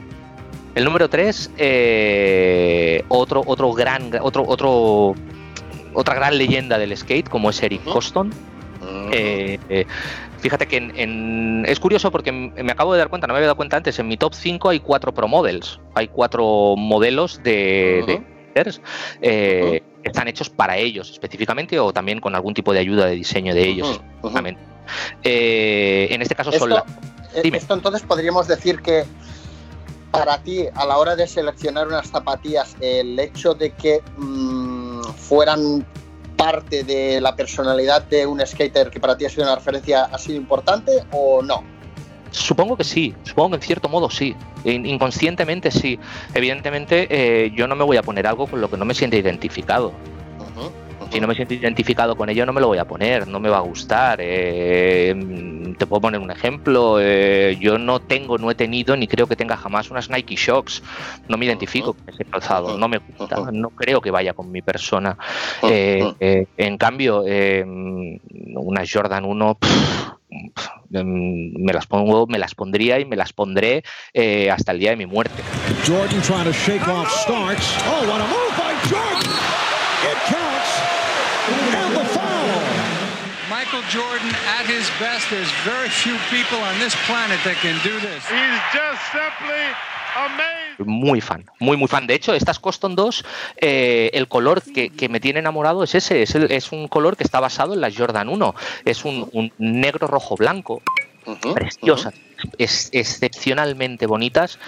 El 0.75 0.85
número 0.85 1.07
3, 1.07 1.51
eh, 1.57 3.05
otro, 3.07 3.43
otro 3.45 3.73
gran, 3.73 4.11
otro, 4.21 4.43
otro 4.47 5.13
otra 5.93 6.15
gran 6.15 6.37
leyenda 6.37 6.77
del 6.77 6.95
skate 6.95 7.29
como 7.29 7.49
es 7.49 7.61
Eric 7.61 7.83
Coston. 7.83 8.31
Eh, 9.11 9.59
eh, 9.69 9.85
fíjate 10.39 10.67
que 10.67 10.77
en, 10.77 11.65
es 11.67 11.79
curioso 11.79 12.11
porque 12.11 12.31
me 12.31 12.71
acabo 12.71 12.93
de 12.93 12.99
dar 12.99 13.09
cuenta, 13.09 13.27
no 13.27 13.33
me 13.33 13.37
había 13.37 13.47
dado 13.47 13.55
cuenta 13.55 13.77
antes, 13.77 13.97
en 13.99 14.07
mi 14.07 14.17
top 14.17 14.33
5 14.33 14.69
hay 14.69 14.79
cuatro 14.79 15.13
Pro 15.13 15.27
Models, 15.27 15.79
hay 15.95 16.07
cuatro 16.07 16.75
modelos 16.75 17.41
de, 17.43 18.21
eh, 19.21 19.83
que 20.03 20.09
están 20.09 20.27
hechos 20.27 20.49
para 20.49 20.77
ellos 20.77 21.11
específicamente 21.11 21.79
o 21.79 21.93
también 21.93 22.19
con 22.19 22.35
algún 22.35 22.53
tipo 22.53 22.73
de 22.73 22.79
ayuda 22.79 23.05
de 23.05 23.15
diseño 23.15 23.53
de 23.53 23.63
ellos. 23.63 24.01
en 25.23 26.21
este 26.21 26.35
caso 26.35 26.51
son 26.51 26.69
la... 26.71 26.83
Esto 27.33 27.73
entonces 27.73 28.03
podríamos 28.03 28.47
decir 28.47 28.81
que 28.81 29.05
para 30.13 30.37
ti, 30.37 30.67
a 30.75 30.85
la 30.85 30.97
hora 30.97 31.15
de 31.15 31.25
seleccionar 31.25 31.87
unas 31.87 32.07
zapatillas, 32.07 32.75
el 32.79 33.19
hecho 33.19 33.55
de 33.55 33.71
que 33.71 34.03
mm, 34.17 34.82
fueran 35.17 35.85
parte 36.35 36.83
de 36.83 37.21
la 37.21 37.35
personalidad 37.35 38.03
de 38.03 38.25
un 38.25 38.45
skater 38.45 38.89
que 38.89 38.99
para 38.99 39.17
ti 39.17 39.25
ha 39.25 39.29
sido 39.29 39.43
una 39.43 39.55
referencia 39.55 40.05
ha 40.05 40.17
sido 40.17 40.37
importante 40.37 40.91
o 41.11 41.41
no? 41.41 41.63
Supongo 42.31 42.75
que 42.75 42.83
sí, 42.83 43.13
supongo 43.23 43.51
que 43.51 43.55
en 43.57 43.61
cierto 43.61 43.89
modo 43.89 44.09
sí, 44.09 44.35
inconscientemente 44.65 45.69
sí. 45.69 45.99
Evidentemente 46.33 47.07
eh, 47.11 47.51
yo 47.55 47.67
no 47.67 47.75
me 47.75 47.83
voy 47.83 47.97
a 47.97 48.01
poner 48.01 48.25
algo 48.25 48.47
con 48.47 48.59
lo 48.59 48.69
que 48.69 48.77
no 48.77 48.85
me 48.85 48.95
siente 48.95 49.17
identificado 49.17 49.93
si 51.13 51.19
no 51.19 51.27
me 51.27 51.35
siento 51.35 51.53
identificado 51.53 52.15
con 52.15 52.27
ello, 52.29 52.43
no 52.43 52.53
me 52.53 52.59
lo 52.59 52.67
voy 52.67 52.79
a 52.79 52.85
poner, 52.85 53.27
no 53.27 53.39
me 53.39 53.47
va 53.47 53.57
a 53.57 53.61
gustar. 53.61 54.17
Eh, 54.19 55.75
te 55.77 55.85
puedo 55.85 56.01
poner 56.01 56.19
un 56.19 56.31
ejemplo. 56.31 56.97
Eh, 56.99 57.55
yo 57.59 57.77
no 57.77 57.99
tengo, 57.99 58.39
no 58.39 58.49
he 58.49 58.55
tenido, 58.55 58.97
ni 58.97 59.07
creo 59.07 59.27
que 59.27 59.35
tenga 59.35 59.55
jamás 59.55 59.91
unas 59.91 60.09
Nike 60.09 60.35
Shocks. 60.35 60.81
No 61.27 61.37
me 61.37 61.45
identifico 61.45 61.93
con 61.93 62.09
ese 62.09 62.25
calzado, 62.25 62.79
no 62.79 62.87
me 62.87 62.97
gusta, 62.97 63.51
no 63.51 63.69
creo 63.69 64.01
que 64.01 64.09
vaya 64.09 64.33
con 64.33 64.51
mi 64.51 64.63
persona. 64.63 65.15
Eh, 65.61 66.47
en 66.57 66.77
cambio, 66.79 67.23
unas 68.55 68.91
Jordan 68.91 69.25
1. 69.25 69.57
me 70.89 71.73
las 71.73 71.85
pongo, 71.85 72.25
me 72.25 72.39
las 72.39 72.55
pondría 72.55 72.99
y 72.99 73.05
me 73.05 73.15
las 73.15 73.33
pondré 73.33 73.83
hasta 74.51 74.71
el 74.71 74.79
día 74.79 74.89
de 74.89 74.95
mi 74.95 75.05
muerte. 75.05 75.43
Jordan 75.85 76.21
trying 76.23 76.45
to 76.45 76.53
shake 76.53 76.87
off 76.87 77.07
Starks. 77.21 77.77
Oh, 77.85 78.07
what 78.09 78.19
a 78.19 78.27
move 78.27 78.52
Jordan 83.93 84.33
at 84.57 84.65
his 84.65 84.89
best. 84.99 85.29
There's 85.29 85.51
very 85.63 85.87
few 85.87 86.17
people 86.31 86.57
on 86.57 86.73
this 86.79 86.95
planet 87.05 87.37
that 87.45 87.57
can 87.61 87.77
do 87.83 87.93
this. 87.99 88.25
He's 88.25 88.59
just 88.73 89.01
simply 89.13 89.65
amazing. 90.17 90.87
Muy 90.87 91.21
fan, 91.21 91.45
muy, 91.59 91.77
muy 91.77 91.87
fan. 91.87 92.07
De 92.07 92.15
hecho, 92.15 92.33
estas 92.33 92.57
Custom 92.57 92.95
2, 92.95 93.23
eh, 93.57 94.09
el 94.13 94.27
color 94.27 94.63
que, 94.63 94.89
que, 94.89 95.09
me 95.09 95.19
tiene 95.19 95.39
enamorado 95.39 95.83
es 95.83 95.93
ese. 95.93 96.23
Es, 96.23 96.33
el, 96.33 96.51
es, 96.51 96.71
un 96.71 96.87
color 96.87 97.15
que 97.15 97.23
está 97.23 97.39
basado 97.39 97.75
en 97.75 97.81
la 97.81 97.91
Jordan 97.95 98.29
1. 98.29 98.55
Es 98.85 99.05
un, 99.05 99.29
un 99.31 99.51
negro, 99.59 100.07
rojo, 100.07 100.35
blanco. 100.35 100.81
Uh 101.25 101.35
-huh, 101.35 101.53
preciosas. 101.53 102.15
Uh 102.15 102.17
-huh 102.17 102.33
es 102.57 102.89
excepcionalmente 102.91 104.05
bonitas. 104.05 104.59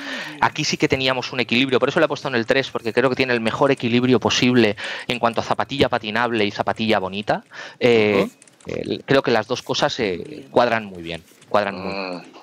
Aquí 0.42 0.64
sí 0.64 0.78
que 0.78 0.88
teníamos 0.88 1.34
un 1.34 1.40
equilibrio, 1.40 1.80
por 1.80 1.90
eso 1.90 2.00
le 2.00 2.06
he 2.06 2.08
puesto 2.08 2.28
en 2.28 2.36
el 2.36 2.46
3, 2.46 2.70
porque 2.72 2.94
creo 2.94 3.10
que 3.10 3.16
tiene 3.16 3.34
el 3.34 3.42
mejor 3.42 3.72
equilibrio 3.72 4.20
posible 4.20 4.76
en 5.08 5.20
cuanto 5.20 5.42
a 5.42 5.44
zapatilla 5.44 5.90
patinable 5.90 6.46
y 6.46 6.52
zapatilla 6.52 7.00
bonita. 7.00 7.44
Eh, 7.80 8.24
uh 8.24 8.28
-huh. 8.28 8.45
Eh, 8.68 9.00
creo 9.06 9.22
que 9.22 9.32
las 9.32 9.48
dos 9.48 9.62
cosas 9.62 10.00
eh, 10.00 10.48
cuadran 10.52 10.86
muy 10.86 11.02
bien. 11.02 11.24
Cuadran 11.50 11.76
muy 11.80 11.94
bien. 11.94 12.34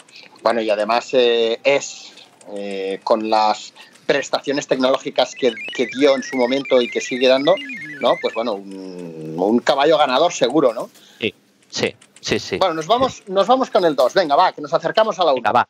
Bueno, 0.43 0.61
y 0.61 0.71
además 0.71 1.11
eh, 1.13 1.61
es 1.63 2.13
eh, 2.55 3.01
con 3.05 3.31
las 3.31 3.73
prestaciones 4.07 4.67
tecnológicas 4.67 5.35
que, 5.35 5.53
que, 5.75 5.87
dio 5.87 6.17
en 6.17 6.23
su 6.23 6.37
momento 6.37 6.83
y 6.83 6.91
que 6.91 7.01
sigue 7.01 7.29
dando, 7.29 7.55
¿no? 8.01 8.17
Pues 8.21 8.35
bueno, 8.35 8.55
un, 8.55 9.35
un 9.39 9.59
caballo 9.61 9.97
ganador 9.97 10.33
seguro, 10.33 10.75
¿no? 10.75 10.91
Sí, 11.21 11.35
sí. 11.71 11.95
Sí, 12.21 12.39
sí. 12.39 12.57
Bueno, 12.57 12.75
nos 12.75 12.87
vamos, 12.87 13.25
nos 13.27 13.49
vamos 13.49 13.69
con 13.69 13.85
el 13.85 13.97
2. 13.97 14.15
Venga, 14.15 14.37
va, 14.37 14.53
que 14.53 14.61
nos 14.61 14.73
acercamos 14.73 15.19
a 15.19 15.25
la 15.25 15.33
1. 15.33 15.53
va. 15.53 15.67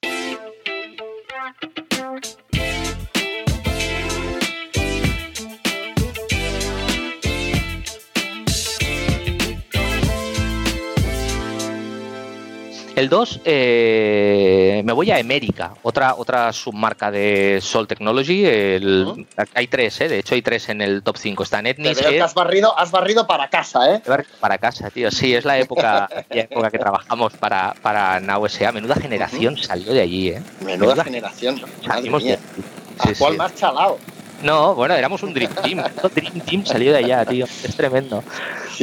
El 12.95 13.09
2, 13.09 13.41
eh, 13.47 14.83
me 14.85 14.93
voy 14.93 15.11
a 15.11 15.19
Emérica, 15.19 15.73
otra, 15.83 16.15
otra 16.15 16.53
submarca 16.53 17.11
de 17.11 17.59
Sol 17.63 17.89
Technology. 17.89 18.45
El, 18.45 19.05
uh 19.07 19.17
-huh. 19.17 19.49
Hay 19.55 19.67
tres, 19.67 19.99
eh, 20.03 20.09
de 20.09 20.19
hecho 20.19 20.35
hay 20.35 20.43
tres 20.43 20.69
en 20.69 20.83
el 20.83 21.03
top 21.03 21.17
5. 21.17 21.43
Está 21.43 21.63
Netnis. 21.63 21.99
Que 21.99 22.21
has, 22.21 22.35
barrido, 22.35 22.79
has 22.79 22.91
barrido 22.91 23.27
para 23.27 23.49
casa, 23.49 23.95
¿eh? 23.95 24.03
Para 24.41 24.59
casa, 24.59 24.91
tío. 24.91 25.11
Sí, 25.11 25.35
es 25.35 25.47
la 25.47 25.59
época, 25.59 26.09
la 26.29 26.41
época 26.43 26.71
que 26.71 26.79
trabajamos 26.79 27.33
para, 27.35 27.75
para 27.81 28.21
Now 28.21 28.47
SA. 28.47 28.73
Menuda 28.73 28.95
generación 28.97 29.55
uh 29.55 29.57
-huh. 29.57 29.67
salió 29.67 29.93
de 29.95 30.01
allí, 30.03 30.29
¿eh? 30.29 30.43
Menuda, 30.61 30.95
Menuda 30.95 31.05
generación. 31.05 31.63
Salimos 31.87 32.23
de 32.25 32.37
sí, 32.37 33.13
cuál 33.19 33.33
sí. 33.33 33.39
más 33.39 33.55
chalado? 33.55 33.99
No, 34.43 34.75
bueno, 34.75 34.95
éramos 34.95 35.23
un 35.23 35.33
Dream 35.33 35.55
Team. 35.63 35.83
Dream 36.15 36.41
Team 36.41 36.67
salió 36.67 36.93
de 36.93 36.99
allá, 36.99 37.25
tío. 37.25 37.47
Es 37.47 37.75
tremendo. 37.75 38.23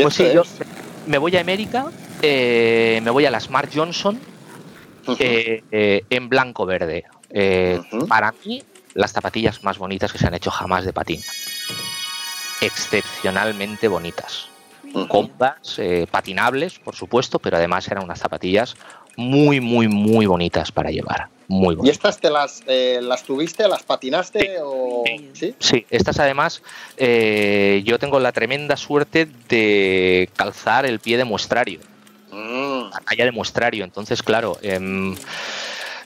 Pues 0.01 0.15
sí, 0.15 0.25
yo 0.33 0.43
me 1.05 1.17
voy 1.17 1.35
a 1.35 1.41
América, 1.41 1.91
eh, 2.21 2.99
me 3.03 3.09
voy 3.11 3.25
a 3.25 3.31
la 3.31 3.39
Smart 3.39 3.71
Johnson 3.73 4.19
uh 5.07 5.11
-huh. 5.11 5.17
eh, 5.19 5.63
eh, 5.71 6.03
en 6.09 6.29
blanco 6.29 6.65
verde. 6.65 7.05
Uh 7.29 7.35
-huh. 7.35 8.07
Para 8.07 8.33
mí, 8.45 8.63
las 8.93 9.11
zapatillas 9.11 9.63
más 9.63 9.77
bonitas 9.77 10.11
que 10.11 10.17
se 10.17 10.27
han 10.27 10.33
hecho 10.33 10.51
jamás 10.51 10.85
de 10.85 10.93
patín. 10.93 11.21
Excepcionalmente 12.61 13.87
bonitas. 13.87 14.47
Uh 14.93 15.01
-huh. 15.01 15.07
Cómodas, 15.07 15.79
patinables, 16.09 16.79
por 16.79 16.95
supuesto, 16.95 17.39
pero 17.39 17.57
además 17.57 17.87
eran 17.87 18.03
unas 18.03 18.19
zapatillas 18.19 18.75
muy, 19.19 19.59
muy, 19.59 19.87
muy 19.87 20.25
bonitas 20.25 20.71
para 20.71 20.91
llevar. 20.91 21.27
Muy 21.49 21.75
bonitas. 21.75 21.87
¿Y 21.87 21.91
estas 21.91 22.19
te 22.19 22.29
las, 22.29 22.63
eh, 22.67 22.99
las 23.01 23.23
tuviste, 23.23 23.67
las 23.67 23.83
patinaste? 23.83 24.39
Sí, 24.39 24.47
o... 24.63 25.03
¿Sí? 25.33 25.55
sí 25.59 25.85
estas 25.89 26.19
además 26.19 26.61
eh, 26.95 27.81
yo 27.85 27.99
tengo 27.99 28.19
la 28.19 28.31
tremenda 28.31 28.77
suerte 28.77 29.27
de 29.49 30.29
calzar 30.35 30.85
el 30.85 30.99
pie 30.99 31.17
de 31.17 31.25
muestrario. 31.25 31.79
La 32.91 32.99
talla 32.99 33.25
de 33.25 33.31
muestrario. 33.31 33.83
Entonces, 33.83 34.23
claro. 34.23 34.57
Eh, 34.61 35.15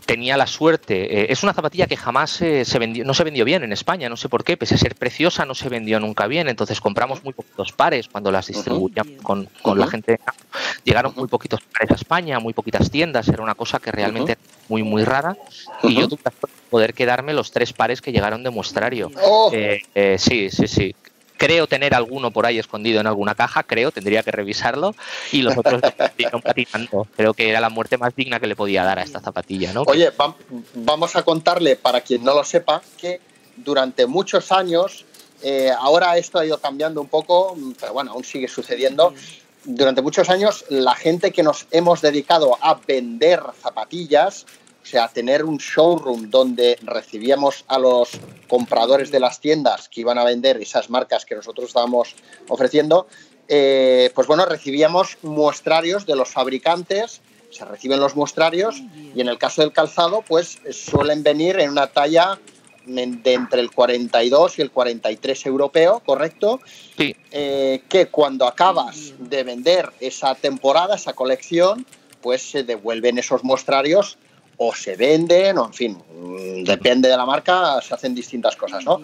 tenía 0.06 0.38
la 0.38 0.48
suerte. 0.48 1.22
Eh, 1.22 1.26
es 1.30 1.44
una 1.44 1.54
zapatilla 1.54 1.88
que 1.88 1.98
jamás 1.98 2.42
eh, 2.42 2.66
se 2.66 2.80
vendió, 2.80 3.06
no 3.06 3.14
se 3.14 3.24
vendió 3.24 3.46
bien 3.46 3.64
en 3.64 3.72
España, 3.72 4.10
no 4.10 4.18
sé 4.18 4.30
por 4.30 4.44
qué, 4.44 4.58
pese 4.58 4.76
a 4.76 4.78
ser 4.78 4.96
preciosa, 4.96 5.46
no 5.46 5.56
se 5.56 5.70
vendió 5.70 6.00
nunca 6.00 6.28
bien. 6.28 6.50
Entonces 6.50 6.82
compramos 6.82 7.24
muy 7.24 7.34
poquitos 7.34 7.72
pares 7.72 8.08
cuando 8.08 8.32
las 8.32 8.48
distribuíamos 8.48 9.14
uh 9.14 9.18
-huh. 9.18 9.24
con, 9.24 9.50
con 9.62 9.74
uh 9.74 9.76
-huh. 9.76 9.86
la 9.86 9.88
gente. 9.88 10.20
Llegaron 10.84 11.14
muy 11.16 11.28
poquitos 11.28 11.62
pares 11.62 11.92
a 11.92 11.96
España, 11.96 12.40
muy 12.40 12.54
poquitas 12.54 12.92
tiendas, 12.92 13.28
era 13.28 13.42
una 13.42 13.56
cosa 13.56 13.80
que 13.80 13.92
realmente 13.92 14.34
uh 14.34 14.36
-huh. 14.36 14.70
muy, 14.70 14.84
muy 14.84 15.04
rara. 15.04 15.38
Y 15.84 15.96
yo 15.96 16.08
tuve 16.08 16.22
la 16.24 16.32
suerte 16.32 16.58
de 16.58 16.70
poder 16.70 16.94
quedarme 16.94 17.34
los 17.34 17.52
tres 17.52 17.74
pares 17.74 18.02
que 18.02 18.12
llegaron 18.12 18.44
de 18.44 18.50
muestrario. 18.50 19.12
Oh. 19.24 19.52
Eh, 19.54 20.18
sí, 20.18 20.50
sí, 20.50 20.68
sí 20.68 20.96
creo 21.44 21.68
tener 21.68 21.94
alguno 21.94 22.32
por 22.32 22.46
ahí 22.46 22.58
escondido 22.58 23.02
en 23.02 23.08
alguna 23.08 23.36
caja, 23.36 23.64
creo, 23.64 23.92
tendría 23.92 24.24
que 24.24 24.32
revisarlo, 24.32 24.96
y 25.34 25.42
los 25.42 25.58
otros 25.58 25.82
patinando. 26.44 27.06
Creo 27.18 27.34
que 27.34 27.50
era 27.50 27.60
la 27.60 27.70
muerte 27.70 27.98
más 27.98 28.16
digna 28.16 28.40
que 28.40 28.48
le 28.48 28.56
podía 28.56 28.86
dar 28.86 28.98
a 28.98 29.04
esta 29.04 29.20
zapatilla, 29.20 29.74
¿no? 29.74 29.84
Oye, 29.88 30.10
va 30.12 30.34
vamos 30.74 31.18
a 31.18 31.24
contarle, 31.24 31.76
para 31.76 32.00
quien 32.00 32.24
no 32.24 32.34
lo 32.34 32.46
sepa, 32.46 32.82
que 32.98 33.20
durante 33.58 34.06
muchos 34.06 34.54
años, 34.54 35.04
eh, 35.42 35.70
ahora 35.78 36.18
esto 36.18 36.40
ha 36.40 36.46
ido 36.46 36.58
cambiando 36.60 37.02
un 37.02 37.08
poco, 37.08 37.58
pero 37.78 37.92
bueno, 37.92 38.12
aún 38.12 38.24
sigue 38.24 38.48
sucediendo. 38.48 39.14
Durante 39.66 40.02
muchos 40.02 40.30
años, 40.30 40.64
la 40.70 40.96
gente 40.96 41.32
que 41.32 41.44
nos 41.44 41.68
hemos 41.72 42.02
dedicado 42.02 42.58
a 42.62 42.80
vender 42.88 43.42
zapatillas, 43.62 44.46
o 44.84 44.86
sea, 44.86 45.08
tener 45.08 45.46
un 45.46 45.58
showroom 45.58 46.30
donde 46.30 46.78
recibíamos 46.82 47.64
a 47.70 47.80
los 47.80 48.12
compradores 48.50 49.12
de 49.12 49.22
las 49.22 49.40
tiendas 49.40 49.88
que 49.88 50.02
iban 50.02 50.18
a 50.18 50.26
vender 50.26 50.58
esas 50.58 50.90
marcas 50.90 51.26
que 51.26 51.36
nosotros 51.36 51.68
estábamos 51.68 52.16
ofreciendo, 52.50 53.08
eh, 53.48 54.12
pues 54.14 54.28
bueno, 54.28 54.46
recibíamos 54.46 55.18
muestrarios 55.22 56.06
de 56.06 56.18
los 56.18 56.30
fabricantes, 56.30 57.22
se 57.50 57.64
reciben 57.64 58.00
los 58.00 58.16
muestrarios 58.16 58.82
y 59.16 59.22
en 59.22 59.30
el 59.30 59.38
caso 59.38 59.62
del 59.62 59.72
calzado, 59.72 60.24
pues 60.28 60.60
suelen 60.72 61.24
venir 61.24 61.60
en 61.60 61.70
una 61.70 61.88
talla 61.88 62.40
de 62.86 63.34
entre 63.34 63.62
el 63.62 63.72
42 63.72 64.60
y 64.60 64.62
el 64.64 64.72
43 64.72 65.46
europeo, 65.46 66.02
¿correcto? 66.06 66.60
Sí. 66.98 67.16
Eh, 67.32 67.84
que 67.88 68.08
cuando 68.08 68.46
acabas 68.46 69.14
de 69.18 69.44
vender 69.44 69.90
esa 70.02 70.36
temporada, 70.36 70.96
esa 70.96 71.14
colección, 71.14 71.86
pues 72.22 72.42
se 72.42 72.64
devuelven 72.64 73.18
esos 73.18 73.44
muestrarios 73.44 74.18
o 74.58 74.74
se 74.74 74.96
venden, 74.96 75.58
o 75.58 75.66
en 75.66 75.74
fin, 75.74 76.04
depende 76.66 77.10
de 77.10 77.18
la 77.18 77.26
marca, 77.26 77.82
se 77.82 77.94
hacen 77.94 78.14
distintas 78.14 78.56
cosas, 78.56 78.84
¿no? 78.86 79.02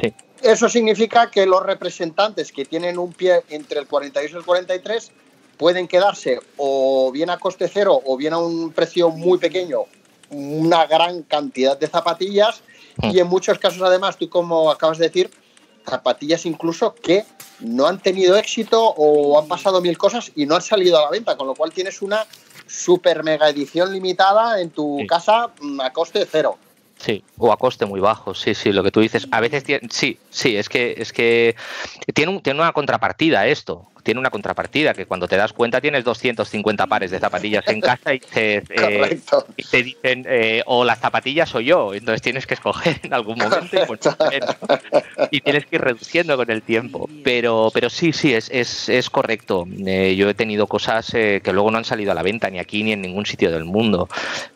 Sí. 0.00 0.12
Eso 0.42 0.68
significa 0.68 1.30
que 1.30 1.44
los 1.44 1.62
representantes 1.62 2.52
que 2.52 2.64
tienen 2.64 2.98
un 2.98 3.12
pie 3.12 3.42
entre 3.50 3.80
el 3.80 3.86
42 3.86 4.32
y 4.32 4.36
el 4.36 4.44
43 4.44 5.12
pueden 5.58 5.86
quedarse 5.86 6.40
o 6.56 7.12
bien 7.12 7.28
a 7.28 7.38
coste 7.38 7.68
cero 7.68 8.00
o 8.04 8.16
bien 8.16 8.32
a 8.32 8.38
un 8.38 8.72
precio 8.72 9.10
muy 9.10 9.38
pequeño 9.38 9.84
una 10.30 10.86
gran 10.86 11.22
cantidad 11.22 11.78
de 11.78 11.86
zapatillas 11.86 12.62
y 13.02 13.18
en 13.18 13.26
muchos 13.26 13.58
casos 13.58 13.82
además, 13.82 14.16
tú 14.16 14.28
como 14.28 14.70
acabas 14.70 14.98
de 14.98 15.08
decir, 15.08 15.30
zapatillas 15.88 16.46
incluso 16.46 16.94
que 16.94 17.24
no 17.60 17.86
han 17.86 18.00
tenido 18.00 18.36
éxito 18.36 18.82
o 18.82 19.38
han 19.38 19.48
pasado 19.48 19.80
mil 19.80 19.96
cosas 19.98 20.30
y 20.34 20.46
no 20.46 20.54
han 20.54 20.62
salido 20.62 20.98
a 20.98 21.02
la 21.02 21.10
venta, 21.10 21.36
con 21.36 21.46
lo 21.46 21.54
cual 21.54 21.72
tienes 21.72 22.02
una 22.02 22.26
super 22.70 23.22
mega 23.24 23.48
edición 23.48 23.92
limitada 23.92 24.60
en 24.60 24.70
tu 24.70 24.98
sí. 25.00 25.06
casa 25.06 25.50
mm, 25.60 25.80
a 25.80 25.92
coste 25.92 26.26
cero. 26.30 26.56
Sí, 26.98 27.24
o 27.38 27.50
a 27.50 27.56
coste 27.56 27.86
muy 27.86 27.98
bajo, 27.98 28.34
sí, 28.34 28.54
sí, 28.54 28.72
lo 28.72 28.82
que 28.82 28.90
tú 28.90 29.00
dices. 29.00 29.26
A 29.30 29.40
veces 29.40 29.64
tiene, 29.64 29.88
sí, 29.90 30.18
sí, 30.28 30.56
es 30.56 30.68
que 30.68 30.94
es 30.98 31.14
que 31.14 31.56
tiene, 32.14 32.32
un, 32.32 32.42
tiene 32.42 32.60
una 32.60 32.72
contrapartida 32.72 33.46
esto 33.46 33.86
tiene 34.02 34.20
una 34.20 34.30
contrapartida, 34.30 34.94
que 34.94 35.06
cuando 35.06 35.28
te 35.28 35.36
das 35.36 35.52
cuenta 35.52 35.80
tienes 35.80 36.04
250 36.04 36.86
pares 36.86 37.10
de 37.10 37.18
zapatillas 37.18 37.66
en 37.68 37.80
casa 37.80 38.14
y 38.14 38.20
te, 38.20 38.62
eh, 38.68 39.20
y 39.56 39.62
te 39.62 39.82
dicen 39.82 40.24
eh, 40.28 40.62
o 40.66 40.84
las 40.84 40.98
zapatillas 40.98 41.54
o 41.54 41.60
yo, 41.60 41.94
entonces 41.94 42.22
tienes 42.22 42.46
que 42.46 42.54
escoger 42.54 43.00
en 43.02 43.14
algún 43.14 43.38
momento 43.38 43.76
y, 43.76 43.86
pues, 43.86 44.00
y 45.30 45.40
tienes 45.40 45.66
que 45.66 45.76
ir 45.76 45.82
reduciendo 45.82 46.36
con 46.36 46.50
el 46.50 46.62
tiempo. 46.62 47.08
Pero, 47.24 47.70
pero 47.72 47.90
sí, 47.90 48.12
sí, 48.12 48.34
es, 48.34 48.50
es, 48.50 48.88
es 48.88 49.10
correcto. 49.10 49.66
Eh, 49.86 50.14
yo 50.16 50.28
he 50.28 50.34
tenido 50.34 50.66
cosas 50.66 51.10
que 51.10 51.50
luego 51.52 51.70
no 51.70 51.78
han 51.78 51.84
salido 51.84 52.12
a 52.12 52.14
la 52.14 52.22
venta 52.22 52.50
ni 52.50 52.58
aquí 52.58 52.82
ni 52.82 52.92
en 52.92 53.02
ningún 53.02 53.26
sitio 53.26 53.50
del 53.50 53.64
mundo. 53.64 54.08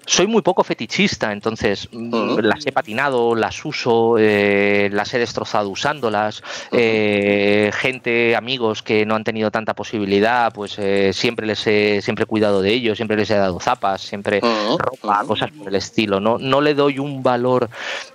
Soy 0.06 0.26
muy 0.26 0.42
poco 0.42 0.64
fetichista, 0.64 1.32
entonces 1.32 1.88
uh 1.92 1.98
-huh. 1.98 2.42
las 2.42 2.66
he 2.66 2.72
patinado, 2.72 3.34
las 3.34 3.64
uso, 3.64 4.16
las 4.18 5.14
he 5.14 5.18
destrozado 5.18 5.68
usándolas. 5.68 6.42
Uh 6.70 6.76
-huh. 6.76 7.72
gente, 7.72 8.36
amigos 8.36 8.82
que 8.82 9.06
no 9.06 9.14
han 9.14 9.24
tenido 9.24 9.33
tenido 9.34 9.50
tanta 9.50 9.74
posibilidad, 9.74 10.52
pues 10.52 10.78
eh, 10.78 11.12
siempre 11.12 11.44
les 11.44 11.66
he 11.66 12.00
siempre 12.02 12.22
he 12.22 12.26
cuidado 12.26 12.62
de 12.62 12.72
ellos, 12.72 12.96
siempre 12.96 13.16
les 13.16 13.28
he 13.30 13.34
dado 13.34 13.58
zapas, 13.58 14.00
siempre 14.00 14.38
uh 14.40 14.46
-huh. 14.46 14.78
ropa, 14.78 15.24
cosas 15.26 15.50
por 15.50 15.66
el 15.66 15.74
estilo. 15.74 16.20
No, 16.20 16.38
no 16.38 16.60
le 16.60 16.74
doy 16.74 17.00
un 17.00 17.20
valor 17.20 17.68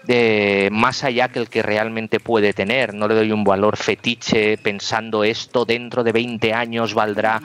eh, 0.08 0.70
más 0.72 1.04
allá 1.04 1.28
que 1.28 1.39
el 1.39 1.50
que 1.50 1.62
realmente 1.62 2.22
puede 2.22 2.54
tener. 2.54 2.94
No 2.94 3.10
le 3.10 3.16
doy 3.16 3.34
un 3.34 3.44
valor 3.44 3.76
fetiche 3.76 4.58
pensando 4.58 5.26
esto 5.26 5.66
dentro 5.66 6.06
de 6.06 6.14
20 6.14 6.54
años 6.54 6.94
valdrá. 6.94 7.41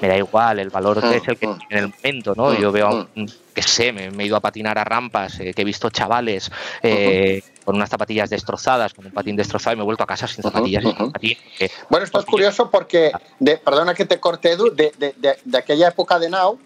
Me 0.00 0.08
da 0.08 0.16
igual, 0.16 0.58
el 0.58 0.70
valor 0.70 0.96
uh 0.96 1.02
-huh. 1.02 1.16
es 1.16 1.28
el 1.28 1.36
que 1.36 1.46
tiene 1.46 1.66
en 1.68 1.78
el 1.78 1.88
momento, 1.88 2.32
¿no? 2.34 2.54
Yo 2.58 2.72
veo 2.72 3.08
que 3.54 3.62
sé, 3.62 3.92
me, 3.92 4.10
me, 4.10 4.22
he 4.22 4.26
ido 4.28 4.36
a 4.36 4.40
patinar 4.40 4.78
a 4.78 4.84
rampas, 4.84 5.40
eh, 5.40 5.52
que 5.52 5.60
he 5.60 5.64
visto 5.66 5.90
chavales 5.90 6.50
eh, 6.82 7.42
uh 7.42 7.46
-huh 7.46 7.59
con 7.70 7.76
unas 7.76 7.88
zapatillas 7.88 8.28
destrozadas, 8.28 8.94
con 8.94 9.06
un 9.06 9.12
patín 9.12 9.36
destrozado 9.36 9.74
y 9.74 9.76
me 9.76 9.82
he 9.82 9.84
vuelto 9.84 10.02
a 10.02 10.06
casa 10.08 10.26
sin 10.26 10.42
zapatillas. 10.42 10.82
bueno, 11.88 12.04
esto 12.04 12.18
es 12.18 12.24
curioso 12.24 12.68
porque, 12.68 13.12
de, 13.38 13.58
perdona 13.58 13.94
que 13.94 14.06
te 14.06 14.18
corte, 14.18 14.50
Edu, 14.50 14.74
de, 14.74 14.92
de, 14.98 15.56
aquella 15.56 15.86
época 15.86 16.18
de 16.18 16.30
Now, 16.30 16.58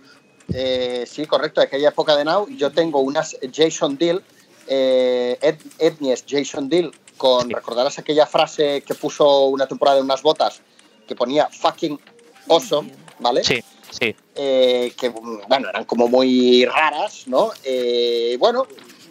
eh, 0.55 1.05
sí, 1.07 1.27
correcto, 1.27 1.61
de 1.61 1.67
aquella 1.67 1.91
época 1.91 2.17
de 2.17 2.25
Now, 2.25 2.49
yo 2.49 2.73
tengo 2.73 3.01
unas 3.01 3.37
Jason 3.53 3.99
Deal, 3.99 4.23
eh, 4.67 5.59
etnies 5.79 6.25
Jason 6.27 6.71
Deal, 6.71 6.91
con, 7.19 7.51
recordarás 7.51 7.99
aquella 7.99 8.25
frase 8.25 8.81
que 8.81 8.95
puso 8.95 9.49
una 9.49 9.67
temporada 9.67 9.99
en 9.99 10.05
unas 10.05 10.23
botas 10.23 10.63
que 11.07 11.15
ponía 11.15 11.51
fucking 11.51 12.01
awesome, 12.49 12.91
¿vale? 13.19 13.45
Sí. 13.45 13.63
Sí. 13.91 14.17
Eh, 14.35 14.93
que 14.99 15.11
bueno, 15.11 15.69
eran 15.69 15.85
como 15.85 16.09
muy 16.09 16.65
raras, 16.65 17.29
¿no? 17.29 17.53
Eh, 17.63 18.37
bueno, 18.41 18.67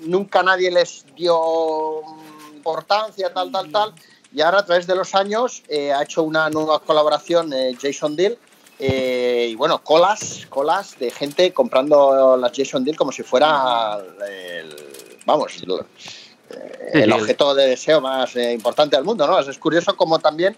nunca 0.06 0.44
nadie 0.44 0.72
les 0.72 1.06
dio 1.16 2.02
importancia, 2.56 3.34
tal, 3.34 3.52
tal, 3.52 3.72
tal. 3.72 3.94
Y 4.34 4.42
ahora 4.42 4.60
a 4.60 4.66
través 4.66 4.88
de 4.88 4.96
los 4.96 5.14
años 5.14 5.64
eh, 5.68 5.92
ha 5.92 6.04
hecho 6.04 6.24
una 6.24 6.50
nueva 6.50 6.80
colaboración 6.80 7.52
Jason 7.80 8.16
Deal. 8.16 8.38
y 8.80 9.56
bueno, 9.56 9.84
colas, 9.84 10.48
colas 10.50 10.98
de 11.00 11.12
gente 11.12 11.54
comprando 11.54 12.36
las 12.38 12.52
Jason 12.56 12.84
Deal 12.84 12.98
como 12.98 13.12
si 13.12 13.24
fuera 13.24 14.00
el, 14.28 14.76
vamos, 15.26 15.64
el, 16.94 17.12
objeto 17.14 17.54
de 17.54 17.68
deseo 17.68 18.02
más 18.02 18.36
importante 18.36 18.96
del 18.96 19.06
mundo, 19.06 19.28
¿no? 19.28 19.40
Es 19.40 19.58
curioso 19.60 19.96
como 19.96 20.20
también 20.20 20.58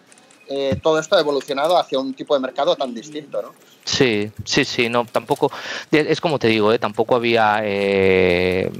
todo 0.81 0.99
esto 0.99 1.17
ha 1.17 1.19
evolucionado 1.19 1.77
hacia 1.77 1.99
un 1.99 2.13
tipo 2.13 2.33
de 2.33 2.39
mercado 2.39 2.75
tan 2.75 2.93
distinto, 2.93 3.41
¿no? 3.41 3.53
Sí, 3.85 4.31
sí, 4.43 4.65
sí, 4.65 4.89
no, 4.89 5.05
tampoco, 5.05 5.51
es 5.91 6.19
como 6.19 6.39
te 6.39 6.47
digo, 6.47 6.73
¿eh? 6.73 6.79
tampoco 6.79 7.15
había 7.15 7.61
eh, 7.63 8.71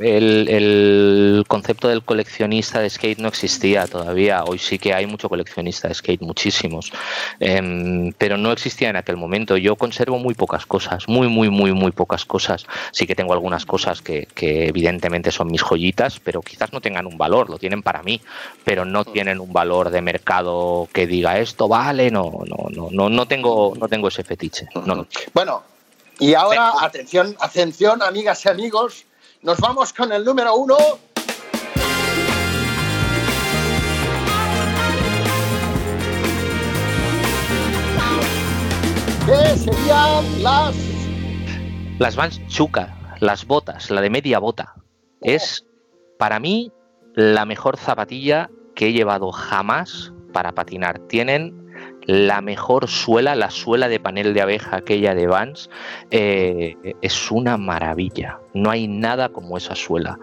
el, 0.00 1.44
concepto 1.48 1.88
del 1.88 2.02
coleccionista 2.02 2.80
de 2.80 2.90
skate 2.90 3.18
no 3.18 3.28
existía 3.28 3.86
todavía. 3.86 4.44
Hoy 4.44 4.58
sí 4.58 4.78
que 4.78 4.94
hay 4.94 5.06
mucho 5.06 5.28
coleccionista 5.28 5.88
de 5.88 5.94
skate, 5.94 6.22
muchísimos, 6.22 6.92
em, 7.40 8.12
pero 8.18 8.36
no 8.36 8.52
existía 8.52 8.90
en 8.90 8.96
aquel 8.96 9.16
momento. 9.16 9.56
Yo 9.56 9.76
conservo 9.76 10.18
muy 10.18 10.34
pocas 10.34 10.66
cosas, 10.66 11.08
muy, 11.08 11.28
muy, 11.28 11.50
muy, 11.50 11.72
muy 11.72 11.92
pocas 11.92 12.24
cosas. 12.24 12.66
Sí 12.92 13.06
que 13.06 13.14
tengo 13.14 13.32
algunas 13.32 13.66
cosas 13.66 14.02
que, 14.02 14.26
evidentemente 14.36 15.30
son 15.30 15.48
mis 15.48 15.62
joyitas, 15.62 16.20
pero 16.20 16.40
quizás 16.40 16.72
no 16.72 16.80
tengan 16.80 17.06
un 17.06 17.18
valor, 17.18 17.50
lo 17.50 17.58
tienen 17.58 17.82
para 17.82 18.02
mí, 18.02 18.20
pero 18.64 18.84
no 18.84 19.04
tienen 19.04 19.40
un 19.40 19.52
valor 19.52 19.90
de 19.90 20.00
mercado 20.00 20.88
que 20.92 21.06
diga 21.06 21.38
esto 21.38 21.68
vale, 21.68 22.10
no, 22.10 22.42
no, 22.46 22.68
no, 22.70 22.88
no, 22.90 23.08
no 23.08 23.26
tengo, 23.26 23.74
no 23.78 23.88
tengo 23.88 24.08
ese 24.08 24.24
fetiche. 24.24 24.68
No, 24.84 25.06
Bueno, 25.32 25.62
y 26.18 26.34
ahora, 26.34 26.72
atención, 26.80 27.36
atención, 27.40 28.02
amigas 28.02 28.44
y 28.44 28.48
amigos 28.48 29.04
nos 29.46 29.60
vamos 29.60 29.92
con 29.92 30.10
el 30.10 30.24
número 30.24 30.56
uno. 30.56 30.76
¿Qué 39.24 39.56
serían 39.56 40.42
las? 40.42 40.74
Las 42.00 42.16
Vans 42.16 42.44
Chuca, 42.48 42.92
las 43.20 43.46
botas, 43.46 43.88
la 43.92 44.00
de 44.00 44.10
media 44.10 44.40
bota. 44.40 44.74
Es, 45.20 45.64
para 46.18 46.40
mí, 46.40 46.72
la 47.14 47.44
mejor 47.44 47.76
zapatilla 47.76 48.50
que 48.74 48.88
he 48.88 48.92
llevado 48.92 49.30
jamás 49.30 50.12
para 50.32 50.56
patinar. 50.56 50.98
Tienen 51.06 51.65
la 52.06 52.40
mejor 52.40 52.88
suela, 52.88 53.34
la 53.34 53.50
suela 53.50 53.88
de 53.88 54.00
panel 54.00 54.32
de 54.32 54.40
abeja, 54.40 54.76
aquella 54.76 55.14
de 55.14 55.26
Vans, 55.26 55.70
eh, 56.10 56.76
es 57.02 57.30
una 57.30 57.56
maravilla. 57.56 58.38
No 58.54 58.70
hay 58.70 58.88
nada 58.88 59.28
como 59.30 59.56
esa 59.56 59.74
suela. 59.74 60.18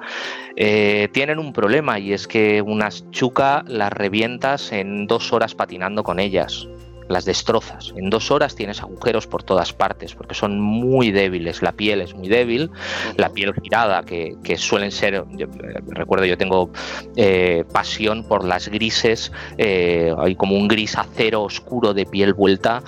Eh, 0.55 1.09
tienen 1.11 1.39
un 1.39 1.53
problema 1.53 1.99
y 1.99 2.13
es 2.13 2.27
que 2.27 2.61
unas 2.61 3.09
chuca 3.11 3.63
las 3.67 3.91
revientas 3.91 4.71
en 4.71 5.07
dos 5.07 5.33
horas 5.33 5.55
patinando 5.55 6.03
con 6.03 6.19
ellas 6.19 6.67
las 7.07 7.25
destrozas. 7.25 7.93
En 7.95 8.09
dos 8.09 8.31
horas 8.31 8.55
tienes 8.55 8.81
agujeros 8.81 9.27
por 9.27 9.43
todas 9.43 9.73
partes 9.73 10.15
porque 10.15 10.35
son 10.35 10.59
muy 10.59 11.11
débiles. 11.11 11.61
La 11.61 11.71
piel 11.71 12.01
es 12.01 12.13
muy 12.13 12.27
débil, 12.27 12.71
la 13.17 13.29
piel 13.29 13.53
girada, 13.61 14.03
que, 14.03 14.37
suelen 14.57 14.91
ser, 14.91 15.15
eh, 15.15 15.47
recuerdo, 15.87 16.25
yo 16.25 16.37
tengo 16.37 16.69
eh, 17.15 17.63
pasión 17.71 18.23
por 18.23 18.45
las 18.45 18.67
grises, 18.67 19.31
eh, 19.57 20.13
hay 20.17 20.35
como 20.35 20.55
un 20.55 20.67
gris 20.67 20.97
acero 20.97 21.43
oscuro 21.43 21.93
de 21.93 22.05
piel 22.05 22.33
vuelta. 22.33 22.83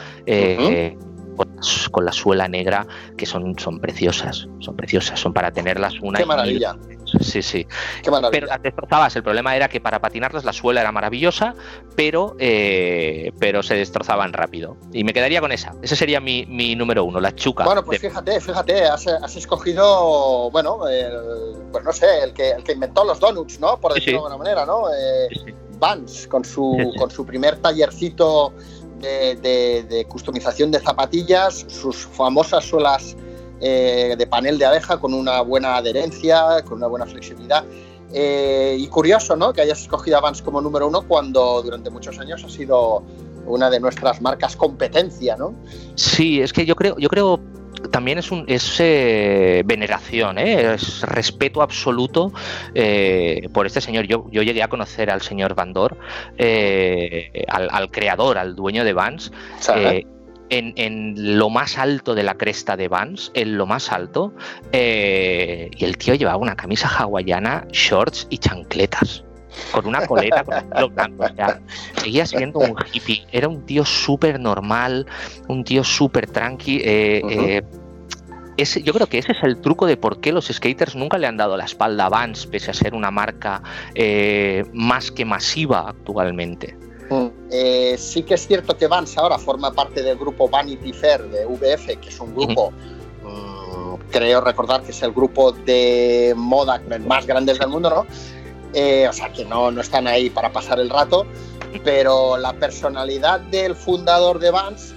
Con, 1.92 2.06
la 2.06 2.12
suela 2.12 2.48
negra 2.48 2.86
que 3.18 3.26
son, 3.26 3.58
son 3.58 3.80
preciosas, 3.80 4.48
son 4.60 4.76
preciosas, 4.76 5.20
son 5.20 5.34
para 5.34 5.52
tenerlas 5.52 5.96
una 6.02 6.20
Qué 6.20 6.26
maravilla. 6.26 6.76
Sí, 7.22 7.42
sí. 7.42 7.68
Pero 8.04 8.48
las 8.48 8.62
destrozabas. 8.62 9.16
El 9.16 9.24
problema 9.24 9.56
era 9.56 9.70
que 9.70 9.80
para 9.80 10.00
patinarlas 10.00 10.44
la 10.44 10.54
suela 10.54 10.82
era 10.82 10.92
maravillosa, 10.92 11.56
pero, 11.96 12.36
eh, 12.40 13.32
pero 13.40 13.64
se 13.64 13.76
destrozaban 13.76 14.34
rápido. 14.34 14.78
Y 14.92 15.04
me 15.04 15.14
quedaría 15.14 15.40
con 15.40 15.52
esa. 15.52 15.74
Ese 15.82 15.96
sería 15.96 16.20
mi, 16.20 16.46
mi 16.46 16.76
número 16.76 17.04
uno, 17.04 17.20
la 17.20 17.34
chuca. 17.36 17.64
Bueno, 17.64 17.84
pues 17.84 18.02
fíjate, 18.02 18.40
fíjate, 18.42 18.86
has, 18.86 19.36
escogido, 19.36 20.50
bueno, 20.52 20.80
pues 21.72 21.84
no 21.84 21.94
sé, 21.94 22.24
el 22.24 22.34
que, 22.34 22.52
el 22.52 22.64
que 22.64 22.74
inventó 22.74 23.04
los 23.04 23.20
donuts, 23.20 23.60
¿no? 23.60 23.80
Por 23.80 23.94
decirlo 23.94 24.22
de 24.22 24.26
alguna 24.28 24.38
manera, 24.38 24.66
¿no? 24.66 24.90
Eh, 24.90 25.56
Vans, 25.78 26.28
con 26.28 26.46
su, 26.46 26.94
con 26.98 27.12
su 27.12 27.26
primer 27.26 27.58
tallercito 27.58 28.54
de, 29.00 30.06
customización 30.10 30.72
de 30.72 30.80
zapatillas, 30.80 31.66
sus 31.68 32.06
famosas 32.06 32.66
suelas 32.66 33.16
eh, 33.62 34.16
de 34.18 34.28
panel 34.28 34.58
de 34.58 34.66
abeja 34.66 34.98
con 34.98 35.14
una 35.14 35.42
buena 35.42 35.78
adherencia, 35.78 36.64
con 36.66 36.78
una 36.78 36.88
buena 36.88 37.06
flexibilidad. 37.06 37.64
Eh, 38.14 38.78
y 38.80 38.88
curioso, 38.88 39.36
¿no? 39.36 39.52
Que 39.52 39.62
hayas 39.62 39.82
escogido 39.82 40.22
Vans 40.22 40.42
como 40.42 40.62
número 40.62 40.88
uno 40.88 41.02
cuando 41.08 41.62
durante 41.62 41.90
muchos 41.90 42.18
años 42.20 42.44
ha 42.44 42.50
sido 42.50 43.04
una 43.46 43.70
de 43.70 43.80
nuestras 43.80 44.22
marcas 44.22 44.56
competencia, 44.56 45.36
¿no? 45.36 45.54
Sí, 45.96 46.42
es 46.42 46.54
que 46.54 46.66
yo 46.66 46.76
creo, 46.76 46.98
yo 46.98 47.10
creo 47.10 47.40
también 47.92 48.18
es, 48.18 48.32
un, 48.32 48.46
es 48.48 48.80
eh, 48.80 49.64
veneración, 49.66 50.38
es 50.38 51.02
respeto 51.02 51.62
absoluto 51.62 52.32
por 53.54 53.66
este 53.66 53.82
señor. 53.82 54.06
Yo, 54.06 54.26
yo, 54.32 54.42
llegué 54.42 54.64
a 54.64 54.68
conocer 54.68 55.10
al 55.10 55.22
señor 55.22 55.56
Bandor, 55.56 55.98
al, 56.38 57.70
al, 57.72 57.92
creador, 57.92 58.38
al 58.38 58.56
dueño 58.56 58.84
de 58.84 58.94
Vans 58.94 59.32
en, 60.50 61.38
lo 61.38 61.50
más 61.50 61.78
alto 61.78 62.16
de 62.16 62.24
la 62.24 62.36
cresta 62.36 62.78
de 62.78 62.88
Vans, 62.88 63.32
en 63.34 63.58
lo 63.58 63.66
más 63.66 63.92
alto, 63.92 64.34
eh, 64.72 65.70
y 65.76 65.86
el 65.86 65.98
tío 65.98 66.16
llevaba 66.16 66.38
una 66.38 66.56
camisa 66.56 66.88
hawaiana, 66.88 67.68
shorts 67.72 68.28
y 68.30 68.38
chancletas. 68.38 69.24
Con 69.72 69.88
una 69.88 70.06
coleta 70.06 70.44
con 70.44 70.70
pelo 70.70 70.90
blanco. 70.90 71.26
seguía 72.02 72.26
siendo 72.26 72.60
un 72.60 72.76
hippie. 72.92 73.26
Era 73.32 73.48
un 73.48 73.66
tío 73.66 73.86
súper 73.86 74.40
normal, 74.40 75.06
un 75.48 75.64
tío 75.64 75.84
súper 75.84 76.30
tranqui. 76.30 76.82
Eh, 76.84 77.22
eh, 78.58 78.82
yo 78.84 78.94
creo 78.94 79.08
que 79.08 79.18
ese 79.18 79.34
es 79.34 79.44
el 79.44 79.60
truco 79.60 79.86
de 79.86 79.98
por 79.98 80.22
qué 80.22 80.32
los 80.32 80.48
skaters 80.48 80.96
nunca 80.96 81.18
le 81.18 81.28
han 81.28 81.38
dado 81.38 81.58
la 81.58 81.66
espalda 81.66 82.06
a 82.06 82.10
Vans, 82.10 82.46
pese 82.46 82.72
a 82.72 82.74
ser 82.74 82.94
una 82.94 83.12
marca 83.12 83.62
más 84.74 85.12
que 85.12 85.26
masiva 85.26 85.90
actualmente. 85.90 86.78
Eh, 87.52 87.96
sí 87.98 88.24
que 88.24 88.34
es 88.34 88.48
cierto 88.48 88.76
que 88.76 88.88
Vans 88.88 89.18
ahora 89.18 89.38
forma 89.38 89.72
parte 89.72 90.02
del 90.02 90.18
grupo 90.18 90.50
Vanity 90.50 90.92
Fair 90.94 91.24
de 91.30 91.46
VF, 91.46 91.98
que 92.00 92.10
es 92.10 92.20
un 92.20 92.34
grupo, 92.36 92.72
mm, 92.72 93.96
creo 94.12 94.42
recordar 94.42 94.82
que 94.82 94.92
es 94.92 95.02
el 95.04 95.12
grupo 95.12 95.52
de 95.52 96.34
moda 96.36 96.82
más 97.06 97.26
grande 97.26 97.54
del 97.54 97.70
mundo, 97.70 97.90
¿no? 97.90 98.06
Eh, 98.78 99.08
o 99.08 99.14
sea 99.14 99.32
que 99.32 99.46
no, 99.46 99.72
no 99.72 99.80
están 99.80 100.06
ahí 100.06 100.30
para 100.30 100.52
pasar 100.52 100.82
el 100.82 100.90
rato, 100.90 101.26
pero 101.86 102.36
la 102.36 102.52
personalidad 102.52 103.40
del 103.40 103.74
fundador 103.74 104.38
de 104.38 104.52
Vans, 104.52 104.94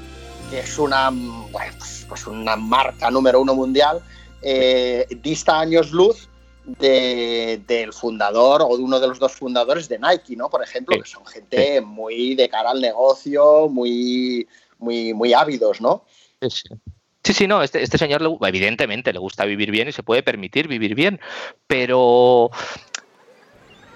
que 0.50 0.58
es 0.58 0.78
una, 0.80 1.12
pues, 1.52 2.04
pues 2.08 2.26
una 2.26 2.56
marca 2.56 3.08
número 3.08 3.40
uno 3.40 3.54
mundial, 3.54 4.02
eh, 4.42 5.06
dista 5.22 5.60
años 5.60 5.92
luz 5.92 6.28
del 6.64 7.92
fundador 7.92 8.62
o 8.68 8.76
de 8.76 8.82
uno 8.82 8.98
de 8.98 9.06
los 9.06 9.20
dos 9.20 9.32
fundadores 9.32 9.88
de 9.88 10.00
Nike, 10.00 10.34
¿no? 10.34 10.50
Por 10.50 10.62
ejemplo, 10.62 11.00
que 11.00 11.08
son 11.08 11.24
gente 11.24 11.80
muy 11.80 12.34
de 12.34 12.48
cara 12.48 12.70
al 12.70 12.80
negocio, 12.80 13.68
muy, 13.68 14.46
muy, 14.78 15.14
muy 15.14 15.32
ávidos, 15.32 15.80
¿no? 15.80 16.04
Sí, 17.22 17.32
sí. 17.32 17.46
no, 17.46 17.62
este, 17.62 17.82
este 17.82 17.96
señor 17.96 18.22
evidentemente 18.42 19.12
le 19.12 19.18
gusta 19.18 19.44
vivir 19.44 19.70
bien 19.70 19.88
y 19.88 19.92
se 19.92 20.02
puede 20.02 20.22
permitir 20.22 20.68
vivir 20.68 20.94
bien, 20.94 21.20
pero 21.66 22.50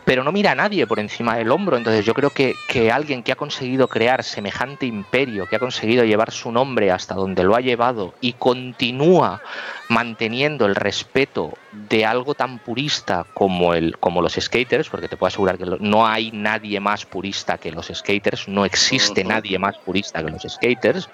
pero 0.05 0.25
no 0.25 0.33
mira 0.33 0.53
a 0.53 0.55
nadie 0.55 0.87
por 0.87 0.99
encima 0.99 1.37
del 1.37 1.51
hombro. 1.51 1.77
Entonces 1.77 2.05
yo 2.05 2.15
creo 2.15 2.31
que, 2.31 2.55
que, 2.69 2.91
alguien 2.91 3.23
que 3.23 3.33
ha 3.33 3.37
conseguido 3.37 3.89
crear 3.89 4.23
semejante 4.25 4.87
imperio, 4.87 5.47
que 5.47 5.57
ha 5.57 5.61
conseguido 5.61 6.05
llevar 6.05 6.33
su 6.33 6.51
nombre 6.51 6.91
hasta 6.91 7.15
donde 7.15 7.45
lo 7.45 7.55
ha 7.55 7.61
llevado 7.61 8.15
y 8.21 8.35
continúa 8.35 9.41
manteniendo 9.89 10.67
el 10.67 10.75
respeto 10.75 11.53
de 11.73 12.05
algo 12.05 12.35
tan 12.35 12.59
purista 12.59 13.27
como, 13.35 13.75
el, 13.75 13.99
como 13.99 14.23
los 14.23 14.35
skaters, 14.35 14.89
porque 14.89 15.09
te 15.09 15.17
puedo 15.17 15.29
asegurar 15.29 15.59
que 15.59 15.67
no 15.81 16.07
hay 16.07 16.31
nadie 16.33 16.81
más 16.81 17.05
purista 17.05 17.59
que 17.59 17.71
los 17.71 17.91
skaters, 17.93 18.49
no 18.49 18.65
existe 18.65 19.23
nadie 19.23 19.59
más 19.59 19.77
purista 19.79 20.25
que 20.25 20.31
los 20.31 20.43
skaters, 20.43 21.09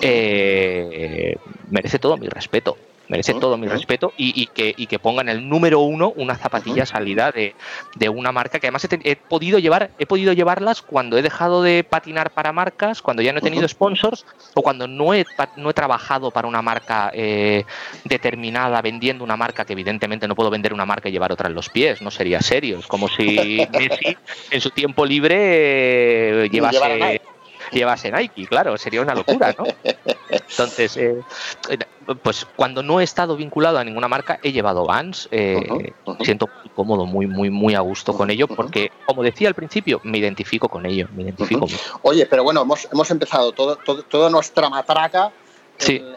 eh, 0.00 1.36
merece 1.70 1.98
todo 1.98 2.16
mi 2.16 2.28
respeto. 2.28 2.76
Merece 3.08 3.34
todo 3.34 3.56
mi 3.56 3.68
respeto 3.68 4.12
y, 4.16 4.46
que, 4.46 4.74
y 4.76 4.86
que 4.86 4.98
pongan 4.98 5.28
el 5.28 5.48
número 5.48 5.80
uno 5.80 6.12
una 6.16 6.36
zapatilla 6.36 6.86
salida 6.86 7.32
de, 7.32 7.54
una 8.08 8.32
marca 8.32 8.58
que 8.58 8.66
además 8.66 8.86
he, 8.90 9.16
podido 9.16 9.58
llevar, 9.58 9.90
he 9.98 10.06
podido 10.06 10.32
llevarlas 10.32 10.82
cuando 10.82 11.16
he 11.18 11.22
dejado 11.22 11.62
de 11.62 11.84
patinar 11.84 12.30
para 12.30 12.52
marcas, 12.52 13.02
cuando 13.02 13.22
ya 13.22 13.32
no 13.32 13.38
he 13.38 13.42
tenido 13.42 13.66
sponsors 13.68 14.26
o 14.54 14.62
cuando 14.62 14.86
no 14.86 15.14
he, 15.14 15.24
no 15.56 15.70
he 15.70 15.74
trabajado 15.74 16.30
para 16.30 16.48
una 16.48 16.62
marca 16.62 17.10
eh, 17.14 17.64
determinada 18.04 18.82
vendiendo 18.82 19.24
una 19.24 19.36
marca 19.36 19.64
que 19.64 19.72
evidentemente 19.72 20.28
no 20.28 20.34
puedo 20.34 20.50
vender 20.50 20.72
una 20.72 20.86
marca 20.86 21.08
y 21.08 21.12
llevar 21.12 21.32
otra 21.32 21.48
en 21.48 21.54
los 21.54 21.68
pies, 21.68 22.02
no 22.02 22.10
sería 22.10 22.40
serio. 22.40 22.78
Es 22.78 22.86
como 22.86 23.08
si 23.08 23.66
Messi 23.72 24.16
en 24.50 24.60
su 24.60 24.70
tiempo 24.70 25.04
libre 25.06 26.44
eh, 26.44 26.48
llevase 26.50 27.20
llevase 27.78 28.10
Nike, 28.10 28.46
claro, 28.46 28.76
sería 28.76 29.00
una 29.00 29.14
locura, 29.14 29.54
¿no? 29.58 29.64
Entonces, 30.30 30.96
eh, 30.96 31.20
pues 32.22 32.46
cuando 32.56 32.82
no 32.82 33.00
he 33.00 33.04
estado 33.04 33.36
vinculado 33.36 33.78
a 33.78 33.84
ninguna 33.84 34.08
marca, 34.08 34.38
he 34.42 34.52
llevado 34.52 34.84
Vans, 34.84 35.28
eh, 35.30 35.92
siento 36.22 36.48
muy 36.48 36.70
cómodo, 36.74 37.06
muy, 37.06 37.26
muy, 37.26 37.50
muy 37.50 37.74
a 37.74 37.80
gusto 37.80 38.14
con 38.14 38.30
ello, 38.30 38.48
porque, 38.48 38.90
como 39.06 39.22
decía 39.22 39.48
al 39.48 39.54
principio, 39.54 40.00
me 40.04 40.18
identifico 40.18 40.68
con 40.68 40.86
ello, 40.86 41.08
me 41.14 41.22
identifico. 41.24 41.66
Oye, 42.02 42.26
pero 42.26 42.44
bueno, 42.44 42.62
hemos, 42.62 42.88
hemos 42.92 43.10
empezado 43.10 43.52
todo, 43.52 43.76
toda 43.76 44.30
nuestra 44.30 44.68
matraca 44.68 45.32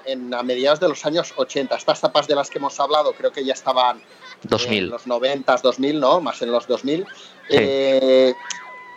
en, 0.06 0.34
a 0.34 0.44
mediados 0.44 0.80
de 0.80 0.88
los 0.90 1.06
años 1.06 1.34
80. 1.36 1.76
Estas 1.76 2.02
tapas 2.02 2.28
de 2.28 2.36
las 2.36 2.50
que 2.50 2.58
hemos 2.58 2.80
hablado 2.80 3.14
creo 3.14 3.32
que 3.32 3.44
ya 3.44 3.54
estaban 3.54 4.02
2000. 4.44 4.84
en 4.84 4.90
los 4.90 5.08
90, 5.08 5.58
2000, 5.58 6.00
¿no? 6.00 6.22
Más 6.22 6.42
en 6.42 6.52
los 6.52 6.68
2000. 6.68 7.06
Eh, 7.50 8.34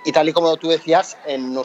y 0.04 0.12
tal 0.12 0.28
y 0.28 0.32
como 0.32 0.56
tú 0.56 0.68
decías, 0.68 1.16
en 1.26 1.56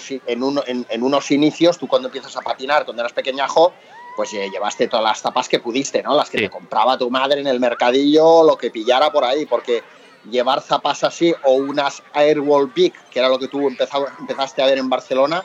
unos, 0.43 1.31
inicios, 1.31 1.77
tú 1.77 1.87
cuando 1.87 2.07
empiezas 2.07 2.35
a 2.35 2.41
patinar, 2.41 2.85
cuando 2.85 3.01
eras 3.01 3.13
pequeñajo, 3.13 3.73
pues 4.15 4.33
eh, 4.33 4.49
llevaste 4.51 4.87
todas 4.87 5.03
las 5.03 5.21
tapas 5.21 5.47
que 5.47 5.59
pudiste, 5.59 6.03
¿no? 6.03 6.15
Las 6.15 6.29
que 6.29 6.37
te 6.37 6.49
compraba 6.49 6.97
tu 6.97 7.09
madre 7.09 7.41
en 7.41 7.47
el 7.47 7.59
mercadillo, 7.59 8.43
lo 8.43 8.57
que 8.57 8.69
pillara 8.69 9.11
por 9.11 9.23
ahí, 9.23 9.45
porque 9.45 9.83
llevar 10.29 10.61
zapas 10.61 11.03
así 11.03 11.33
o 11.43 11.53
unas 11.53 12.01
Airwall 12.13 12.71
Big, 12.73 12.93
que 13.11 13.19
era 13.19 13.29
lo 13.29 13.39
que 13.39 13.47
tú 13.47 13.67
empezaste 13.67 14.61
a 14.61 14.65
ver 14.65 14.77
en 14.77 14.89
Barcelona, 14.89 15.43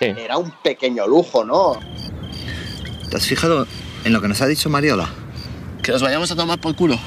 era 0.00 0.38
un 0.38 0.50
pequeño 0.62 1.06
lujo, 1.06 1.44
¿no? 1.44 1.78
¿Te 3.10 3.16
has 3.16 3.26
fijado 3.26 3.66
en 4.04 4.12
lo 4.12 4.20
que 4.20 4.28
nos 4.28 4.40
ha 4.40 4.46
dicho 4.46 4.70
Mariola? 4.70 5.08
Que 5.82 5.92
nos 5.92 6.02
vayamos 6.02 6.30
a 6.30 6.36
tomar 6.36 6.60
por 6.60 6.76
culo. 6.76 6.98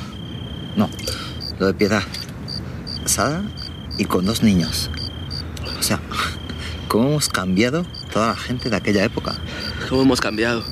No, 0.76 0.90
lo 1.60 1.68
de 1.68 1.74
piedad. 1.74 2.04
Casada 3.04 3.44
y 3.98 4.06
con 4.06 4.26
dos 4.26 4.44
niños. 4.44 4.90
O 5.78 5.84
sea, 5.84 6.00
¿cómo 6.88 7.10
hemos 7.10 7.30
cambiado 7.30 7.86
toda 8.12 8.28
la 8.28 8.36
gente 8.36 8.70
de 8.70 8.76
aquella 8.76 9.04
época? 9.04 9.36
¿Cómo 9.90 10.02
hemos 10.02 10.22
cambiado? 10.22 10.64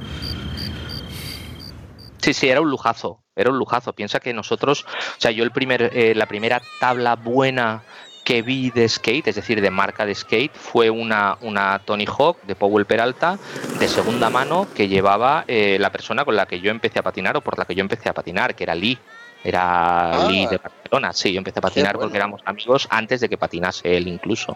Sí, 2.21 2.33
sí, 2.33 2.49
era 2.49 2.61
un 2.61 2.69
lujazo, 2.69 3.23
era 3.35 3.49
un 3.49 3.57
lujazo. 3.57 3.93
Piensa 3.93 4.19
que 4.19 4.33
nosotros, 4.33 4.85
o 5.17 5.21
sea, 5.21 5.31
yo 5.31 5.43
el 5.43 5.51
primer, 5.51 5.91
eh, 5.93 6.13
la 6.15 6.27
primera 6.27 6.61
tabla 6.79 7.15
buena 7.15 7.83
que 8.23 8.43
vi 8.43 8.69
de 8.69 8.87
skate, 8.87 9.27
es 9.27 9.35
decir, 9.35 9.61
de 9.61 9.71
marca 9.71 10.05
de 10.05 10.13
skate, 10.13 10.53
fue 10.53 10.89
una, 10.89 11.37
una 11.41 11.79
Tony 11.79 12.05
Hawk 12.05 12.43
de 12.43 12.55
Powell 12.55 12.85
Peralta 12.85 13.39
de 13.79 13.87
segunda 13.87 14.29
mano 14.29 14.67
que 14.75 14.87
llevaba 14.87 15.43
eh, 15.47 15.77
la 15.79 15.91
persona 15.91 16.23
con 16.23 16.35
la 16.35 16.45
que 16.45 16.59
yo 16.59 16.69
empecé 16.69 16.99
a 16.99 17.03
patinar 17.03 17.35
o 17.37 17.41
por 17.41 17.57
la 17.57 17.65
que 17.65 17.73
yo 17.73 17.81
empecé 17.81 18.09
a 18.09 18.13
patinar, 18.13 18.55
que 18.55 18.63
era 18.63 18.75
Lee. 18.75 18.99
Era 19.43 20.27
Lee 20.27 20.47
de 20.47 20.57
Barcelona, 20.57 21.13
sí, 21.13 21.33
yo 21.33 21.39
empecé 21.39 21.59
a 21.59 21.61
patinar 21.63 21.97
porque 21.97 22.17
éramos 22.17 22.41
amigos 22.45 22.87
antes 22.91 23.21
de 23.21 23.29
que 23.29 23.37
patinase 23.37 23.97
él 23.97 24.07
incluso. 24.07 24.55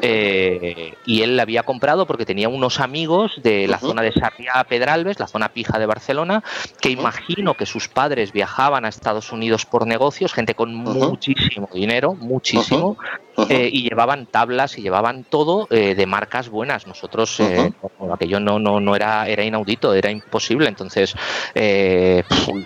Eh, 0.00 0.94
y 1.04 1.22
él 1.22 1.36
la 1.36 1.42
había 1.42 1.62
comprado 1.62 2.06
porque 2.06 2.24
tenía 2.24 2.48
unos 2.48 2.80
amigos 2.80 3.40
de 3.42 3.68
la 3.68 3.78
zona 3.78 4.00
de 4.00 4.12
Sarriá 4.12 4.64
Pedralbes, 4.64 5.20
la 5.20 5.26
zona 5.26 5.50
pija 5.50 5.78
de 5.78 5.86
Barcelona, 5.86 6.42
que 6.80 6.90
imagino 6.90 7.54
que 7.54 7.66
sus 7.66 7.88
padres 7.88 8.32
viajaban 8.32 8.84
a 8.84 8.88
Estados 8.88 9.30
Unidos 9.30 9.66
por 9.66 9.86
negocios, 9.86 10.32
gente 10.32 10.54
con 10.54 10.74
muchísimo 10.74 11.68
dinero, 11.72 12.14
muchísimo, 12.14 12.96
eh, 13.48 13.68
y 13.70 13.88
llevaban 13.88 14.26
tablas 14.26 14.78
y 14.78 14.82
llevaban 14.82 15.24
todo 15.24 15.66
eh, 15.70 15.94
de 15.94 16.06
marcas 16.06 16.48
buenas. 16.48 16.86
Nosotros, 16.86 17.40
aquello 18.12 18.40
no, 18.40 18.58
no, 18.58 18.80
no 18.80 18.96
era, 18.96 19.28
era 19.28 19.44
inaudito, 19.44 19.92
era 19.92 20.10
imposible. 20.10 20.68
Entonces, 20.68 21.14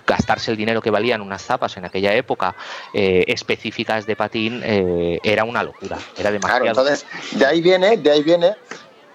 gastarse 0.07 0.51
el 0.53 0.57
dinero 0.57 0.81
que 0.81 0.91
valían 0.91 1.21
unas 1.21 1.48
zapas 1.49 1.77
en 1.77 1.85
aquella 1.85 2.15
época 2.15 2.55
eh, 2.93 3.25
específicas 3.27 4.07
de 4.07 4.15
patín 4.15 4.63
eh, 4.65 5.19
era 5.23 5.45
una 5.45 5.63
locura, 5.63 5.99
era 6.17 6.31
demasiado. 6.31 6.63
Claro, 6.63 6.81
entonces 6.81 7.07
de 7.33 7.47
ahí 7.47 7.61
viene, 7.61 7.97
de 7.97 8.11
ahí 8.11 8.23
viene, 8.23 8.55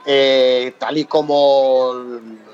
eh, 0.05 0.73
tal 0.77 0.97
y 0.97 1.05
como 1.05 1.93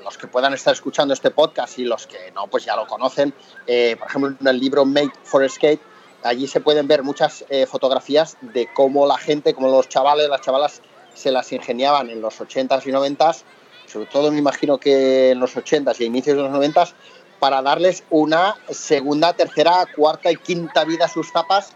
los 0.04 0.16
que 0.18 0.28
puedan 0.28 0.54
estar 0.54 0.72
escuchando 0.74 1.14
este 1.14 1.30
podcast 1.30 1.78
y 1.78 1.84
los 1.84 2.06
que 2.06 2.30
no, 2.32 2.46
pues 2.46 2.64
ya 2.64 2.76
lo 2.76 2.86
conocen, 2.86 3.32
por 3.32 4.08
ejemplo 4.08 4.34
en 4.40 4.46
el 4.46 4.60
libro 4.60 4.84
Made 4.84 5.12
for 5.24 5.48
Skate, 5.48 5.80
allí 6.22 6.46
se 6.46 6.60
pueden 6.60 6.86
ver 6.86 7.02
muchas 7.02 7.44
fotografías 7.68 8.36
de 8.40 8.68
cómo 8.72 9.06
la 9.06 9.18
gente, 9.18 9.54
como 9.54 9.68
los 9.68 9.88
chavales, 9.88 10.28
las 10.28 10.40
chavalas 10.42 10.82
se 11.14 11.30
las 11.30 11.52
ingeniaban 11.52 12.10
en 12.10 12.20
los 12.20 12.40
80s 12.40 12.86
y 12.86 12.90
90s, 12.90 13.42
sobre 13.90 14.06
todo 14.06 14.30
me 14.30 14.38
imagino 14.38 14.78
que 14.78 15.30
en 15.30 15.40
los 15.40 15.56
80s 15.56 16.00
y 16.00 16.04
inicios 16.04 16.36
de 16.36 16.42
los 16.42 16.52
90s, 16.52 16.92
para 17.40 17.62
darles 17.62 18.04
una 18.10 18.54
segunda, 18.68 19.32
tercera, 19.32 19.86
cuarta 19.96 20.30
y 20.30 20.36
quinta 20.36 20.84
vida 20.84 21.06
a 21.06 21.08
sus 21.08 21.32
tapas, 21.32 21.72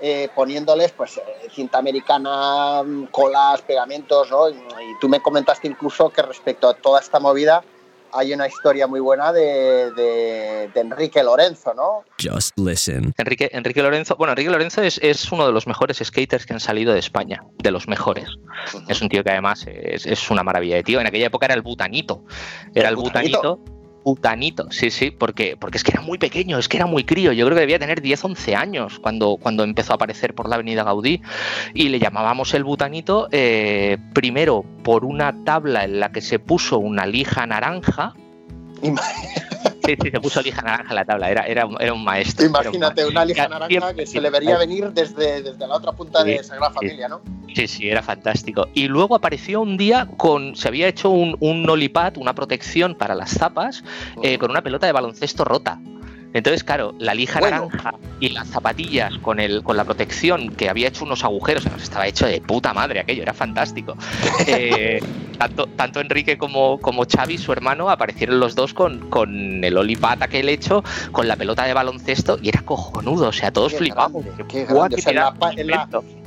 eh, 0.00 0.28
poniéndoles 0.34 0.92
pues 0.92 1.16
eh, 1.16 1.22
cinta 1.50 1.78
americana, 1.78 2.82
colas, 3.10 3.62
pegamentos, 3.62 4.30
¿no? 4.30 4.50
Y, 4.50 4.56
tú 5.00 5.08
me 5.08 5.20
comentaste 5.20 5.66
incluso 5.66 6.10
que 6.10 6.22
respecto 6.22 6.68
a 6.68 6.74
toda 6.74 7.00
esta 7.00 7.18
movida 7.18 7.64
hay 8.12 8.32
una 8.32 8.46
historia 8.46 8.86
muy 8.86 9.00
buena 9.00 9.32
de, 9.32 10.70
Enrique 10.74 11.22
Lorenzo, 11.22 11.74
¿no? 11.74 12.04
Just 12.22 12.56
listen. 12.58 13.12
Enrique, 13.18 13.50
Enrique 13.52 13.82
Lorenzo, 13.82 14.16
bueno, 14.16 14.32
Enrique 14.32 14.50
Lorenzo 14.50 14.82
es, 14.82 14.98
es, 15.02 15.30
uno 15.32 15.46
de 15.46 15.52
los 15.52 15.66
mejores 15.66 15.98
skaters 16.02 16.46
que 16.46 16.52
han 16.52 16.60
salido 16.60 16.92
de 16.92 16.98
España, 16.98 17.42
de 17.58 17.70
los 17.70 17.88
mejores. 17.88 18.28
Es 18.88 19.02
un 19.02 19.08
tío 19.08 19.24
que 19.24 19.30
además 19.30 19.66
es, 19.66 20.06
es, 20.06 20.30
una 20.30 20.42
maravilla 20.42 20.76
de 20.76 20.82
tío. 20.82 21.00
En 21.00 21.06
aquella 21.06 21.26
época 21.26 21.46
era 21.46 21.54
el 21.54 21.62
butanito. 21.62 22.24
Era 22.74 22.88
el, 22.88 22.96
butanito 22.96 23.60
putanito, 24.06 24.70
sí, 24.70 24.92
sí, 24.92 25.10
porque, 25.10 25.56
porque 25.56 25.78
es 25.78 25.82
que 25.82 25.90
era 25.90 26.00
muy 26.00 26.16
pequeño, 26.16 26.58
es 26.58 26.68
que 26.68 26.76
era 26.76 26.86
muy 26.86 27.02
crío. 27.02 27.32
Yo 27.32 27.44
creo 27.44 27.56
que 27.56 27.62
debía 27.62 27.80
tener 27.80 28.00
10, 28.00 28.24
11 28.24 28.54
años 28.54 29.00
cuando, 29.00 29.36
cuando 29.36 29.64
empezó 29.64 29.94
a 29.94 29.96
aparecer 29.96 30.32
por 30.32 30.48
la 30.48 30.54
avenida 30.54 30.84
Gaudí 30.84 31.22
y 31.74 31.88
le 31.88 31.98
llamábamos 31.98 32.54
el 32.54 32.62
butanito 32.62 33.26
eh, 33.32 33.98
primero 34.14 34.64
por 34.84 35.04
una 35.04 35.42
tabla 35.42 35.82
en 35.82 35.98
la 35.98 36.12
que 36.12 36.20
se 36.20 36.38
puso 36.38 36.78
una 36.78 37.04
lija 37.04 37.46
naranja. 37.46 38.14
Sí, 39.86 39.96
sí, 40.02 40.10
se 40.10 40.20
puso 40.20 40.42
lija 40.42 40.62
naranja 40.62 40.90
en 40.90 40.96
la 40.96 41.04
tabla, 41.04 41.30
era, 41.30 41.42
era, 41.46 41.68
era 41.78 41.92
un 41.92 42.04
maestro. 42.04 42.46
Imagínate 42.46 43.06
una 43.06 43.24
lija 43.24 43.48
naranja 43.48 43.94
que 43.94 44.06
se 44.06 44.20
le 44.20 44.30
vería 44.30 44.58
venir 44.58 44.90
desde, 44.92 45.42
desde 45.42 45.66
la 45.66 45.76
otra 45.76 45.92
punta 45.92 46.24
de 46.24 46.42
Sagrada 46.42 46.72
Familia, 46.72 47.08
¿no? 47.08 47.20
Sí, 47.54 47.68
sí, 47.68 47.88
era 47.88 48.02
fantástico. 48.02 48.68
Y 48.74 48.88
luego 48.88 49.14
apareció 49.14 49.62
un 49.62 49.76
día 49.76 50.08
con, 50.16 50.56
se 50.56 50.68
había 50.68 50.88
hecho 50.88 51.10
un, 51.10 51.36
un 51.40 51.62
nolipad, 51.62 52.16
una 52.18 52.34
protección 52.34 52.94
para 52.94 53.14
las 53.14 53.30
zapas, 53.30 53.82
eh, 54.22 54.36
con 54.38 54.50
una 54.50 54.62
pelota 54.62 54.86
de 54.86 54.92
baloncesto 54.92 55.44
rota. 55.44 55.78
Entonces, 56.32 56.64
claro, 56.64 56.94
la 56.98 57.14
lija 57.14 57.40
naranja 57.40 57.94
y 58.20 58.30
las 58.30 58.48
zapatillas 58.48 59.16
con 59.18 59.40
el 59.40 59.62
con 59.62 59.76
la 59.76 59.84
protección 59.84 60.50
que 60.50 60.68
había 60.68 60.88
hecho 60.88 61.04
unos 61.04 61.24
agujeros, 61.24 61.64
nos 61.66 61.82
estaba 61.82 62.06
hecho 62.06 62.26
de 62.26 62.40
puta 62.40 62.74
madre 62.74 63.00
aquello, 63.00 63.22
era 63.22 63.34
fantástico. 63.34 63.96
Eh, 64.48 65.00
tanto, 65.38 65.66
tanto 65.66 66.00
Enrique 66.00 66.38
como, 66.38 66.78
como 66.80 67.04
Xavi, 67.04 67.36
su 67.38 67.52
hermano, 67.52 67.90
aparecieron 67.90 68.38
los 68.38 68.54
dos 68.54 68.74
con, 68.74 69.10
con 69.10 69.64
el 69.64 69.76
olipata 69.76 70.28
que 70.28 70.40
él 70.40 70.48
hecho, 70.48 70.84
con 71.10 71.26
la 71.26 71.36
pelota 71.36 71.64
de 71.64 71.74
baloncesto 71.74 72.38
y 72.40 72.48
era 72.48 72.62
cojonudo, 72.62 73.28
o 73.28 73.32
sea, 73.32 73.50
todos 73.50 73.74
flipamos. 73.74 74.24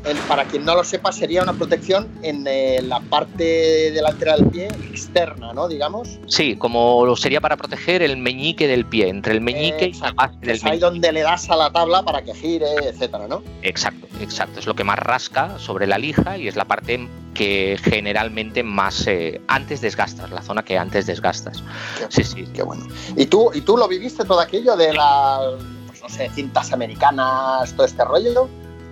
Qué 0.04 0.16
para 0.28 0.46
quien 0.46 0.66
no 0.66 0.76
lo 0.76 0.84
sepa, 0.84 1.12
sería 1.12 1.44
una 1.44 1.54
protección 1.54 2.08
en 2.22 2.46
eh, 2.48 2.82
la 2.82 3.00
parte 3.00 3.92
delantera 3.92 4.36
del 4.36 4.48
pie 4.48 4.68
externa, 4.92 5.54
¿no? 5.54 5.68
Digamos. 5.68 6.20
Sí, 6.28 6.56
como 6.56 7.06
lo 7.06 7.16
sería 7.16 7.42
para 7.42 7.58
proteger 7.58 8.02
el 8.02 8.18
meñique 8.18 8.68
del 8.68 8.86
pie, 8.86 9.10
entre 9.10 9.34
el 9.34 9.42
meñique 9.42 9.88
y 9.88 9.94
la 9.94 10.12
base 10.12 10.36
del 10.42 10.56
es 10.58 10.66
ahí 10.66 10.80
donde 10.80 11.12
le 11.12 11.22
das 11.22 11.50
a 11.50 11.56
la 11.56 11.72
tabla 11.72 12.04
para 12.04 12.22
que 12.22 12.34
gire, 12.34 12.68
etcétera, 12.84 13.28
¿no? 13.28 13.44
Exacto, 13.62 14.08
exacto. 14.22 14.60
Es 14.60 14.68
lo 14.68 14.76
que 14.76 14.84
más 14.84 15.00
rasca 15.00 15.58
sobre 15.60 15.88
la 15.88 15.98
lija 15.98 16.38
y 16.38 16.48
es 16.48 16.56
la 16.56 16.66
parte 16.66 17.08
que 17.34 17.78
generalmente 17.82 18.64
más 18.64 19.08
eh, 19.08 19.42
antes 19.48 19.82
desgastas, 19.82 20.32
la 20.32 20.42
zona 20.42 20.64
que 20.64 20.78
antes 20.78 21.06
desgastas. 21.06 21.64
sí, 22.10 22.24
sí. 22.24 22.46
Qué 22.54 22.64
bueno. 22.64 22.88
¿Y 23.16 23.26
tú, 23.28 23.52
¿Y 23.54 23.62
tú 23.62 23.78
lo 23.78 23.88
viviste 23.88 24.26
todo 24.26 24.40
aquello 24.40 24.76
de 24.76 24.94
las, 24.94 25.40
pues, 25.88 26.02
no 26.02 26.10
sé, 26.10 26.30
cintas 26.30 26.72
americanas, 26.74 27.74
todo 27.74 27.86
este 27.86 28.04
rollo? 28.04 28.50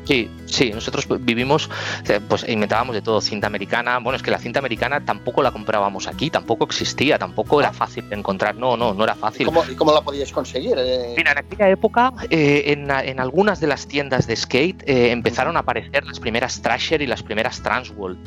Sí, 0.07 0.31
sí, 0.45 0.71
nosotros 0.71 1.05
vivimos, 1.19 1.69
eh, 2.07 2.21
pues 2.25 2.47
inventábamos 2.47 2.95
de 2.95 3.01
todo, 3.01 3.19
cinta 3.19 3.47
americana. 3.47 3.99
Bueno, 3.99 4.15
es 4.15 4.23
que 4.23 4.31
la 4.31 4.39
cinta 4.39 4.59
americana 4.59 5.03
tampoco 5.03 5.43
la 5.43 5.51
comprábamos 5.51 6.07
aquí, 6.07 6.29
tampoco 6.29 6.63
existía, 6.63 7.19
tampoco 7.19 7.59
era 7.59 7.73
fácil 7.73 8.07
de 8.07 8.15
encontrar. 8.15 8.55
No, 8.55 8.77
no, 8.77 8.93
no 8.93 9.03
era 9.03 9.15
fácil. 9.15 9.49
¿Y 9.69 9.75
cómo, 9.75 9.91
la 9.91 10.01
podíais 10.01 10.31
conseguir? 10.31 10.77
Eh, 10.77 11.13
Mira, 11.17 11.33
en 11.33 11.39
aquella 11.39 11.69
época, 11.69 12.13
eh, 12.29 12.63
en, 12.67 13.19
algunas 13.19 13.59
de 13.59 13.67
las 13.67 13.85
tiendas 13.85 14.27
de 14.27 14.37
skate 14.37 14.81
empezaron 14.87 15.57
a 15.57 15.59
aparecer 15.59 16.05
las 16.05 16.21
primeras 16.21 16.61
Thrasher 16.61 17.01
y 17.01 17.07
las 17.07 17.21
primeras 17.21 17.61
Transworld. 17.61 18.17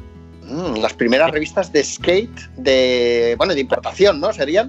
Mm, 0.50 0.82
las 0.82 0.92
primeras 0.92 1.30
revistas 1.30 1.72
de 1.72 1.82
skate 1.82 2.40
de, 2.58 3.36
bueno, 3.38 3.54
de 3.54 3.60
importación, 3.60 4.20
¿no? 4.20 4.34
Serían. 4.34 4.68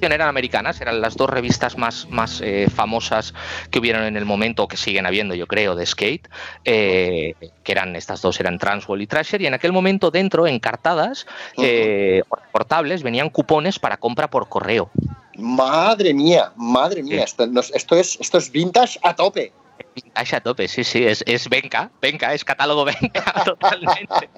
Eran 0.00 0.28
americanas, 0.28 0.80
eran 0.80 1.00
las 1.00 1.16
dos 1.16 1.28
revistas 1.28 1.76
más, 1.76 2.08
más 2.10 2.40
eh, 2.40 2.68
famosas 2.74 3.34
que 3.70 3.78
hubieron 3.78 4.04
en 4.04 4.16
el 4.16 4.24
momento, 4.24 4.68
que 4.68 4.76
siguen 4.76 5.06
habiendo, 5.06 5.34
yo 5.34 5.46
creo, 5.46 5.74
de 5.74 5.86
skate, 5.86 6.28
eh, 6.64 7.34
que 7.62 7.72
eran 7.72 7.94
estas 7.96 8.22
dos, 8.22 8.40
eran 8.40 8.58
Transwall 8.58 9.02
y 9.02 9.06
Trasher, 9.06 9.42
y 9.42 9.46
en 9.46 9.54
aquel 9.54 9.72
momento 9.72 10.10
dentro, 10.10 10.46
encartadas, 10.46 11.26
eh, 11.58 12.22
portables, 12.52 13.02
venían 13.02 13.30
cupones 13.30 13.78
para 13.78 13.96
compra 13.96 14.28
por 14.28 14.48
correo. 14.48 14.90
Madre 15.36 16.12
mía, 16.12 16.52
madre 16.56 17.02
mía, 17.02 17.24
esto, 17.24 17.48
esto, 17.74 17.96
es, 17.96 18.18
esto 18.20 18.38
es 18.38 18.50
vintage 18.50 18.98
a 19.02 19.14
tope. 19.14 19.52
Vintage 19.94 20.36
a 20.36 20.40
tope, 20.40 20.68
sí, 20.68 20.84
sí, 20.84 21.04
es, 21.04 21.22
es 21.26 21.48
Venca, 21.48 21.90
Venca, 22.00 22.32
es 22.32 22.44
catálogo 22.44 22.84
Venca 22.84 23.32
totalmente. 23.44 24.30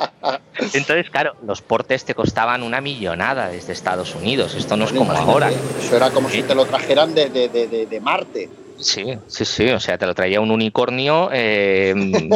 Entonces, 0.73 1.11
claro, 1.11 1.35
los 1.47 1.63
portes 1.63 2.05
te 2.05 2.15
costaban 2.15 2.63
una 2.63 2.81
millonada 2.81 3.49
desde 3.49 3.73
Estados 3.73 4.15
Unidos, 4.15 4.55
esto 4.55 4.77
no 4.77 4.85
es 4.85 4.93
como 4.93 5.13
ahora. 5.13 5.51
Eso 5.51 5.97
era 5.97 6.11
como 6.11 6.29
si 6.29 6.43
te 6.43 6.55
lo 6.55 6.65
trajeran 6.67 7.15
de, 7.15 7.29
de, 7.31 7.49
de, 7.49 7.87
de 7.87 8.01
Marte. 8.01 8.49
Sí, 8.79 9.17
sí, 9.29 9.45
sí, 9.45 9.69
o 9.71 9.79
sea, 9.79 9.97
te 9.97 10.07
lo 10.07 10.15
traía 10.15 10.41
un 10.41 10.51
unicornio 10.51 11.31
eh, 11.33 11.95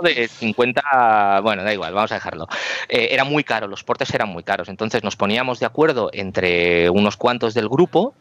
de 0.00 0.28
50, 0.28 1.40
bueno, 1.42 1.62
da 1.62 1.72
igual, 1.72 1.94
vamos 1.94 2.10
a 2.12 2.16
dejarlo. 2.16 2.46
Eh, 2.88 3.08
era 3.12 3.24
muy 3.24 3.44
caro, 3.44 3.68
los 3.68 3.84
portes 3.84 4.12
eran 4.12 4.28
muy 4.28 4.42
caros, 4.42 4.68
entonces 4.68 5.04
nos 5.04 5.16
poníamos 5.16 5.60
de 5.60 5.66
acuerdo 5.66 6.10
entre 6.12 6.90
unos 6.90 7.16
cuantos 7.16 7.54
del 7.54 7.68
grupo 7.68 8.14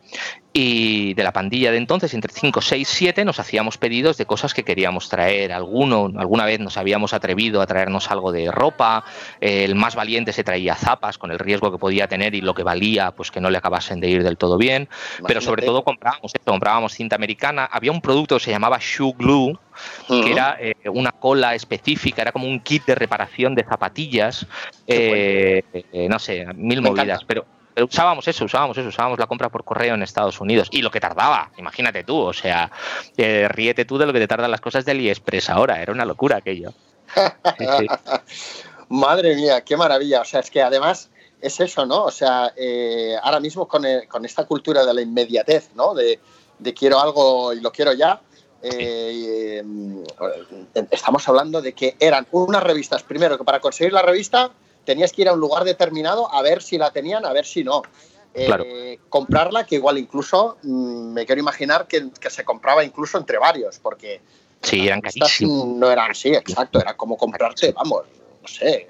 y 0.54 1.16
de 1.16 1.24
la 1.24 1.34
pandilla 1.34 1.72
de 1.72 1.78
entonces, 1.78 2.14
entre 2.14 2.32
5, 2.32 2.62
6, 2.62 2.88
7, 2.88 3.26
nos 3.26 3.40
hacíamos 3.40 3.78
pedidos 3.78 4.18
de 4.18 4.26
cosas 4.26 4.54
que 4.54 4.64
queríamos 4.64 5.10
traer. 5.10 5.52
Alguno, 5.52 6.12
alguna 6.16 6.46
vez 6.46 6.60
nos 6.60 6.78
habíamos 6.78 7.14
atrevido 7.14 7.62
a 7.62 7.66
traernos 7.66 8.12
algo 8.12 8.32
de 8.32 8.52
ropa, 8.52 9.04
el 9.42 9.74
más 9.76 9.96
valiente 9.96 10.32
se 10.32 10.44
traía 10.44 10.76
zapas 10.76 11.18
con 11.18 11.32
el 11.32 11.40
riesgo 11.40 11.72
que 11.72 11.80
podía 11.80 12.08
tener 12.08 12.36
y 12.36 12.42
lo 12.42 12.54
que 12.54 12.64
valía, 12.64 13.12
pues 13.12 13.32
que 13.32 13.42
no 13.42 13.50
le 13.50 13.58
acabasen 13.58 14.00
de 14.00 14.10
ir 14.10 14.24
del 14.24 14.38
todo 14.38 14.58
bien, 14.58 14.90
pero 15.28 15.42
sobre 15.42 15.64
todo 15.64 15.84
comprábamos 15.84 16.34
comprábamos 16.46 16.94
cinta 16.94 17.16
americana, 17.16 17.68
había 17.72 17.92
un 17.92 18.02
producto 18.02 18.38
que 18.38 18.44
se 18.44 18.52
llamaba 18.52 18.78
Shoe 18.80 19.14
Glue, 19.18 19.58
que 20.08 20.32
era 20.32 20.58
eh, 20.60 20.76
una 20.90 21.12
cola 21.12 21.56
específica, 21.56 22.22
era 22.22 22.32
como 22.32 22.48
un 22.48 22.60
kit 22.60 22.86
de 22.86 22.96
reparación 22.96 23.56
de 23.56 23.64
zapatillas, 23.64 24.46
eh, 24.88 25.64
eh, 25.74 26.08
no 26.10 26.20
sé, 26.20 26.46
mil 26.56 26.82
movidas, 26.82 27.24
pero, 27.26 27.46
usábamos 27.82 28.28
eso, 28.28 28.46
usábamos 28.46 28.78
eso, 28.78 28.88
usábamos 28.88 29.20
la 29.20 29.28
compra 29.28 29.50
por 29.50 29.64
correo 29.64 29.96
en 29.96 30.04
Estados 30.04 30.40
Unidos 30.40 30.68
y 30.72 30.82
lo 30.82 30.92
que 30.92 31.00
tardaba, 31.00 31.52
imagínate 31.58 32.04
tú, 32.04 32.18
o 32.18 32.34
sea, 32.34 32.72
ríete 33.16 33.86
tú 33.86 33.98
de 33.98 34.06
lo 34.06 34.14
que 34.14 34.20
te 34.20 34.28
tardan 34.28 34.52
las 34.52 34.62
cosas 34.62 34.86
de 34.86 34.92
AliExpress 34.92 35.50
ahora, 35.50 35.82
era 35.82 35.92
una 35.92 36.06
locura 36.06 36.38
aquello. 36.38 36.74
Madre 38.90 39.36
mía, 39.36 39.62
qué 39.62 39.76
maravilla, 39.76 40.22
o 40.22 40.26
sea, 40.26 40.42
es 40.42 40.52
que 40.52 40.62
además 40.62 41.10
es 41.42 41.60
eso, 41.60 41.86
¿no? 41.86 42.04
O 42.04 42.12
sea, 42.12 42.54
ahora 43.24 43.40
mismo 43.40 43.68
con, 43.68 43.84
con, 44.08 44.24
esta 44.24 44.46
cultura 44.46 44.86
de 44.86 44.94
la 44.94 45.02
inmediatez, 45.02 45.72
¿no? 45.76 45.94
De, 45.94 46.20
de 46.60 46.74
quiero 46.74 47.00
algo 47.00 47.54
y 47.54 47.62
lo 47.62 47.72
quiero 47.72 47.94
ya, 47.94 48.22
eh, 48.64 49.62
eh, 49.62 50.86
estamos 50.90 51.28
hablando 51.28 51.62
de 51.62 51.74
que 51.74 51.98
eran 52.00 52.26
unas 52.32 52.64
revistas, 52.64 53.04
primero 53.04 53.38
que 53.38 53.44
para 53.44 53.60
conseguir 53.60 53.92
la 53.92 54.02
revista 54.02 54.52
tenías 54.86 55.12
que 55.12 55.24
ir 55.24 55.28
a 55.28 55.34
un 55.34 55.40
lugar 55.42 55.66
determinado 55.66 56.34
a 56.34 56.42
ver 56.42 56.64
si 56.64 56.78
la 56.78 56.92
tenían, 56.92 57.26
a 57.26 57.34
ver 57.34 57.46
si 57.46 57.64
no. 57.64 57.82
Eh, 58.34 58.98
comprarla, 59.10 59.66
que 59.66 59.76
igual 59.76 59.98
incluso 59.98 60.58
mm, 60.64 61.14
me 61.14 61.26
quiero 61.26 61.42
imaginar 61.42 61.88
que, 61.88 62.10
se 62.30 62.44
compraba 62.44 62.84
incluso 62.84 63.18
entre 63.18 63.38
varios, 63.38 63.78
porque 63.80 64.22
sí, 64.62 64.88
eran 64.88 65.02
no 65.80 65.92
eran 65.92 66.12
así, 66.12 66.30
exacto, 66.30 66.80
era 66.80 66.96
como 66.96 67.16
comprarse, 67.16 67.74
vamos, 67.74 68.06
no 68.42 68.48
sé, 68.48 68.88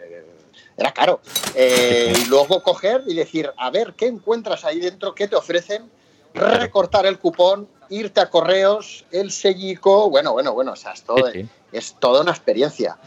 era 0.78 0.94
caro. 0.94 1.20
y 1.58 2.26
luego 2.28 2.64
coger 2.64 3.04
y 3.06 3.16
decir, 3.16 3.52
a 3.58 3.70
ver, 3.70 3.96
¿qué 3.98 4.06
encuentras 4.06 4.64
ahí 4.64 4.80
dentro? 4.80 5.14
¿Qué 5.14 5.28
te 5.28 5.36
ofrecen? 5.36 5.90
Recortar 6.34 7.06
el 7.06 7.20
cupón, 7.20 7.68
irte 7.90 8.20
a 8.22 8.30
correos, 8.30 9.06
el 9.12 9.32
sellico, 9.32 10.10
bueno, 10.10 10.34
bueno, 10.34 10.54
bueno, 10.54 10.72
o 10.72 10.76
sea, 10.76 10.94
es, 10.94 11.04
todo, 11.04 11.30
es 11.72 11.96
toda 12.00 12.22
una 12.22 12.32
experiencia, 12.32 12.98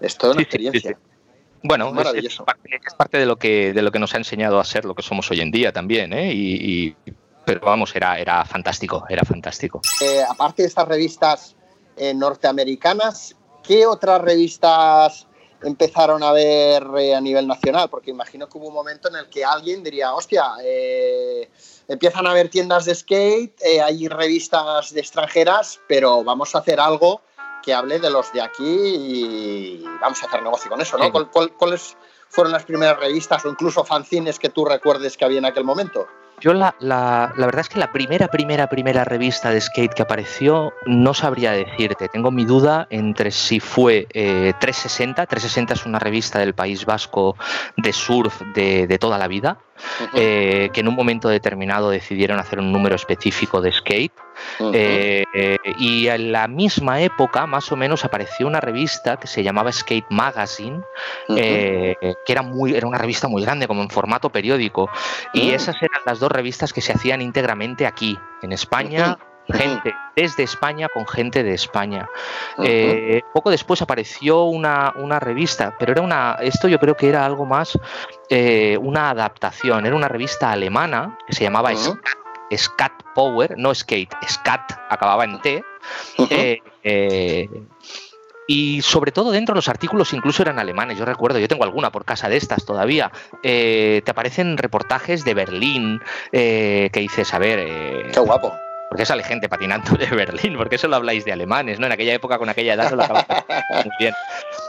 es 0.00 0.16
toda 0.16 0.34
una 0.34 0.42
experiencia. 0.42 0.98
Bueno, 1.62 1.94
es, 2.14 2.38
parte, 2.96 3.16
de 3.16 3.24
lo 3.24 3.36
que 3.36 3.72
de 3.72 3.80
lo 3.80 3.90
que 3.90 3.98
nos 3.98 4.12
ha 4.12 4.18
enseñado 4.18 4.60
a 4.60 4.64
ser 4.64 4.84
lo 4.84 4.94
que 4.94 5.00
somos 5.00 5.30
hoy 5.30 5.40
en 5.40 5.50
día 5.50 5.72
también, 5.72 6.12
¿eh? 6.12 6.30
Y, 6.34 6.94
pero 7.46 7.60
vamos, 7.60 7.96
era, 7.96 8.18
era 8.18 8.44
fantástico, 8.44 9.04
era 9.08 9.24
fantástico. 9.24 9.80
Eh, 10.02 10.22
aparte 10.28 10.62
de 10.62 10.68
estas 10.68 10.86
revistas 10.86 11.56
eh, 11.96 12.12
norteamericanas, 12.12 13.34
¿qué 13.62 13.86
otras 13.86 14.20
revistas 14.20 15.26
empezaron 15.62 16.22
a 16.22 16.32
ver 16.32 16.84
eh, 16.98 17.14
a 17.14 17.20
nivel 17.20 17.46
nacional? 17.46 17.88
Porque 17.88 18.10
imagino 18.10 18.48
que 18.48 18.58
hubo 18.58 18.68
un 18.68 18.74
momento 18.74 19.08
en 19.08 19.16
el 19.16 19.28
que 19.28 19.44
alguien 19.44 19.82
diría, 19.82 20.12
hostia, 20.14 20.44
eh, 20.62 21.48
empiezan 21.88 22.26
a 22.26 22.30
haber 22.30 22.48
tiendas 22.48 22.84
de 22.84 22.94
skate, 22.94 23.60
eh, 23.62 23.80
hay 23.80 24.08
revistas 24.08 24.92
de 24.92 25.00
extranjeras, 25.00 25.80
pero 25.88 26.24
vamos 26.24 26.54
a 26.54 26.58
hacer 26.58 26.80
algo 26.80 27.20
que 27.62 27.72
hable 27.72 27.98
de 27.98 28.10
los 28.10 28.32
de 28.32 28.42
aquí 28.42 28.64
y 28.64 29.84
vamos 30.00 30.22
a 30.22 30.26
hacer 30.26 30.42
negocio 30.42 30.70
con 30.70 30.80
eso, 30.80 30.98
¿no? 30.98 31.10
¿Cuáles 31.56 31.96
fueron 32.28 32.52
las 32.52 32.64
primeras 32.64 32.98
revistas 32.98 33.44
o 33.44 33.48
incluso 33.48 33.84
fanzines 33.84 34.38
que 34.38 34.50
tú 34.50 34.64
recuerdes 34.64 35.16
que 35.16 35.24
había 35.24 35.38
en 35.38 35.46
aquel 35.46 35.64
momento? 35.64 36.06
Yo 36.40 36.52
la, 36.52 36.74
la, 36.80 37.32
la, 37.36 37.46
verdad 37.46 37.60
es 37.60 37.68
que 37.68 37.78
la 37.78 37.92
primera, 37.92 38.28
primera, 38.28 38.68
primera 38.68 39.04
revista 39.04 39.50
de 39.50 39.60
skate 39.60 39.94
que 39.94 40.02
apareció 40.02 40.72
no 40.84 41.14
sabría 41.14 41.52
decirte. 41.52 42.08
Tengo 42.08 42.30
mi 42.30 42.44
duda 42.44 42.86
entre 42.90 43.30
si 43.30 43.60
fue 43.60 44.06
360. 44.10 45.26
360 45.26 45.74
es 45.74 45.86
una 45.86 45.98
revista 45.98 46.40
del 46.40 46.54
País 46.54 46.84
Vasco 46.84 47.36
de 47.76 47.92
surf 47.92 48.42
de, 48.54 48.86
de 48.86 48.98
toda 48.98 49.16
la 49.16 49.28
vida. 49.28 49.58
Eh, 50.14 50.70
que 50.72 50.80
en 50.80 50.88
un 50.88 50.94
momento 50.94 51.28
determinado 51.28 51.90
decidieron 51.90 52.38
hacer 52.38 52.58
un 52.58 52.72
número 52.72 52.94
específico 52.96 53.60
de 53.60 53.72
skate. 53.72 54.12
Eh, 54.72 55.24
y 55.78 56.08
en 56.08 56.32
la 56.32 56.48
misma 56.48 57.00
época, 57.00 57.46
más 57.46 57.70
o 57.70 57.76
menos, 57.76 58.04
apareció 58.04 58.46
una 58.46 58.60
revista 58.60 59.16
que 59.18 59.26
se 59.26 59.42
llamaba 59.42 59.70
Skate 59.70 60.06
Magazine, 60.10 60.80
eh, 61.28 61.96
que 62.00 62.32
era, 62.32 62.42
muy, 62.42 62.74
era 62.74 62.86
una 62.86 62.98
revista 62.98 63.28
muy 63.28 63.42
grande, 63.42 63.66
como 63.68 63.82
en 63.82 63.90
formato 63.90 64.30
periódico. 64.30 64.90
Y 65.32 65.50
esas 65.50 65.76
eran 65.76 66.00
las 66.04 66.18
dos 66.18 66.30
revistas 66.30 66.72
que 66.72 66.80
se 66.80 66.92
hacían 66.92 67.22
íntegramente 67.22 67.86
aquí, 67.86 68.18
en 68.42 68.52
España 68.52 69.18
gente 69.52 69.94
desde 70.16 70.42
España 70.44 70.88
con 70.88 71.06
gente 71.06 71.42
de 71.42 71.54
España. 71.54 72.08
Eh, 72.58 73.22
poco 73.32 73.50
después 73.50 73.82
apareció 73.82 74.44
una, 74.44 74.92
revista, 75.20 75.76
pero 75.78 75.92
era 75.92 76.02
una, 76.02 76.38
esto 76.40 76.68
yo 76.68 76.78
creo 76.78 76.96
que 76.96 77.08
era 77.08 77.24
algo 77.24 77.44
más 77.44 77.78
eh, 78.30 78.78
una 78.80 79.10
adaptación, 79.10 79.86
era 79.86 79.94
una 79.94 80.08
revista 80.08 80.50
alemana 80.50 81.18
que 81.26 81.34
se 81.34 81.44
llamaba 81.44 81.70
Scat, 81.74 82.92
Power, 83.14 83.54
no 83.56 83.74
Skate, 83.74 84.14
Scat, 84.28 84.72
acababa 84.88 85.24
en 85.24 85.40
T. 85.40 85.64
Eh, 86.82 87.48
y 88.46 88.82
sobre 88.82 89.10
todo 89.10 89.30
dentro 89.30 89.54
los 89.54 89.70
artículos 89.70 90.12
incluso 90.12 90.42
eran 90.42 90.58
alemanes, 90.58 90.98
yo 90.98 91.06
recuerdo, 91.06 91.38
yo 91.38 91.48
tengo 91.48 91.64
alguna 91.64 91.90
por 91.90 92.04
casa 92.04 92.28
de 92.28 92.36
estas 92.36 92.66
todavía, 92.66 93.10
te 93.42 94.04
aparecen 94.06 94.58
reportajes 94.58 95.24
de 95.24 95.34
Berlín 95.34 96.00
que 96.30 96.90
dices, 96.94 97.32
a 97.32 97.38
ver... 97.38 98.10
Qué 98.12 98.20
guapo 98.20 98.52
porque 98.88 99.06
sale 99.06 99.22
gente 99.22 99.48
patinando 99.48 99.96
de 99.96 100.06
Berlín? 100.06 100.56
porque 100.56 100.76
eso 100.76 100.88
lo 100.88 100.96
habláis 100.96 101.24
de 101.24 101.32
alemanes? 101.32 101.78
¿no? 101.78 101.86
En 101.86 101.92
aquella 101.92 102.14
época, 102.14 102.38
con 102.38 102.48
aquella 102.48 102.74
edad, 102.74 102.92
lo 102.92 103.04
muy 103.04 103.92
bien. 103.98 104.14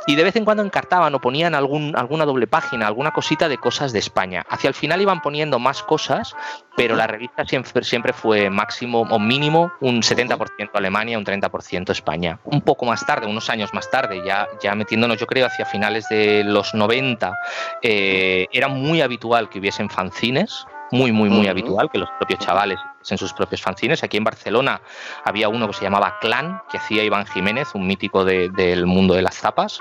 Y 0.07 0.15
de 0.15 0.23
vez 0.23 0.35
en 0.35 0.45
cuando 0.45 0.63
encartaban 0.63 1.13
o 1.15 1.19
ponían 1.19 1.55
algún, 1.55 1.95
alguna 1.95 2.25
doble 2.25 2.47
página, 2.47 2.87
alguna 2.87 3.11
cosita 3.11 3.49
de 3.49 3.57
cosas 3.57 3.91
de 3.91 3.99
España. 3.99 4.45
Hacia 4.49 4.67
el 4.67 4.73
final 4.73 5.01
iban 5.01 5.21
poniendo 5.21 5.57
más 5.57 5.81
cosas, 5.81 6.35
pero 6.75 6.95
la 6.95 7.07
revista 7.07 7.45
siempre, 7.45 7.83
siempre 7.83 8.13
fue 8.13 8.49
máximo 8.49 9.01
o 9.01 9.19
mínimo 9.19 9.71
un 9.81 10.01
70% 10.01 10.69
Alemania, 10.73 11.17
un 11.17 11.25
30% 11.25 11.89
España. 11.91 12.39
Un 12.43 12.61
poco 12.61 12.85
más 12.85 13.05
tarde, 13.05 13.27
unos 13.27 13.49
años 13.49 13.73
más 13.73 13.89
tarde, 13.89 14.21
ya, 14.25 14.47
ya 14.61 14.75
metiéndonos, 14.75 15.17
yo 15.17 15.25
creo, 15.25 15.47
hacia 15.47 15.65
finales 15.65 16.07
de 16.09 16.43
los 16.43 16.73
90, 16.73 17.35
eh, 17.81 18.47
era 18.51 18.67
muy 18.67 19.01
habitual 19.01 19.49
que 19.49 19.59
hubiesen 19.59 19.89
fanzines 19.89 20.65
muy, 20.91 21.11
muy, 21.11 21.29
muy 21.29 21.47
habitual 21.47 21.89
que 21.91 21.97
los 21.97 22.09
propios 22.19 22.39
chavales 22.39 22.79
en 23.11 23.17
sus 23.17 23.33
propios 23.33 23.61
fanzines. 23.61 24.03
Aquí 24.03 24.17
en 24.17 24.23
Barcelona 24.23 24.81
había 25.23 25.49
uno 25.49 25.67
que 25.67 25.73
se 25.73 25.83
llamaba 25.83 26.17
Clan, 26.19 26.61
que 26.69 26.77
hacía 26.77 27.03
Iván 27.03 27.25
Jiménez, 27.25 27.69
un 27.73 27.87
mítico 27.87 28.25
del 28.25 28.85
mundo 28.85 29.13
de 29.13 29.21
las 29.21 29.37
zapas. 29.37 29.79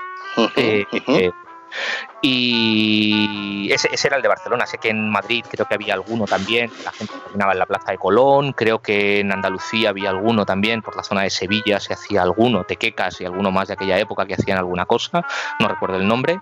Eh, 0.55 0.85
eh, 0.91 1.31
y 2.21 3.69
ese, 3.71 3.89
era 4.07 4.17
el 4.17 4.21
de 4.21 4.27
Barcelona. 4.27 4.65
Sé 4.65 4.77
que 4.77 4.89
en 4.89 5.09
Madrid 5.09 5.43
creo 5.49 5.65
que 5.67 5.75
había 5.75 5.93
alguno 5.93 6.25
también. 6.25 6.71
La 6.83 6.91
gente 6.91 7.13
terminaba 7.23 7.53
en 7.53 7.59
la 7.59 7.65
Plaza 7.65 7.91
de 7.91 7.97
Colón. 7.97 8.53
Creo 8.53 8.81
que 8.81 9.19
en 9.19 9.31
Andalucía 9.31 9.89
había 9.89 10.09
alguno 10.09 10.45
también. 10.45 10.81
Por 10.81 10.95
la 10.95 11.03
zona 11.03 11.23
de 11.23 11.29
Sevilla 11.29 11.79
se 11.79 11.93
hacía 11.93 12.21
alguno. 12.21 12.63
Tequecas 12.63 13.21
y 13.21 13.25
alguno 13.25 13.51
más 13.51 13.67
de 13.67 13.73
aquella 13.73 13.99
época 13.99 14.25
que 14.25 14.35
hacían 14.35 14.57
alguna 14.57 14.85
cosa. 14.85 15.25
No 15.59 15.67
recuerdo 15.67 15.97
el 15.97 16.07
nombre. 16.07 16.39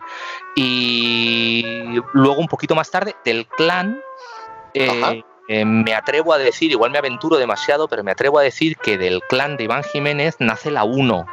Y 0.55 1.99
luego, 2.13 2.39
un 2.39 2.47
poquito 2.47 2.75
más 2.75 2.91
tarde, 2.91 3.15
del 3.25 3.47
clan 3.47 3.99
eh, 4.73 5.23
eh, 5.47 5.65
me 5.65 5.93
atrevo 5.93 6.33
a 6.33 6.37
decir, 6.37 6.71
igual 6.71 6.91
me 6.91 6.97
aventuro 6.97 7.37
demasiado, 7.37 7.87
pero 7.87 8.03
me 8.03 8.11
atrevo 8.11 8.39
a 8.39 8.43
decir 8.43 8.77
que 8.77 8.97
del 8.97 9.21
clan 9.21 9.57
de 9.57 9.65
Iván 9.65 9.83
Jiménez 9.83 10.35
nace 10.39 10.71
la 10.71 10.83
1 10.83 11.25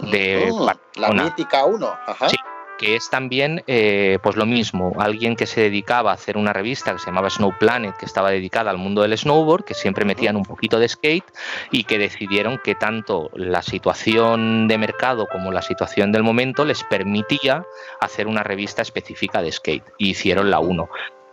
de 0.00 0.52
mm, 0.52 1.00
La 1.00 1.10
mítica 1.10 1.64
1. 1.64 1.98
Sí, 2.28 2.36
que 2.78 2.94
es 2.94 3.10
también 3.10 3.64
eh, 3.66 4.18
pues 4.22 4.36
lo 4.36 4.46
mismo, 4.46 4.94
alguien 4.98 5.34
que 5.34 5.46
se 5.46 5.62
dedicaba 5.62 6.12
a 6.12 6.14
hacer 6.14 6.36
una 6.36 6.52
revista 6.52 6.92
que 6.92 6.98
se 6.98 7.06
llamaba 7.06 7.28
Snow 7.28 7.52
Planet, 7.58 7.96
que 7.96 8.06
estaba 8.06 8.30
dedicada 8.30 8.70
al 8.70 8.78
mundo 8.78 9.02
del 9.02 9.18
snowboard, 9.18 9.64
que 9.64 9.74
siempre 9.74 10.04
metían 10.04 10.36
un 10.36 10.44
poquito 10.44 10.78
de 10.78 10.88
skate 10.88 11.24
y 11.72 11.84
que 11.84 11.98
decidieron 11.98 12.60
que 12.62 12.74
tanto 12.74 13.30
la 13.34 13.62
situación 13.62 14.68
de 14.68 14.78
mercado 14.78 15.26
como 15.26 15.52
la 15.52 15.62
situación 15.62 16.12
del 16.12 16.22
momento 16.22 16.64
les 16.64 16.84
permitía 16.84 17.64
hacer 18.00 18.28
una 18.28 18.44
revista 18.44 18.82
específica 18.82 19.42
de 19.42 19.52
skate 19.52 19.84
y 19.98 20.10
hicieron 20.10 20.50
la 20.50 20.60
1 20.60 20.88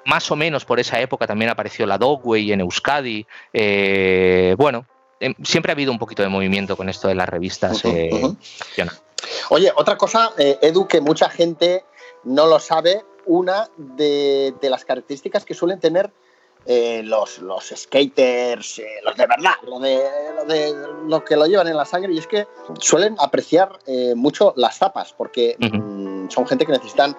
más 0.05 0.29
o 0.31 0.35
menos 0.35 0.65
por 0.65 0.79
esa 0.79 0.99
época 0.99 1.27
también 1.27 1.49
apareció 1.51 1.85
la 1.85 1.97
Dogway 1.97 2.51
en 2.51 2.61
Euskadi. 2.61 3.25
Eh, 3.53 4.55
bueno, 4.57 4.85
em, 5.19 5.33
siempre 5.43 5.71
ha 5.71 5.73
habido 5.73 5.91
un 5.91 5.99
poquito 5.99 6.23
de 6.23 6.29
movimiento 6.29 6.77
con 6.77 6.89
esto 6.89 7.07
de 7.07 7.15
las 7.15 7.27
revistas. 7.27 7.83
eh, 7.85 8.09
Oye, 9.49 9.71
otra 9.75 9.97
cosa, 9.97 10.31
eh, 10.37 10.57
Edu, 10.61 10.87
que 10.87 11.01
mucha 11.01 11.29
gente 11.29 11.83
no 12.23 12.47
lo 12.47 12.59
sabe, 12.59 13.03
una 13.25 13.69
de, 13.77 14.53
de 14.61 14.69
las 14.69 14.85
características 14.85 15.45
que 15.45 15.55
suelen 15.55 15.79
tener 15.79 16.11
eh, 16.67 17.01
los, 17.03 17.39
los 17.39 17.73
skaters, 17.75 18.79
eh, 18.79 18.85
los 19.03 19.15
de 19.15 19.27
verdad, 19.27 19.53
lo 19.67 19.79
de, 19.79 19.99
lo 20.35 20.45
de 20.45 20.73
lo 21.07 21.23
que 21.23 21.35
lo 21.35 21.45
llevan 21.45 21.67
en 21.67 21.77
la 21.77 21.85
sangre, 21.85 22.13
y 22.13 22.17
es 22.17 22.27
que 22.27 22.47
suelen 22.79 23.15
apreciar 23.19 23.79
eh, 23.85 24.13
mucho 24.15 24.53
las 24.57 24.77
zapas, 24.77 25.13
porque 25.13 25.55
mm, 25.59 26.29
son 26.29 26.47
gente 26.47 26.65
que 26.65 26.71
necesitan 26.71 27.15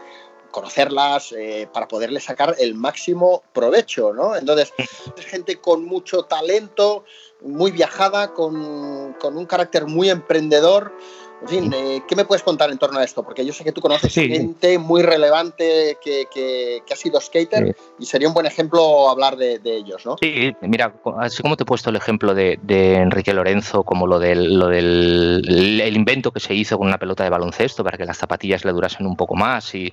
conocerlas 0.51 1.32
eh, 1.32 1.68
para 1.72 1.88
poderle 1.88 2.20
sacar 2.20 2.55
el 2.59 2.74
máximo 2.74 3.42
provecho, 3.53 4.12
¿no? 4.12 4.36
Entonces, 4.36 4.72
es 5.16 5.24
gente 5.26 5.57
con 5.61 5.84
mucho 5.84 6.24
talento, 6.24 7.05
muy 7.40 7.70
viajada, 7.70 8.32
con, 8.32 9.14
con 9.14 9.36
un 9.36 9.47
carácter 9.47 9.86
muy 9.86 10.11
emprendedor. 10.11 10.92
En 11.43 11.49
fin, 11.49 11.72
eh, 11.74 12.03
¿qué 12.09 12.16
me 12.16 12.24
puedes 12.24 12.43
contar 12.43 12.70
en 12.70 12.78
torno 12.78 12.99
a 12.99 13.05
esto? 13.05 13.22
Porque 13.22 13.45
yo 13.45 13.53
sé 13.53 13.62
que 13.62 13.70
tú 13.72 13.80
conoces 13.82 14.11
Sí. 14.12 14.26
gente 14.28 14.78
muy 14.78 15.03
relevante 15.03 15.99
que, 16.03 16.24
que- 16.32 16.82
que 16.87 16.95
ha 16.95 16.97
sido 16.97 17.20
skater 17.20 17.76
y 17.99 18.07
sería 18.07 18.26
un 18.26 18.32
buen 18.34 18.47
ejemplo 18.47 19.11
hablar 19.11 19.37
de, 19.37 19.59
de 19.59 19.76
ellos, 19.76 20.07
¿no? 20.07 20.16
Sí, 20.20 20.53
mira, 20.62 20.95
así 21.18 21.43
como 21.43 21.57
te 21.57 21.64
he 21.64 21.66
puesto 21.66 21.91
el 21.91 21.97
ejemplo 21.97 22.34
de, 22.34 22.59
de 22.62 22.95
Enrique 22.97 23.34
Lorenzo, 23.34 23.82
como 23.82 24.07
lo 24.07 24.18
del, 24.18 24.59
lo 24.59 24.68
del 24.68 25.80
el 25.82 25.95
invento 25.97 26.32
que 26.32 26.41
se 26.41 26.55
hizo 26.55 26.78
con 26.78 26.87
una 26.87 26.99
pelota 26.99 27.22
de 27.24 27.30
baloncesto 27.30 27.84
para 27.84 27.99
que 27.99 28.07
las 28.07 28.16
zapatillas 28.16 28.64
le 28.64 28.72
durasen 28.72 29.07
un 29.07 29.16
poco 29.16 29.34
más 29.37 29.74
y, 29.74 29.93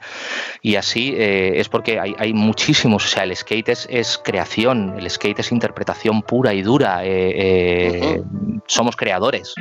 y 0.62 0.76
así, 0.78 1.14
eh, 1.18 1.54
es 1.60 1.68
porque 1.68 2.00
hay, 2.00 2.16
hay 2.18 2.34
muchísimos, 2.34 3.06
o 3.06 3.08
sea, 3.10 3.24
el 3.24 3.36
skate 3.36 3.70
es, 3.70 3.88
es 3.91 4.18
creación, 4.18 4.96
el 4.98 5.10
skate 5.10 5.39
es 5.39 5.52
interpretación 5.52 6.22
pura 6.22 6.54
y 6.54 6.62
dura, 6.62 7.04
eh, 7.06 7.34
eh, 7.36 8.22
somos 8.66 8.96
creadores. 8.96 9.54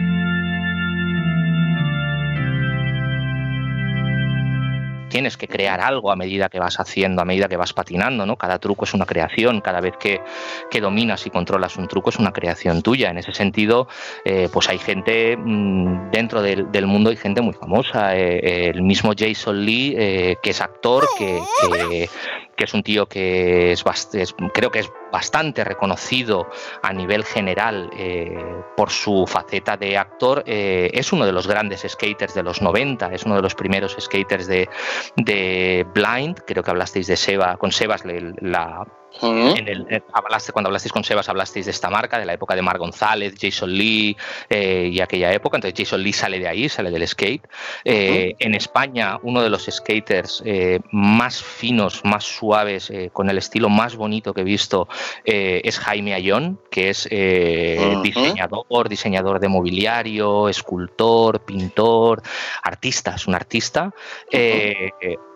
Tienes 5.13 5.37
que 5.37 5.47
crear 5.47 5.79
algo 5.81 6.11
a 6.11 6.17
medida 6.17 6.49
que 6.49 6.59
vas 6.59 6.81
haciendo, 6.81 7.21
a 7.21 7.27
medida 7.27 7.47
que 7.47 7.59
vas 7.59 7.75
patinando, 7.75 8.25
¿no? 8.25 8.37
Cada 8.37 8.59
truco 8.59 8.87
es 8.87 8.95
una 8.95 9.05
creación, 9.05 9.61
cada 9.61 9.83
vez 9.83 9.95
que, 9.99 10.23
que 10.71 10.81
dominas 10.81 11.27
y 11.27 11.31
controlas 11.31 11.77
un 11.77 11.87
truco 11.87 12.09
es 12.09 12.19
una 12.19 12.33
creación 12.33 12.81
tuya. 12.81 13.11
En 13.11 13.19
ese 13.19 13.33
sentido, 13.33 13.89
eh, 14.25 14.49
pues 14.51 14.71
hay 14.71 14.79
gente 14.79 15.37
mmm, 15.37 16.11
dentro 16.11 16.41
del, 16.41 16.73
del, 16.73 16.87
mundo, 16.87 17.11
hay 17.11 17.17
gente 17.17 17.43
muy 17.43 17.53
famosa. 17.53 18.17
Eh, 18.17 18.71
el 18.71 18.81
mismo 18.81 19.13
Jason 19.15 19.67
Lee, 19.67 19.95
eh, 19.99 20.37
que 20.43 20.51
es 20.51 20.63
actor, 20.63 21.07
que, 21.19 21.39
que, 21.61 22.09
que, 22.57 22.65
es 22.65 22.73
un 22.73 22.83
tío 22.83 23.05
que 23.05 23.73
es, 23.73 23.85
es, 24.15 24.35
creo 24.55 24.71
que 24.71 24.79
es 24.79 24.91
bastante 25.13 25.63
reconocido 25.63 26.49
a 26.83 26.93
nivel 26.93 27.25
general 27.25 27.91
eh, 27.97 28.37
por 28.77 28.91
su 28.91 29.27
faceta 29.29 29.77
de 29.77 29.97
actor, 29.97 30.43
eh, 30.47 30.91
es 30.95 31.13
uno 31.13 31.27
de 31.27 31.33
los 31.33 31.47
grandes 31.47 31.85
skaters 31.87 32.35
de 32.35 32.43
los 32.43 32.63
90, 32.63 33.13
es 33.13 33.25
uno 33.25 33.37
de 33.37 33.43
los 33.43 33.55
primeros 33.55 33.97
skaters 34.01 34.47
de, 34.47 34.69
de 35.17 35.87
Blind, 35.95 36.41
creo 36.47 36.63
que 36.63 36.71
hablasteis 36.71 37.07
de 37.07 37.17
Seba, 37.17 37.57
con 37.59 37.71
Sebas 37.71 38.03
la, 38.05 38.87
Uh 39.21 39.27
-huh. 39.27 39.59
en 39.59 39.69
el, 39.69 39.87
en, 39.91 40.03
hablaste, 40.13 40.53
cuando 40.53 40.69
hablasteis 40.69 40.93
con 40.93 41.05
Sebas 41.05 41.29
hablasteis 41.29 41.67
de 41.67 41.71
esta 41.71 41.91
marca, 41.91 42.19
de 42.19 42.25
la 42.25 42.33
época 42.33 42.55
de 42.55 42.63
Mar 42.63 42.79
González, 42.79 43.35
Jason 43.41 43.71
Lee 43.73 44.17
eh, 44.49 44.91
y 44.93 45.01
aquella 45.01 45.33
época. 45.33 45.57
Entonces 45.57 45.79
Jason 45.79 46.03
Lee 46.03 46.13
sale 46.13 46.39
de 46.39 46.49
ahí, 46.49 46.69
sale 46.69 46.91
del 46.91 47.07
skate. 47.07 47.47
Eh, 47.85 47.93
uh 47.93 48.15
-huh. 48.33 48.37
En 48.39 48.55
España, 48.55 49.19
uno 49.23 49.43
de 49.43 49.51
los 49.51 49.69
skaters 49.71 50.43
eh, 50.45 50.81
más 50.91 51.43
finos, 51.43 52.03
más 52.05 52.25
suaves, 52.25 52.91
eh, 52.91 53.11
con 53.13 53.29
el 53.29 53.39
estilo 53.39 53.69
más 53.69 53.97
bonito 53.97 54.33
que 54.33 54.41
he 54.41 54.45
visto 54.45 54.89
eh, 55.25 55.61
es 55.65 55.79
Jaime 55.79 56.15
Ayón, 56.15 56.59
que 56.71 56.91
es 56.91 57.07
uh 57.07 57.09
-huh. 57.11 58.03
diseñador, 58.03 58.89
diseñador 58.89 59.41
de 59.41 59.49
mobiliario, 59.49 60.49
escultor, 60.49 61.41
pintor, 61.45 62.23
artista, 62.63 63.15
es 63.15 63.27
un 63.27 63.35
artista. 63.35 63.93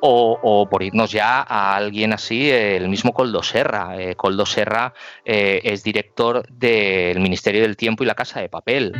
Eh, 0.07 0.09
o, 0.09 0.39
o, 0.43 0.69
por 0.69 0.83
irnos 0.83 1.11
ya 1.11 1.43
a 1.43 1.75
alguien 1.75 2.13
así, 2.13 2.51
el 2.51 2.89
mismo 2.89 3.13
Coldo 3.13 3.43
Serra. 3.43 3.97
Eh, 3.99 4.15
Coldo 4.15 4.47
Serra 4.47 4.95
eh, 5.25 5.61
es 5.65 5.83
director 5.83 6.47
del 6.49 7.21
Ministerio 7.21 7.63
del 7.63 7.77
Tiempo 7.77 8.05
y 8.05 8.07
la 8.07 8.15
Casa 8.15 8.41
de 8.41 8.49
Papel. 8.49 8.93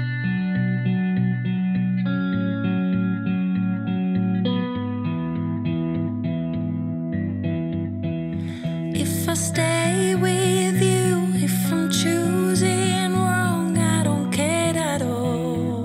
If 8.95 9.29
I 9.29 9.33
stay 9.35 10.15
with 10.17 10.81
you, 10.81 11.45
if 11.45 11.73
I'm 11.73 11.91
choosing 11.91 13.13
wrong, 13.13 13.77
I 13.79 14.03
don't 14.03 14.31
care 14.31 14.77
at 14.77 15.03
all. 15.03 15.85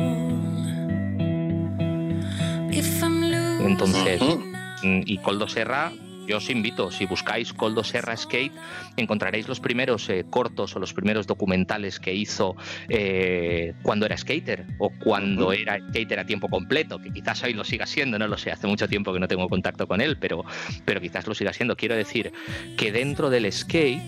If 2.72 3.04
I'm 3.04 3.22
losing 3.22 3.72
Entonces, 3.72 4.51
y 4.84 5.18
Coldo 5.20 5.48
Serra 5.48 5.92
yo 6.28 6.38
os 6.38 6.50
invito, 6.50 6.92
si 6.92 7.06
buscáis 7.06 7.52
Coldo 7.52 7.84
Serra 7.84 8.16
Skate, 8.16 8.54
encontraréis 8.96 9.48
los 9.48 9.60
primeros 9.60 10.08
eh, 10.10 10.24
cortos 10.30 10.76
o 10.76 10.80
los 10.80 10.94
primeros 10.94 11.28
documentales 11.28 12.00
que 12.00 12.14
hizo 12.14 12.56
eh, 12.90 13.74
cuando 13.82 14.06
era 14.06 14.16
skater 14.18 14.66
o 14.78 14.92
cuando 15.04 15.48
uh 15.48 15.52
-huh. 15.52 15.62
era 15.62 15.80
skater 15.90 16.20
a 16.20 16.26
tiempo 16.26 16.48
completo, 16.48 17.00
que 17.00 17.12
quizás 17.12 17.44
hoy 17.44 17.54
lo 17.54 17.64
siga 17.64 17.86
siendo, 17.86 18.20
no 18.20 18.28
lo 18.28 18.38
sé, 18.38 18.52
hace 18.52 18.68
mucho 18.68 18.88
tiempo 18.88 19.12
que 19.14 19.20
no 19.20 19.28
tengo 19.28 19.50
contacto 19.50 19.88
con 19.88 20.00
él, 20.00 20.18
pero, 20.20 20.46
pero 20.86 21.02
quizás 21.02 21.28
lo 21.28 21.34
siga 21.34 21.54
siendo. 21.54 21.76
Quiero 21.76 21.96
decir 21.96 22.32
que 22.78 22.92
dentro 22.92 23.30
del 23.30 23.52
skate 23.52 24.02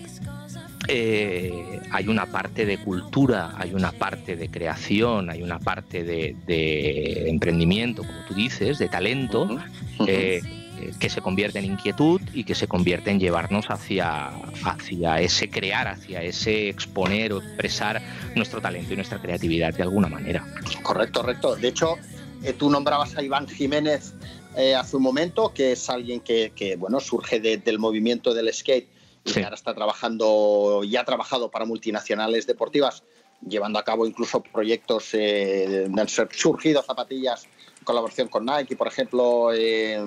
eh, 0.88 1.80
hay 1.90 2.08
una 2.08 2.26
parte 2.26 2.64
de 2.64 2.78
cultura, 2.78 3.52
hay 3.58 3.74
una 3.74 3.92
parte 3.92 4.36
de 4.36 4.50
creación, 4.50 5.30
hay 5.30 5.42
una 5.42 5.58
parte 5.58 6.04
de, 6.04 6.36
de 6.46 7.28
emprendimiento, 7.28 8.02
como 8.02 8.24
tú 8.28 8.34
dices, 8.34 8.78
de 8.78 8.88
talento. 8.88 9.42
Uh 9.42 9.58
-huh. 9.98 10.06
eh, 10.08 10.63
que 10.98 11.08
se 11.08 11.20
convierte 11.20 11.58
en 11.58 11.66
inquietud 11.66 12.20
y 12.32 12.44
que 12.44 12.54
se 12.54 12.66
convierte 12.66 13.10
en 13.10 13.20
llevarnos 13.20 13.66
hacia, 13.70 14.28
hacia 14.64 15.20
ese 15.20 15.48
crear, 15.48 15.88
hacia 15.88 16.22
ese 16.22 16.68
exponer 16.68 17.32
o 17.32 17.38
expresar 17.38 18.02
nuestro 18.34 18.60
talento 18.60 18.92
y 18.92 18.96
nuestra 18.96 19.20
creatividad 19.20 19.74
de 19.74 19.82
alguna 19.82 20.08
manera. 20.08 20.46
Correcto, 20.82 21.20
correcto. 21.20 21.56
De 21.56 21.68
hecho, 21.68 21.96
eh, 22.42 22.52
tú 22.52 22.70
nombrabas 22.70 23.16
a 23.16 23.22
Iván 23.22 23.48
Jiménez 23.48 24.14
eh, 24.56 24.74
hace 24.74 24.96
un 24.96 25.02
momento, 25.02 25.52
que 25.52 25.72
es 25.72 25.88
alguien 25.90 26.20
que, 26.20 26.52
que 26.54 26.76
bueno, 26.76 27.00
surge 27.00 27.40
de, 27.40 27.56
del 27.56 27.78
movimiento 27.78 28.34
del 28.34 28.52
skate 28.52 28.88
y 29.24 29.30
sí. 29.30 29.34
que 29.40 29.44
ahora 29.44 29.56
está 29.56 29.74
trabajando 29.74 30.82
y 30.84 30.96
ha 30.96 31.04
trabajado 31.04 31.50
para 31.50 31.64
multinacionales 31.64 32.46
deportivas, 32.46 33.02
llevando 33.46 33.78
a 33.78 33.84
cabo 33.84 34.06
incluso 34.06 34.42
proyectos, 34.42 35.10
eh, 35.14 35.88
han 35.96 36.08
surgido 36.08 36.82
zapatillas 36.82 37.46
colaboración 37.84 38.28
con 38.28 38.44
Nike, 38.44 38.76
por 38.76 38.88
ejemplo, 38.88 39.52
eh, 39.52 39.98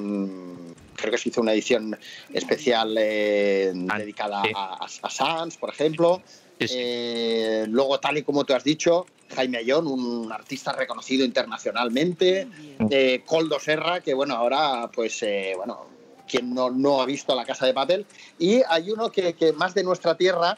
creo 0.96 1.12
que 1.12 1.18
se 1.18 1.30
hizo 1.30 1.42
una 1.42 1.54
edición 1.54 1.98
especial 2.34 2.96
eh, 2.98 3.72
dedicada 3.74 4.44
sí. 4.44 4.52
a, 4.56 4.86
a, 5.04 5.10
Sans, 5.10 5.58
por 5.58 5.70
ejemplo. 5.70 6.22
Sí, 6.60 6.68
sí. 6.68 6.76
Eh, 6.78 7.66
luego, 7.70 8.00
tal 8.00 8.18
y 8.18 8.24
como 8.24 8.44
tú 8.44 8.54
has 8.54 8.64
dicho, 8.64 9.06
Jaime 9.36 9.60
Ayón, 9.60 9.88
un 9.88 10.32
artista 10.32 10.74
reconocido 10.74 11.24
internacionalmente, 11.24 12.48
eh, 12.90 13.22
Coldo 13.26 13.60
Serra, 13.60 14.02
que 14.02 14.14
bueno, 14.14 14.36
ahora 14.36 14.90
pues 14.94 15.24
bueno, 15.56 15.86
quien 16.28 16.54
no, 16.54 16.70
no 16.70 17.02
ha 17.02 17.06
visto 17.06 17.36
la 17.36 17.46
casa 17.46 17.66
de 17.66 17.74
papel, 17.74 18.06
y 18.40 18.62
hay 18.68 18.92
uno 18.92 19.12
que, 19.12 19.34
que 19.34 19.54
más 19.54 19.74
de 19.74 19.84
nuestra 19.84 20.18
tierra, 20.18 20.58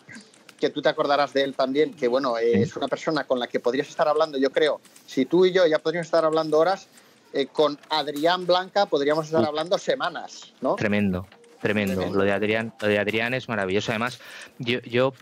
que 0.59 0.69
tú 0.69 0.81
te 0.81 0.89
acordarás 0.89 1.33
de 1.33 1.43
él 1.43 1.55
también, 1.55 1.93
que 1.93 2.07
bueno, 2.07 2.37
eh, 2.37 2.61
es 2.61 2.75
una 2.75 2.87
persona 2.87 3.25
con 3.25 3.39
la 3.39 3.47
que 3.47 3.59
podrías 3.59 3.87
estar 3.87 4.07
hablando, 4.07 4.37
yo 4.37 4.51
creo, 4.51 4.81
si 5.07 5.25
tú 5.25 5.45
y 5.45 5.53
yo 5.53 5.65
ya 5.65 5.79
podríamos 5.79 6.07
estar 6.07 6.25
hablando 6.25 6.59
horas, 6.59 6.87
eh, 7.33 7.47
con 7.47 7.77
Adrián 7.89 8.45
Blanca 8.45 8.85
podríamos 8.85 9.25
estar 9.25 9.45
hablando 9.45 9.77
semanas, 9.77 10.53
¿no? 10.61 10.75
Tremendo, 10.75 11.27
tremendo. 11.61 11.95
tremendo. 11.95 12.17
Lo, 12.17 12.23
de 12.23 12.31
Adrián, 12.31 12.73
lo 12.81 12.87
de 12.87 12.99
Adrián 12.99 13.33
es 13.33 13.47
maravilloso. 13.47 13.91
Además, 13.91 14.19
yo, 14.57 14.79
yo 14.81 15.13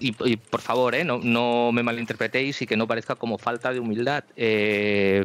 y, 0.00 0.14
y, 0.24 0.36
por 0.36 0.60
favor, 0.60 0.94
eh, 0.94 1.04
no, 1.04 1.18
no, 1.18 1.72
me 1.72 1.82
malinterpretéis 1.82 2.60
y 2.62 2.66
que 2.66 2.76
no 2.76 2.86
parezca 2.86 3.14
como 3.14 3.38
falta 3.38 3.72
de 3.72 3.80
humildad. 3.80 4.24
Eh, 4.36 5.24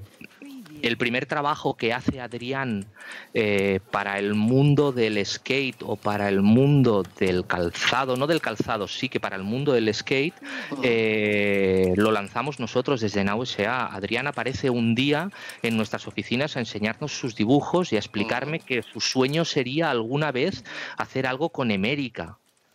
el 0.82 0.98
primer 0.98 1.26
trabajo 1.26 1.76
que 1.76 1.94
hace 1.94 2.22
Adrián 2.22 2.86
eh, 3.34 3.80
para 3.92 4.20
el 4.20 4.36
mundo 4.36 4.92
del 4.92 5.24
skate 5.26 5.84
o 5.84 5.96
para 5.96 6.30
el 6.30 6.42
mundo 6.42 7.04
del 7.20 7.46
calzado, 7.46 8.16
no 8.16 8.28
del 8.28 8.42
calzado, 8.42 8.88
sí 8.88 9.10
que 9.10 9.20
para 9.20 9.36
el 9.36 9.44
mundo 9.44 9.74
del 9.74 9.94
skate, 9.94 10.36
eh, 10.84 11.94
lo 11.96 12.12
lanzamos 12.12 12.60
nosotros 12.60 13.02
desde 13.02 13.24
NauSA. 13.24 13.88
Adrián 13.88 14.28
aparece 14.28 14.70
un 14.70 14.96
día 14.96 15.30
en 15.62 15.78
nuestras 15.78 16.08
oficinas 16.08 16.58
a 16.58 16.60
enseñarnos 16.60 17.12
sus 17.12 17.36
dibujos 17.36 17.92
y 17.94 17.96
a 17.96 18.00
explicarme 18.00 18.60
que 18.60 18.84
su 18.84 19.02
sueño 19.02 19.46
sería 19.46 19.90
alguna 19.90 20.32
vez 20.32 20.64
hacer 20.98 21.28
algo 21.28 21.50
con 21.50 21.72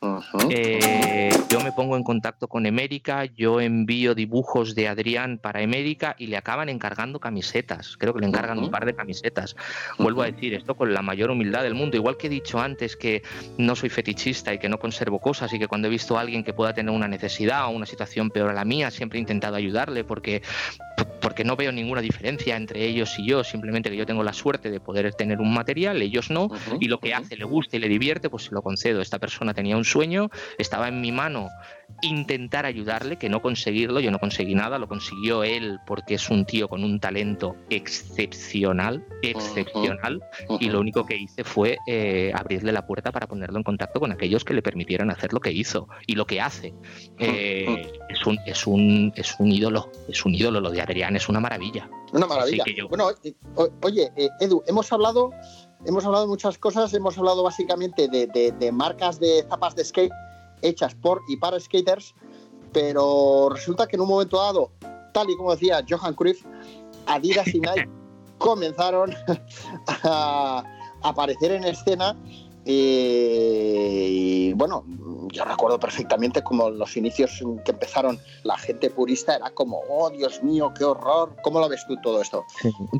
América. 0.04 0.46
Eh, 0.50 1.30
yo 1.50 1.60
me 1.60 1.72
pongo 1.72 1.96
en 1.96 2.02
contacto 2.02 2.48
con 2.48 2.66
América, 2.66 3.24
yo 3.24 3.60
envío 3.60 4.14
dibujos 4.14 4.74
de 4.74 4.88
Adrián 4.88 5.38
para 5.38 5.62
América 5.62 6.16
y 6.18 6.26
le 6.26 6.36
acaban 6.36 6.68
encargando 6.68 7.20
camisetas. 7.20 7.96
Creo 7.96 8.14
que 8.14 8.20
le 8.20 8.26
encargan 8.26 8.58
un 8.58 8.70
par 8.70 8.84
de 8.84 8.94
camisetas. 8.94 9.56
Vuelvo 9.98 10.22
a 10.22 10.26
decir 10.26 10.54
esto 10.54 10.74
con 10.76 10.92
la 10.92 11.02
mayor 11.02 11.30
humildad 11.30 11.62
del 11.62 11.74
mundo. 11.74 11.96
Igual 11.96 12.16
que 12.16 12.26
he 12.26 12.30
dicho 12.30 12.58
antes 12.58 12.96
que 12.96 13.22
no 13.58 13.76
soy 13.76 13.90
fetichista 13.90 14.52
y 14.52 14.58
que 14.58 14.68
no 14.68 14.78
conservo 14.78 15.18
cosas 15.18 15.52
y 15.52 15.58
que 15.58 15.68
cuando 15.68 15.88
he 15.88 15.90
visto 15.90 16.18
a 16.18 16.20
alguien 16.20 16.44
que 16.44 16.52
pueda 16.52 16.74
tener 16.74 16.94
una 16.94 17.08
necesidad 17.08 17.66
o 17.66 17.70
una 17.70 17.86
situación 17.86 18.30
peor 18.30 18.50
a 18.50 18.54
la 18.54 18.64
mía, 18.64 18.90
siempre 18.90 19.18
he 19.18 19.20
intentado 19.20 19.56
ayudarle 19.56 20.04
porque 20.04 20.42
porque 21.20 21.42
no 21.42 21.56
veo 21.56 21.72
ninguna 21.72 22.00
diferencia 22.00 22.56
entre 22.56 22.84
ellos 22.84 23.18
y 23.18 23.26
yo, 23.26 23.42
simplemente 23.42 23.90
que 23.90 23.96
yo 23.96 24.06
tengo 24.06 24.22
la 24.22 24.32
suerte 24.32 24.70
de 24.70 24.78
poder 24.78 25.12
tener 25.14 25.40
un 25.40 25.52
material, 25.52 26.02
ellos 26.02 26.30
no, 26.30 26.50
y 26.80 26.88
lo 26.88 27.00
que 27.00 27.14
hace 27.14 27.36
le 27.36 27.44
gusta 27.44 27.76
y 27.76 27.80
le 27.80 27.88
divierte, 27.88 28.28
pues 28.28 28.44
se 28.44 28.52
lo 28.52 28.62
concedo. 28.62 29.00
Esta 29.00 29.18
persona 29.18 29.54
tenía 29.54 29.76
un 29.76 29.84
sueño, 29.94 30.28
estaba 30.58 30.88
en 30.88 31.00
mi 31.00 31.12
mano 31.12 31.48
intentar 32.02 32.66
ayudarle, 32.66 33.16
que 33.16 33.28
no 33.28 33.40
conseguirlo, 33.40 34.00
yo 34.00 34.10
no 34.10 34.18
conseguí 34.18 34.54
nada, 34.54 34.78
lo 34.78 34.88
consiguió 34.88 35.44
él 35.44 35.78
porque 35.86 36.14
es 36.14 36.28
un 36.28 36.44
tío 36.44 36.68
con 36.68 36.82
un 36.82 36.98
talento 36.98 37.54
excepcional, 37.70 39.04
excepcional, 39.22 40.20
y 40.60 40.68
lo 40.70 40.80
único 40.80 41.06
que 41.06 41.16
hice 41.16 41.44
fue 41.44 41.78
eh, 41.86 42.32
abrirle 42.34 42.72
la 42.72 42.84
puerta 42.86 43.12
para 43.12 43.26
ponerlo 43.28 43.58
en 43.58 43.62
contacto 43.62 44.00
con 44.00 44.10
aquellos 44.10 44.44
que 44.44 44.54
le 44.54 44.62
permitieran 44.62 45.10
hacer 45.10 45.32
lo 45.32 45.40
que 45.40 45.52
hizo 45.52 45.88
y 46.06 46.14
lo 46.16 46.26
que 46.26 46.40
hace. 46.40 46.74
Eh, 47.18 47.92
es, 48.08 48.26
un, 48.26 48.38
es, 48.44 48.66
un, 48.66 49.12
es 49.14 49.36
un 49.38 49.52
ídolo, 49.52 49.90
es 50.08 50.24
un 50.24 50.34
ídolo, 50.34 50.60
lo 50.60 50.70
de 50.70 50.80
Adrián 50.82 51.14
es 51.14 51.28
una 51.28 51.38
maravilla. 51.40 51.88
Una 52.12 52.26
maravilla. 52.26 52.64
Yo- 52.76 52.88
Bueno, 52.88 53.08
oye, 53.82 54.10
eh, 54.16 54.28
Edu, 54.40 54.62
hemos 54.66 54.92
hablado, 54.92 55.30
hemos 55.86 56.04
hablado 56.04 56.24
de 56.24 56.28
muchas 56.30 56.58
cosas, 56.58 56.92
hemos 56.94 57.16
hablado 57.18 57.42
básicamente 57.42 58.08
de, 58.08 58.26
de- 58.28 58.52
de 58.52 58.72
marcas 58.72 59.18
de 59.20 59.44
zapas 59.48 59.74
de 59.74 59.84
skate 59.84 60.12
hechas 60.62 60.94
por 60.94 61.20
y 61.28 61.36
para 61.36 61.58
skaters, 61.60 62.14
pero 62.72 63.48
resulta 63.50 63.86
que 63.86 63.96
en 63.96 64.02
un 64.02 64.08
momento 64.08 64.38
dado, 64.38 64.70
tal 65.12 65.28
y 65.30 65.36
como 65.36 65.52
decía 65.52 65.84
Johan 65.88 66.14
Cruyff, 66.14 66.44
Adidas 67.06 67.48
y 67.54 67.60
Nike 67.60 67.88
comenzaron 68.38 69.14
a 70.04 70.64
aparecer 71.02 71.52
en 71.52 71.64
escena 71.64 72.16
eh, 72.66 74.06
y 74.10 74.52
bueno, 74.54 74.84
yo 75.32 75.44
recuerdo 75.44 75.78
perfectamente 75.78 76.42
como 76.42 76.70
los 76.70 76.96
inicios 76.96 77.42
que 77.64 77.72
empezaron 77.72 78.18
la 78.42 78.56
gente 78.56 78.90
purista 78.90 79.36
era 79.36 79.50
como, 79.50 79.80
oh 79.88 80.10
Dios 80.10 80.42
mío, 80.42 80.72
qué 80.76 80.84
horror. 80.84 81.36
¿Cómo 81.42 81.60
lo 81.60 81.68
ves 81.68 81.84
tú 81.86 81.96
todo 82.02 82.22
esto? 82.22 82.44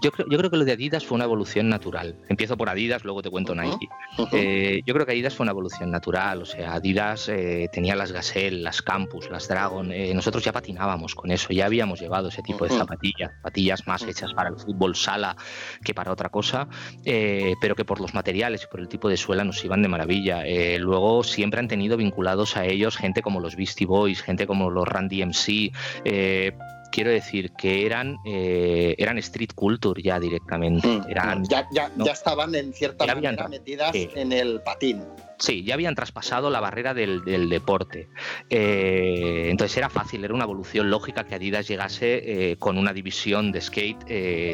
Yo 0.03 0.11
creo, 0.11 0.27
yo 0.29 0.39
creo 0.39 0.51
que 0.51 0.57
lo 0.57 0.65
de 0.65 0.73
Adidas 0.73 1.05
fue 1.05 1.17
una 1.17 1.25
evolución 1.25 1.69
natural. 1.69 2.17
Empiezo 2.29 2.57
por 2.57 2.69
Adidas, 2.69 3.05
luego 3.05 3.23
te 3.23 3.31
cuento 3.31 3.55
Nike. 3.55 3.89
Eh, 4.33 4.83
yo 4.85 4.95
creo 4.95 5.07
que 5.07 5.13
Adidas 5.13 5.35
fue 5.35 5.45
una 5.45 5.53
evolución 5.53 5.91
natural. 5.91 6.43
O 6.43 6.45
sea, 6.45 6.75
Adidas 6.75 7.29
eh, 7.29 7.69
tenía 7.73 7.95
las 7.95 8.13
Gazelle, 8.13 8.61
las 8.61 8.83
Campus, 8.83 9.31
las 9.31 9.49
Dragon. 9.49 9.93
eh, 9.93 10.13
nosotros 10.15 10.45
ya 10.45 10.53
patinábamos 10.53 11.15
con 11.15 11.31
eso, 11.31 11.53
ya 11.53 11.67
habíamos 11.67 12.01
llevado 12.01 12.29
ese 12.29 12.43
tipo 12.43 12.65
de 12.65 12.71
zapatillas, 12.71 13.33
zapatillas 13.37 13.87
más 13.87 14.03
hechas 14.03 14.33
para 14.35 14.51
el 14.51 14.57
fútbol 14.57 14.95
sala 14.97 15.37
que 15.83 15.95
para 15.95 16.13
otra 16.13 16.29
cosa, 16.29 16.69
pero 17.05 17.75
que 17.75 17.85
por 17.85 18.01
los 18.01 18.15
materiales 18.15 18.65
y 18.65 18.67
por 18.67 18.81
el 18.81 18.89
tipo 18.89 19.09
de 19.09 19.17
suela 19.17 19.45
nos 19.45 19.54
iban 19.63 19.83
de 19.83 19.89
maravilla. 19.89 20.47
Eh, 20.47 20.79
luego 20.79 21.23
siempre 21.23 21.61
han 21.61 21.69
tenido 21.69 21.97
vinculados 21.97 22.57
a 22.57 22.65
ellos 22.65 22.97
gente 22.97 23.23
como 23.23 23.41
los 23.41 23.57
Beastie 23.57 23.87
Boys, 23.87 24.23
gente 24.23 24.47
como 24.47 24.71
los 24.71 24.89
Randy 24.89 25.23
MC. 25.23 25.71
eh, 26.05 26.53
quiero 26.95 27.11
decir 27.11 27.51
que 27.59 27.85
eran, 27.87 28.19
eh, 28.25 28.95
eran 28.99 29.19
street 29.19 29.51
culture 29.57 30.01
ya 30.01 30.21
directamente. 30.21 31.01
Eran, 31.09 31.45
ya, 31.45 31.67
ya, 31.73 31.91
no. 31.97 32.05
ya 32.07 32.13
estaban 32.13 32.55
en 32.55 32.73
cierta 32.73 33.05
Ya 33.05 33.13
habían- 33.13 33.35
manera 33.35 33.49
metidas 33.49 33.91
en 33.95 34.33
el 34.33 34.61
patín. 34.61 35.03
Sí, 35.41 35.65
ya 35.65 35.75
habían 35.75 35.97
traspasado 35.97 36.49
la 36.51 36.61
barrera 36.61 36.95
del, 36.95 37.25
del 37.25 37.49
deporte. 37.49 38.09
Eh, 38.49 39.49
entonces 39.51 39.77
era 39.77 39.91
fácil, 39.91 40.25
era 40.25 40.33
una 40.33 40.45
evolución 40.45 40.89
lógica 40.89 41.25
que 41.25 41.35
Adidas 41.35 41.67
llegase 41.67 42.53
eh, 42.53 42.57
con 42.57 42.79
una 42.79 42.93
división 42.93 43.51
de 43.51 43.61
skate 43.61 44.05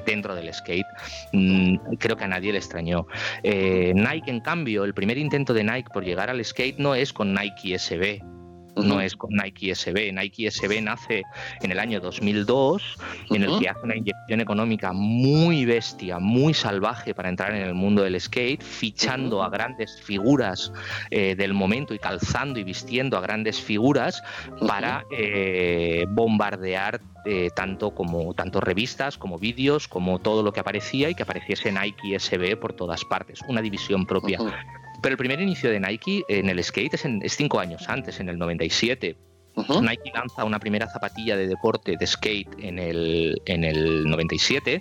dentro 0.06 0.34
del 0.34 0.52
skate. 0.54 0.86
Mm, 1.34 1.76
creo 1.98 2.16
que 2.16 2.24
a 2.24 2.28
nadie 2.28 2.52
le 2.52 2.58
extrañó. 2.58 3.06
Nike, 3.44 4.30
en 4.30 4.40
cambio, 4.40 4.84
el 4.84 4.94
primer 4.94 5.18
intento 5.18 5.52
de 5.52 5.62
Nike 5.64 5.90
por 5.92 6.02
llegar 6.02 6.30
al 6.30 6.42
skate 6.42 6.78
no 6.78 6.94
es 6.94 7.12
con 7.12 7.34
Nike 7.34 7.78
SB. 7.78 8.22
No 8.76 9.00
es 9.00 9.16
con 9.16 9.30
Nike 9.30 9.74
SB. 9.74 10.12
Nike 10.12 10.50
SB 10.50 10.80
nace 10.82 11.22
en 11.60 11.72
el 11.72 11.78
año 11.78 12.00
2002, 12.00 12.98
en 13.30 13.42
el 13.42 13.58
que 13.58 13.68
hace 13.68 13.80
una 13.82 13.96
inyección 13.96 14.40
económica 14.40 14.92
muy 14.92 15.64
bestia, 15.64 16.18
muy 16.18 16.54
salvaje 16.54 17.14
para 17.14 17.28
entrar 17.28 17.54
en 17.54 17.62
el 17.62 17.74
mundo 17.74 18.02
del 18.02 18.20
skate, 18.20 18.62
fichando 18.62 19.42
a 19.42 19.50
grandes 19.50 20.00
figuras 20.02 20.72
eh, 21.10 21.34
del 21.36 21.54
momento 21.54 21.94
y 21.94 21.98
calzando 21.98 22.58
y 22.58 22.64
vistiendo 22.64 23.16
a 23.16 23.20
grandes 23.20 23.60
figuras 23.60 24.22
para 24.66 25.04
eh, 25.10 26.06
bombardear 26.08 27.00
eh, 27.26 27.50
tanto 27.54 27.90
como 27.90 28.32
tanto 28.32 28.62
revistas 28.62 29.18
como 29.18 29.38
vídeos 29.38 29.88
como 29.88 30.20
todo 30.20 30.42
lo 30.42 30.52
que 30.52 30.60
aparecía 30.60 31.10
y 31.10 31.14
que 31.14 31.22
apareciese 31.22 31.70
Nike 31.70 32.18
SB 32.18 32.56
por 32.56 32.72
todas 32.72 33.04
partes 33.04 33.40
una 33.46 33.60
división 33.60 34.06
propia. 34.06 34.38
Pero 35.02 35.12
el 35.14 35.18
primer 35.18 35.40
inicio 35.40 35.70
de 35.70 35.80
Nike 35.80 36.22
en 36.28 36.48
el 36.48 36.62
skate 36.62 36.94
es, 36.94 37.04
en- 37.04 37.20
es 37.22 37.34
cinco 37.36 37.58
años 37.60 37.88
antes 37.88 38.20
en 38.20 38.28
el 38.28 38.38
97 38.38 39.16
Ujú. 39.56 39.82
Nike 39.82 40.12
lanza 40.14 40.44
una 40.44 40.60
primera 40.60 40.86
zapatilla 40.88 41.36
de 41.36 41.48
deporte 41.48 41.96
de 41.98 42.06
skate 42.06 42.48
en 42.60 42.78
el, 42.78 43.42
en 43.46 43.64
el 43.64 44.04
97, 44.08 44.80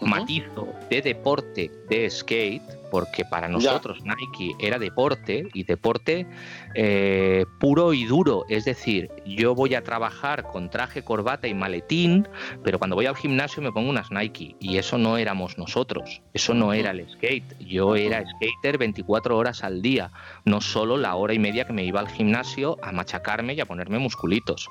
Matizo 0.00 0.68
de 0.90 1.02
deporte 1.02 1.70
de 1.88 2.08
skate, 2.08 2.62
porque 2.90 3.24
para 3.24 3.48
Ya. 3.48 3.52
nosotros 3.52 3.98
Nike 4.04 4.54
era 4.58 4.78
deporte 4.78 5.48
y 5.52 5.64
deporte 5.64 6.26
eh, 6.74 7.44
puro 7.60 7.92
y 7.92 8.04
duro. 8.04 8.44
Es 8.48 8.64
decir, 8.64 9.10
yo 9.26 9.54
voy 9.54 9.74
a 9.74 9.82
trabajar 9.82 10.44
con 10.44 10.70
traje, 10.70 11.02
corbata 11.02 11.48
y 11.48 11.54
maletín, 11.54 12.28
pero 12.62 12.78
cuando 12.78 12.96
voy 12.96 13.06
al 13.06 13.16
gimnasio 13.16 13.62
me 13.62 13.72
pongo 13.72 13.90
unas 13.90 14.10
Nike 14.10 14.54
y 14.60 14.78
eso 14.78 14.98
no 14.98 15.18
éramos 15.18 15.58
nosotros, 15.58 16.22
eso 16.32 16.54
no 16.54 16.72
era 16.72 16.92
el 16.92 17.08
skate. 17.10 17.58
Yo 17.58 17.96
era 17.96 18.24
skater 18.24 18.78
24 18.78 19.36
horas 19.36 19.64
al 19.64 19.82
día, 19.82 20.10
no 20.44 20.60
solo 20.60 20.96
la 20.96 21.14
hora 21.16 21.34
y 21.34 21.38
media 21.38 21.66
que 21.66 21.72
me 21.72 21.84
iba 21.84 22.00
al 22.00 22.08
gimnasio 22.08 22.78
a 22.82 22.92
machacarme 22.92 23.54
y 23.54 23.60
a 23.60 23.66
ponerme 23.66 23.98
musculitos. 23.98 24.68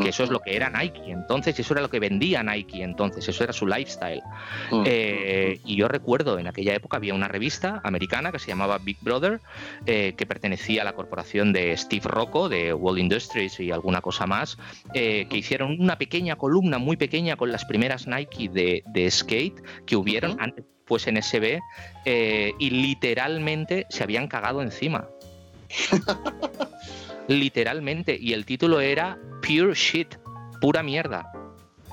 Que 0.00 0.08
eso 0.08 0.24
es 0.24 0.30
lo 0.30 0.40
que 0.40 0.56
era 0.56 0.70
Nike 0.70 1.12
entonces, 1.12 1.58
eso 1.58 1.74
era 1.74 1.80
lo 1.80 1.88
que 1.88 2.00
vendía 2.00 2.42
Nike 2.42 2.82
entonces, 2.82 3.28
eso 3.28 3.44
era 3.44 3.52
su 3.52 3.66
lifestyle. 3.66 4.22
Eh, 4.84 5.60
y 5.64 5.76
yo 5.76 5.88
recuerdo 5.88 6.38
en 6.38 6.46
aquella 6.46 6.74
época 6.74 6.96
había 6.96 7.14
una 7.14 7.28
revista 7.28 7.80
americana 7.84 8.32
que 8.32 8.38
se 8.38 8.48
llamaba 8.48 8.78
Big 8.78 8.98
Brother, 9.00 9.40
eh, 9.86 10.14
que 10.16 10.26
pertenecía 10.26 10.82
a 10.82 10.84
la 10.84 10.94
corporación 10.94 11.52
de 11.52 11.76
Steve 11.76 12.06
Rocco, 12.06 12.48
de 12.48 12.74
World 12.74 12.98
Industries 12.98 13.60
y 13.60 13.70
alguna 13.70 14.00
cosa 14.00 14.26
más, 14.26 14.58
eh, 14.94 15.26
que 15.30 15.36
hicieron 15.36 15.80
una 15.80 15.96
pequeña 15.96 16.36
columna 16.36 16.78
muy 16.78 16.96
pequeña 16.96 17.36
con 17.36 17.52
las 17.52 17.64
primeras 17.64 18.06
Nike 18.06 18.48
de, 18.48 18.82
de 18.86 19.10
skate 19.10 19.62
que 19.86 19.96
hubieron 19.96 20.36
antes 20.40 20.64
pues 20.86 21.06
en 21.06 21.22
SB 21.22 21.60
y 22.58 22.70
literalmente 22.70 23.86
se 23.88 24.02
habían 24.02 24.28
cagado 24.28 24.60
encima. 24.60 25.08
literalmente. 27.28 28.16
Y 28.20 28.32
el 28.32 28.44
título 28.44 28.80
era 28.80 29.18
Pure 29.42 29.74
Shit, 29.74 30.16
pura 30.60 30.82
mierda. 30.82 31.30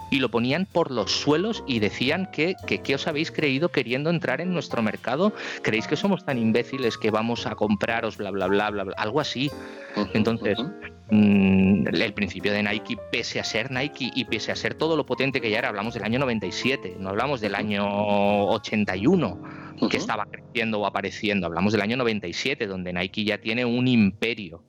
Y 0.10 0.20
lo 0.20 0.30
ponían 0.30 0.66
por 0.66 0.92
los 0.92 1.10
suelos 1.10 1.64
y 1.68 1.80
decían 1.80 2.30
que, 2.34 2.56
que 2.68 2.80
¿qué 2.82 2.96
os 2.96 3.08
habéis 3.08 3.32
creído 3.32 3.70
queriendo 3.70 4.10
entrar 4.10 4.42
en 4.42 4.54
nuestro 4.54 4.82
mercado? 4.82 5.32
¿Creéis 5.62 5.88
que 5.88 5.96
somos 5.96 6.26
tan 6.26 6.38
imbéciles 6.38 6.98
que 6.98 7.12
vamos 7.12 7.48
a 7.48 7.56
compraros 7.56 8.18
bla 8.18 8.30
bla 8.32 8.48
bla 8.48 8.72
bla? 8.72 8.84
bla? 8.84 8.94
Algo 8.98 9.22
así. 9.22 9.50
Entonces, 10.14 10.60
mm, 11.12 11.88
el 11.88 12.14
principio 12.14 12.52
de 12.52 12.62
Nike, 12.62 12.98
pese 13.10 13.40
a 13.40 13.46
ser 13.46 13.72
Nike 13.72 14.12
y 14.14 14.26
pese 14.26 14.52
a 14.52 14.56
ser 14.58 14.74
todo 14.74 14.98
lo 14.98 15.06
potente 15.06 15.40
que 15.40 15.50
ya 15.50 15.60
era, 15.60 15.70
hablamos 15.70 15.94
del 15.94 16.04
año 16.04 16.20
97, 16.20 16.98
no 17.00 17.10
hablamos 17.10 17.40
del 17.40 17.56
año 17.56 17.86
81 18.48 19.42
que 19.80 19.86
Ujú. 19.86 19.98
estaba 19.98 20.26
creciendo 20.26 20.80
o 20.82 20.86
apareciendo, 20.86 21.48
hablamos 21.48 21.72
del 21.72 21.82
año 21.82 21.96
97, 21.96 22.68
donde 22.68 22.92
Nike 22.92 23.24
ya 23.24 23.38
tiene 23.40 23.64
un 23.64 23.88
imperio. 23.88 24.64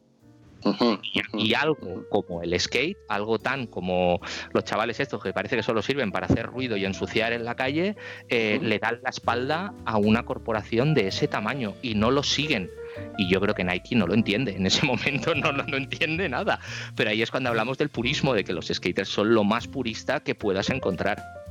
Y, 1.03 1.49
y 1.51 1.55
algo 1.55 2.09
como 2.09 2.43
el 2.43 2.59
skate, 2.59 2.97
algo 3.09 3.39
tan 3.39 3.67
como 3.67 4.21
los 4.53 4.65
chavales 4.65 5.01
estos 5.01 5.23
que 5.23 5.33
parece 5.33 5.57
que 5.57 5.63
solo 5.63 5.83
sirven 5.83 6.13
para 6.13 6.27
hacer 6.27 6.47
ruido 6.47 6.77
y 6.77 6.85
ensuciar 6.85 7.33
en 7.33 7.45
la 7.45 7.55
calle, 7.55 7.97
eh, 8.29 8.59
le 8.63 8.79
dan 8.79 9.01
la 9.03 9.11
espalda 9.11 9.75
a 9.85 9.99
una 9.99 10.25
corporación 10.25 10.95
de 10.95 11.09
ese 11.09 11.29
tamaño 11.29 11.75
y 11.83 11.95
no 11.95 12.11
lo 12.11 12.23
siguen. 12.23 12.71
Y 13.17 13.29
yo 13.29 13.41
creo 13.41 13.55
que 13.55 13.65
Nike 13.65 13.97
no 13.97 14.07
lo 14.07 14.15
entiende, 14.15 14.55
en 14.57 14.67
ese 14.67 14.85
momento 14.87 15.35
no, 15.35 15.53
no, 15.53 15.65
no 15.65 15.77
entiende 15.77 16.29
nada. 16.29 16.61
Pero 16.95 17.11
ahí 17.11 17.23
es 17.23 17.31
cuando 17.31 17.51
hablamos 17.51 17.79
del 17.79 17.89
purismo, 17.89 18.35
de 18.35 18.45
que 18.45 18.53
los 18.53 18.67
skaters 18.67 19.09
son 19.09 19.35
lo 19.35 19.45
más 19.45 19.67
purista 19.69 20.21
que 20.21 20.35
puedas 20.35 20.71
encontrar. 20.71 21.41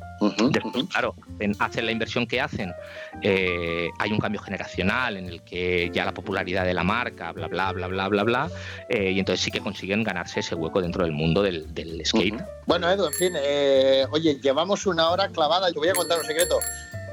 Después, 0.52 0.76
ujú. 0.76 0.88
claro, 0.88 1.16
en- 1.40 1.56
hacen 1.60 1.86
la 1.86 1.92
inversión 1.92 2.28
que 2.28 2.40
hacen, 2.40 2.72
eh, 3.24 3.90
hay 3.98 4.12
un 4.12 4.20
cambio 4.20 4.40
generacional 4.42 5.18
en 5.18 5.26
el 5.28 5.42
que 5.42 5.90
ya 5.94 6.06
la 6.06 6.12
popularidad 6.14 6.64
de 6.66 6.74
la 6.74 6.84
marca, 6.84 7.32
bla, 7.32 7.48
bla, 7.48 7.72
bla, 7.72 7.88
bla, 7.88 8.08
bla, 8.08 8.24
bla, 8.24 8.52
eh, 8.90 9.12
y 9.12 9.20
entonces 9.20 9.44
sí 9.44 9.50
que 9.52 9.60
consiguen 9.62 10.04
ganarse 10.04 10.42
ese 10.42 10.54
hueco 10.56 10.82
dentro 10.82 11.04
del 11.04 11.12
mundo 11.12 11.42
del, 11.42 11.74
del 11.74 12.06
skate. 12.06 12.36
Ujú. 12.36 12.44
Bueno, 12.68 12.90
Edu, 12.92 13.06
en 13.08 13.14
fin, 13.14 13.34
eh, 13.36 14.06
oye, 14.12 14.40
llevamos 14.42 14.86
una 14.86 15.10
hora 15.10 15.28
clavada. 15.30 15.70
Yo 15.70 15.80
voy 15.80 15.90
a 15.90 15.94
contar 15.94 16.20
un 16.20 16.26
secreto. 16.26 16.60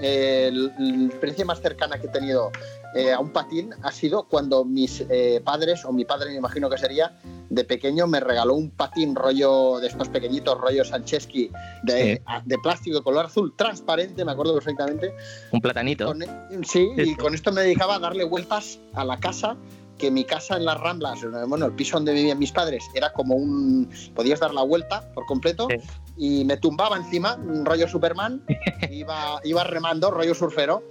Eh, 0.01 0.51
la 0.53 1.07
experiencia 1.07 1.45
más 1.45 1.61
cercana 1.61 1.99
que 1.99 2.07
he 2.07 2.11
tenido 2.11 2.53
eh, 2.95 3.12
a 3.12 3.20
un 3.20 3.30
patín 3.32 3.70
ha 3.82 3.93
sido 3.93 4.28
cuando 4.28 4.64
mis 4.64 5.05
eh, 5.11 5.41
padres, 5.45 5.84
o 5.84 5.93
mi 5.93 6.05
padre 6.05 6.30
me 6.30 6.36
imagino 6.36 6.68
que 6.70 6.78
sería, 6.78 7.18
de 7.51 7.64
pequeño 7.64 8.07
me 8.07 8.20
regaló 8.20 8.55
un 8.55 8.70
patín 8.70 9.14
rollo 9.14 9.78
de 9.80 9.89
estos 9.89 10.09
pequeñitos, 10.09 10.59
rollo 10.59 10.84
Sancheski, 10.84 11.51
de, 11.82 12.22
Sí. 12.26 12.34
de 12.45 12.59
plástico 12.59 12.97
de 12.99 13.03
color 13.03 13.26
azul 13.26 13.55
transparente, 13.57 14.24
me 14.24 14.32
acuerdo 14.32 14.55
perfectamente. 14.55 15.14
Un 15.53 15.61
platanito. 15.61 16.07
Con- 16.07 16.24
sí, 16.64 16.89
y 16.97 17.14
con 17.16 17.34
esto 17.34 17.53
me 17.53 17.62
dedicaba 17.62 17.97
a 17.97 17.99
darle 17.99 18.24
vueltas 18.24 18.78
a 18.95 19.05
la 19.05 19.18
casa, 19.18 19.57
que 19.99 20.11
mi 20.11 20.25
casa 20.25 20.57
en 20.57 20.65
las 20.65 20.79
Ramblas, 20.81 21.19
bueno, 21.47 21.67
el 21.67 21.73
piso 21.73 21.97
donde 21.97 22.13
vivían 22.13 22.39
mis 22.39 22.53
padres, 22.53 22.85
era 22.95 23.13
como 23.13 23.35
un... 23.35 23.89
podías 24.15 24.41
dar 24.41 24.55
la 24.55 24.63
vuelta 24.63 25.13
por 25.15 25.27
completo 25.27 25.67
Sí. 25.69 25.77
y 26.17 26.45
me 26.45 26.57
tumbaba 26.57 26.97
encima, 26.97 27.35
un 27.37 27.65
rollo 27.67 27.87
Superman, 27.89 28.43
iba, 28.91 29.41
iba 29.45 29.65
remando, 29.65 30.11
rollo 30.11 30.35
surfero. 30.35 30.83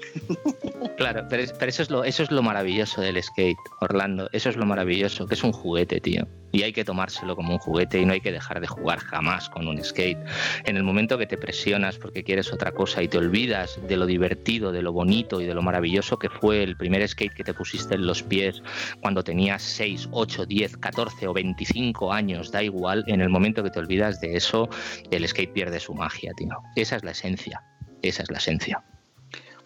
Claro, 0.97 1.25
pero, 1.29 1.43
es- 1.43 1.53
pero 1.53 1.69
eso, 1.69 1.81
es 1.83 1.89
lo, 1.89 2.03
eso 2.03 2.23
es 2.23 2.31
lo 2.31 2.41
maravilloso 2.41 3.01
del 3.01 3.21
skate, 3.21 3.57
Orlando. 3.81 4.29
Eso 4.31 4.49
es 4.49 4.57
lo 4.57 4.65
maravilloso, 4.65 5.27
que 5.27 5.35
es 5.35 5.43
un 5.43 5.51
juguete, 5.51 5.99
tío. 6.01 6.27
Y 6.53 6.63
hay 6.63 6.71
que 6.71 6.85
tomárselo 6.85 7.35
como 7.35 7.53
un 7.53 7.59
juguete 7.59 7.99
y 7.99 8.05
no 8.05 8.13
hay 8.13 8.21
que 8.21 8.31
dejar 8.31 8.61
de 8.61 8.67
jugar 8.67 8.99
jamás 8.99 9.49
con 9.49 9.67
un 9.67 9.83
skate. 9.83 10.17
En 10.63 10.77
el 10.77 10.83
momento 10.83 11.17
que 11.17 11.27
te 11.27 11.37
presionas 11.37 11.97
porque 11.97 12.23
quieres 12.23 12.51
otra 12.53 12.71
cosa 12.71 13.03
y 13.03 13.07
te 13.09 13.17
olvidas 13.17 13.77
de 13.87 13.97
lo 13.97 14.05
divertido, 14.05 14.71
de 14.71 14.81
lo 14.81 14.93
bonito 14.93 15.41
y 15.41 15.45
de 15.45 15.53
lo 15.53 15.61
maravilloso 15.61 16.17
que 16.17 16.29
fue 16.29 16.63
el 16.63 16.77
primer 16.77 17.05
skate 17.07 17.33
que 17.33 17.43
te 17.43 17.53
pusiste 17.53 17.95
en 17.95 18.07
los 18.07 18.23
pies 18.23 18.61
cuando 19.01 19.23
tenías 19.23 19.61
6, 19.61 20.09
8, 20.11 20.45
10, 20.45 20.77
14 20.77 21.27
o 21.27 21.33
25 21.33 22.11
años, 22.11 22.51
da 22.51 22.63
igual, 22.63 23.03
en 23.07 23.21
el 23.21 23.29
momento 23.29 23.63
que 23.63 23.69
te 23.69 23.79
olvidas 23.79 24.19
de 24.21 24.35
eso, 24.35 24.69
el 25.11 25.27
skate 25.27 25.53
pierde 25.53 25.79
su 25.79 25.93
magia, 25.93 26.31
tío. 26.35 26.57
Esa 26.75 26.97
es 26.97 27.03
la 27.03 27.11
esencia. 27.11 27.63
Esa 28.01 28.23
es 28.23 28.31
la 28.31 28.37
esencia. 28.37 28.83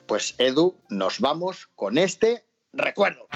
Pues 0.07 0.35
Edu, 0.37 0.77
nos 0.89 1.19
vamos 1.19 1.69
con 1.75 1.97
este 1.97 2.45
recuerdo. 2.73 3.27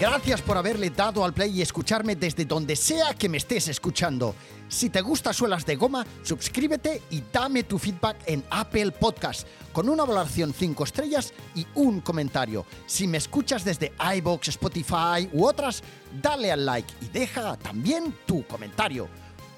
Gracias 0.00 0.40
por 0.40 0.56
haberle 0.56 0.88
dado 0.88 1.26
al 1.26 1.34
play 1.34 1.58
y 1.58 1.60
escucharme 1.60 2.16
desde 2.16 2.46
donde 2.46 2.74
sea 2.74 3.12
que 3.12 3.28
me 3.28 3.36
estés 3.36 3.68
escuchando. 3.68 4.34
Si 4.66 4.88
te 4.88 5.02
gusta 5.02 5.34
Suelas 5.34 5.66
de 5.66 5.76
Goma, 5.76 6.06
suscríbete 6.22 7.02
y 7.10 7.22
dame 7.30 7.64
tu 7.64 7.78
feedback 7.78 8.16
en 8.24 8.42
Apple 8.48 8.92
Podcast 8.92 9.46
con 9.74 9.90
una 9.90 10.06
valoración 10.06 10.54
5 10.54 10.84
estrellas 10.84 11.34
y 11.54 11.66
un 11.74 12.00
comentario. 12.00 12.64
Si 12.86 13.06
me 13.06 13.18
escuchas 13.18 13.62
desde 13.62 13.92
iBox, 14.16 14.48
Spotify 14.48 15.28
u 15.34 15.44
otras, 15.44 15.82
dale 16.22 16.50
al 16.50 16.64
like 16.64 16.90
y 17.02 17.08
deja 17.08 17.58
también 17.58 18.14
tu 18.24 18.46
comentario. 18.46 19.06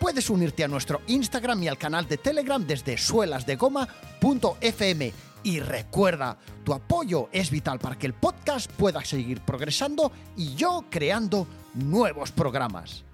Puedes 0.01 0.29
unirte 0.29 0.65
a 0.65 0.69
nuestro 0.69 1.03
Instagram 1.07 1.63
y 1.63 1.69
al 1.69 1.79
canal 1.79 2.09
de 2.09 2.19
Telegram 2.19 2.67
desde 2.67 2.99
suelasdegoma.fm. 2.99 5.32
Y 5.45 5.61
recuerda, 5.61 6.39
tu 6.65 6.73
apoyo 6.73 7.29
es 7.33 7.51
vital 7.51 7.79
para 7.79 7.99
que 7.99 8.07
el 8.07 8.15
podcast 8.15 8.71
pueda 8.73 9.05
seguir 9.05 9.41
progresando 9.41 10.13
y 10.37 10.55
yo 10.55 10.85
creando 10.89 11.47
nuevos 11.75 12.31
programas. 12.31 13.05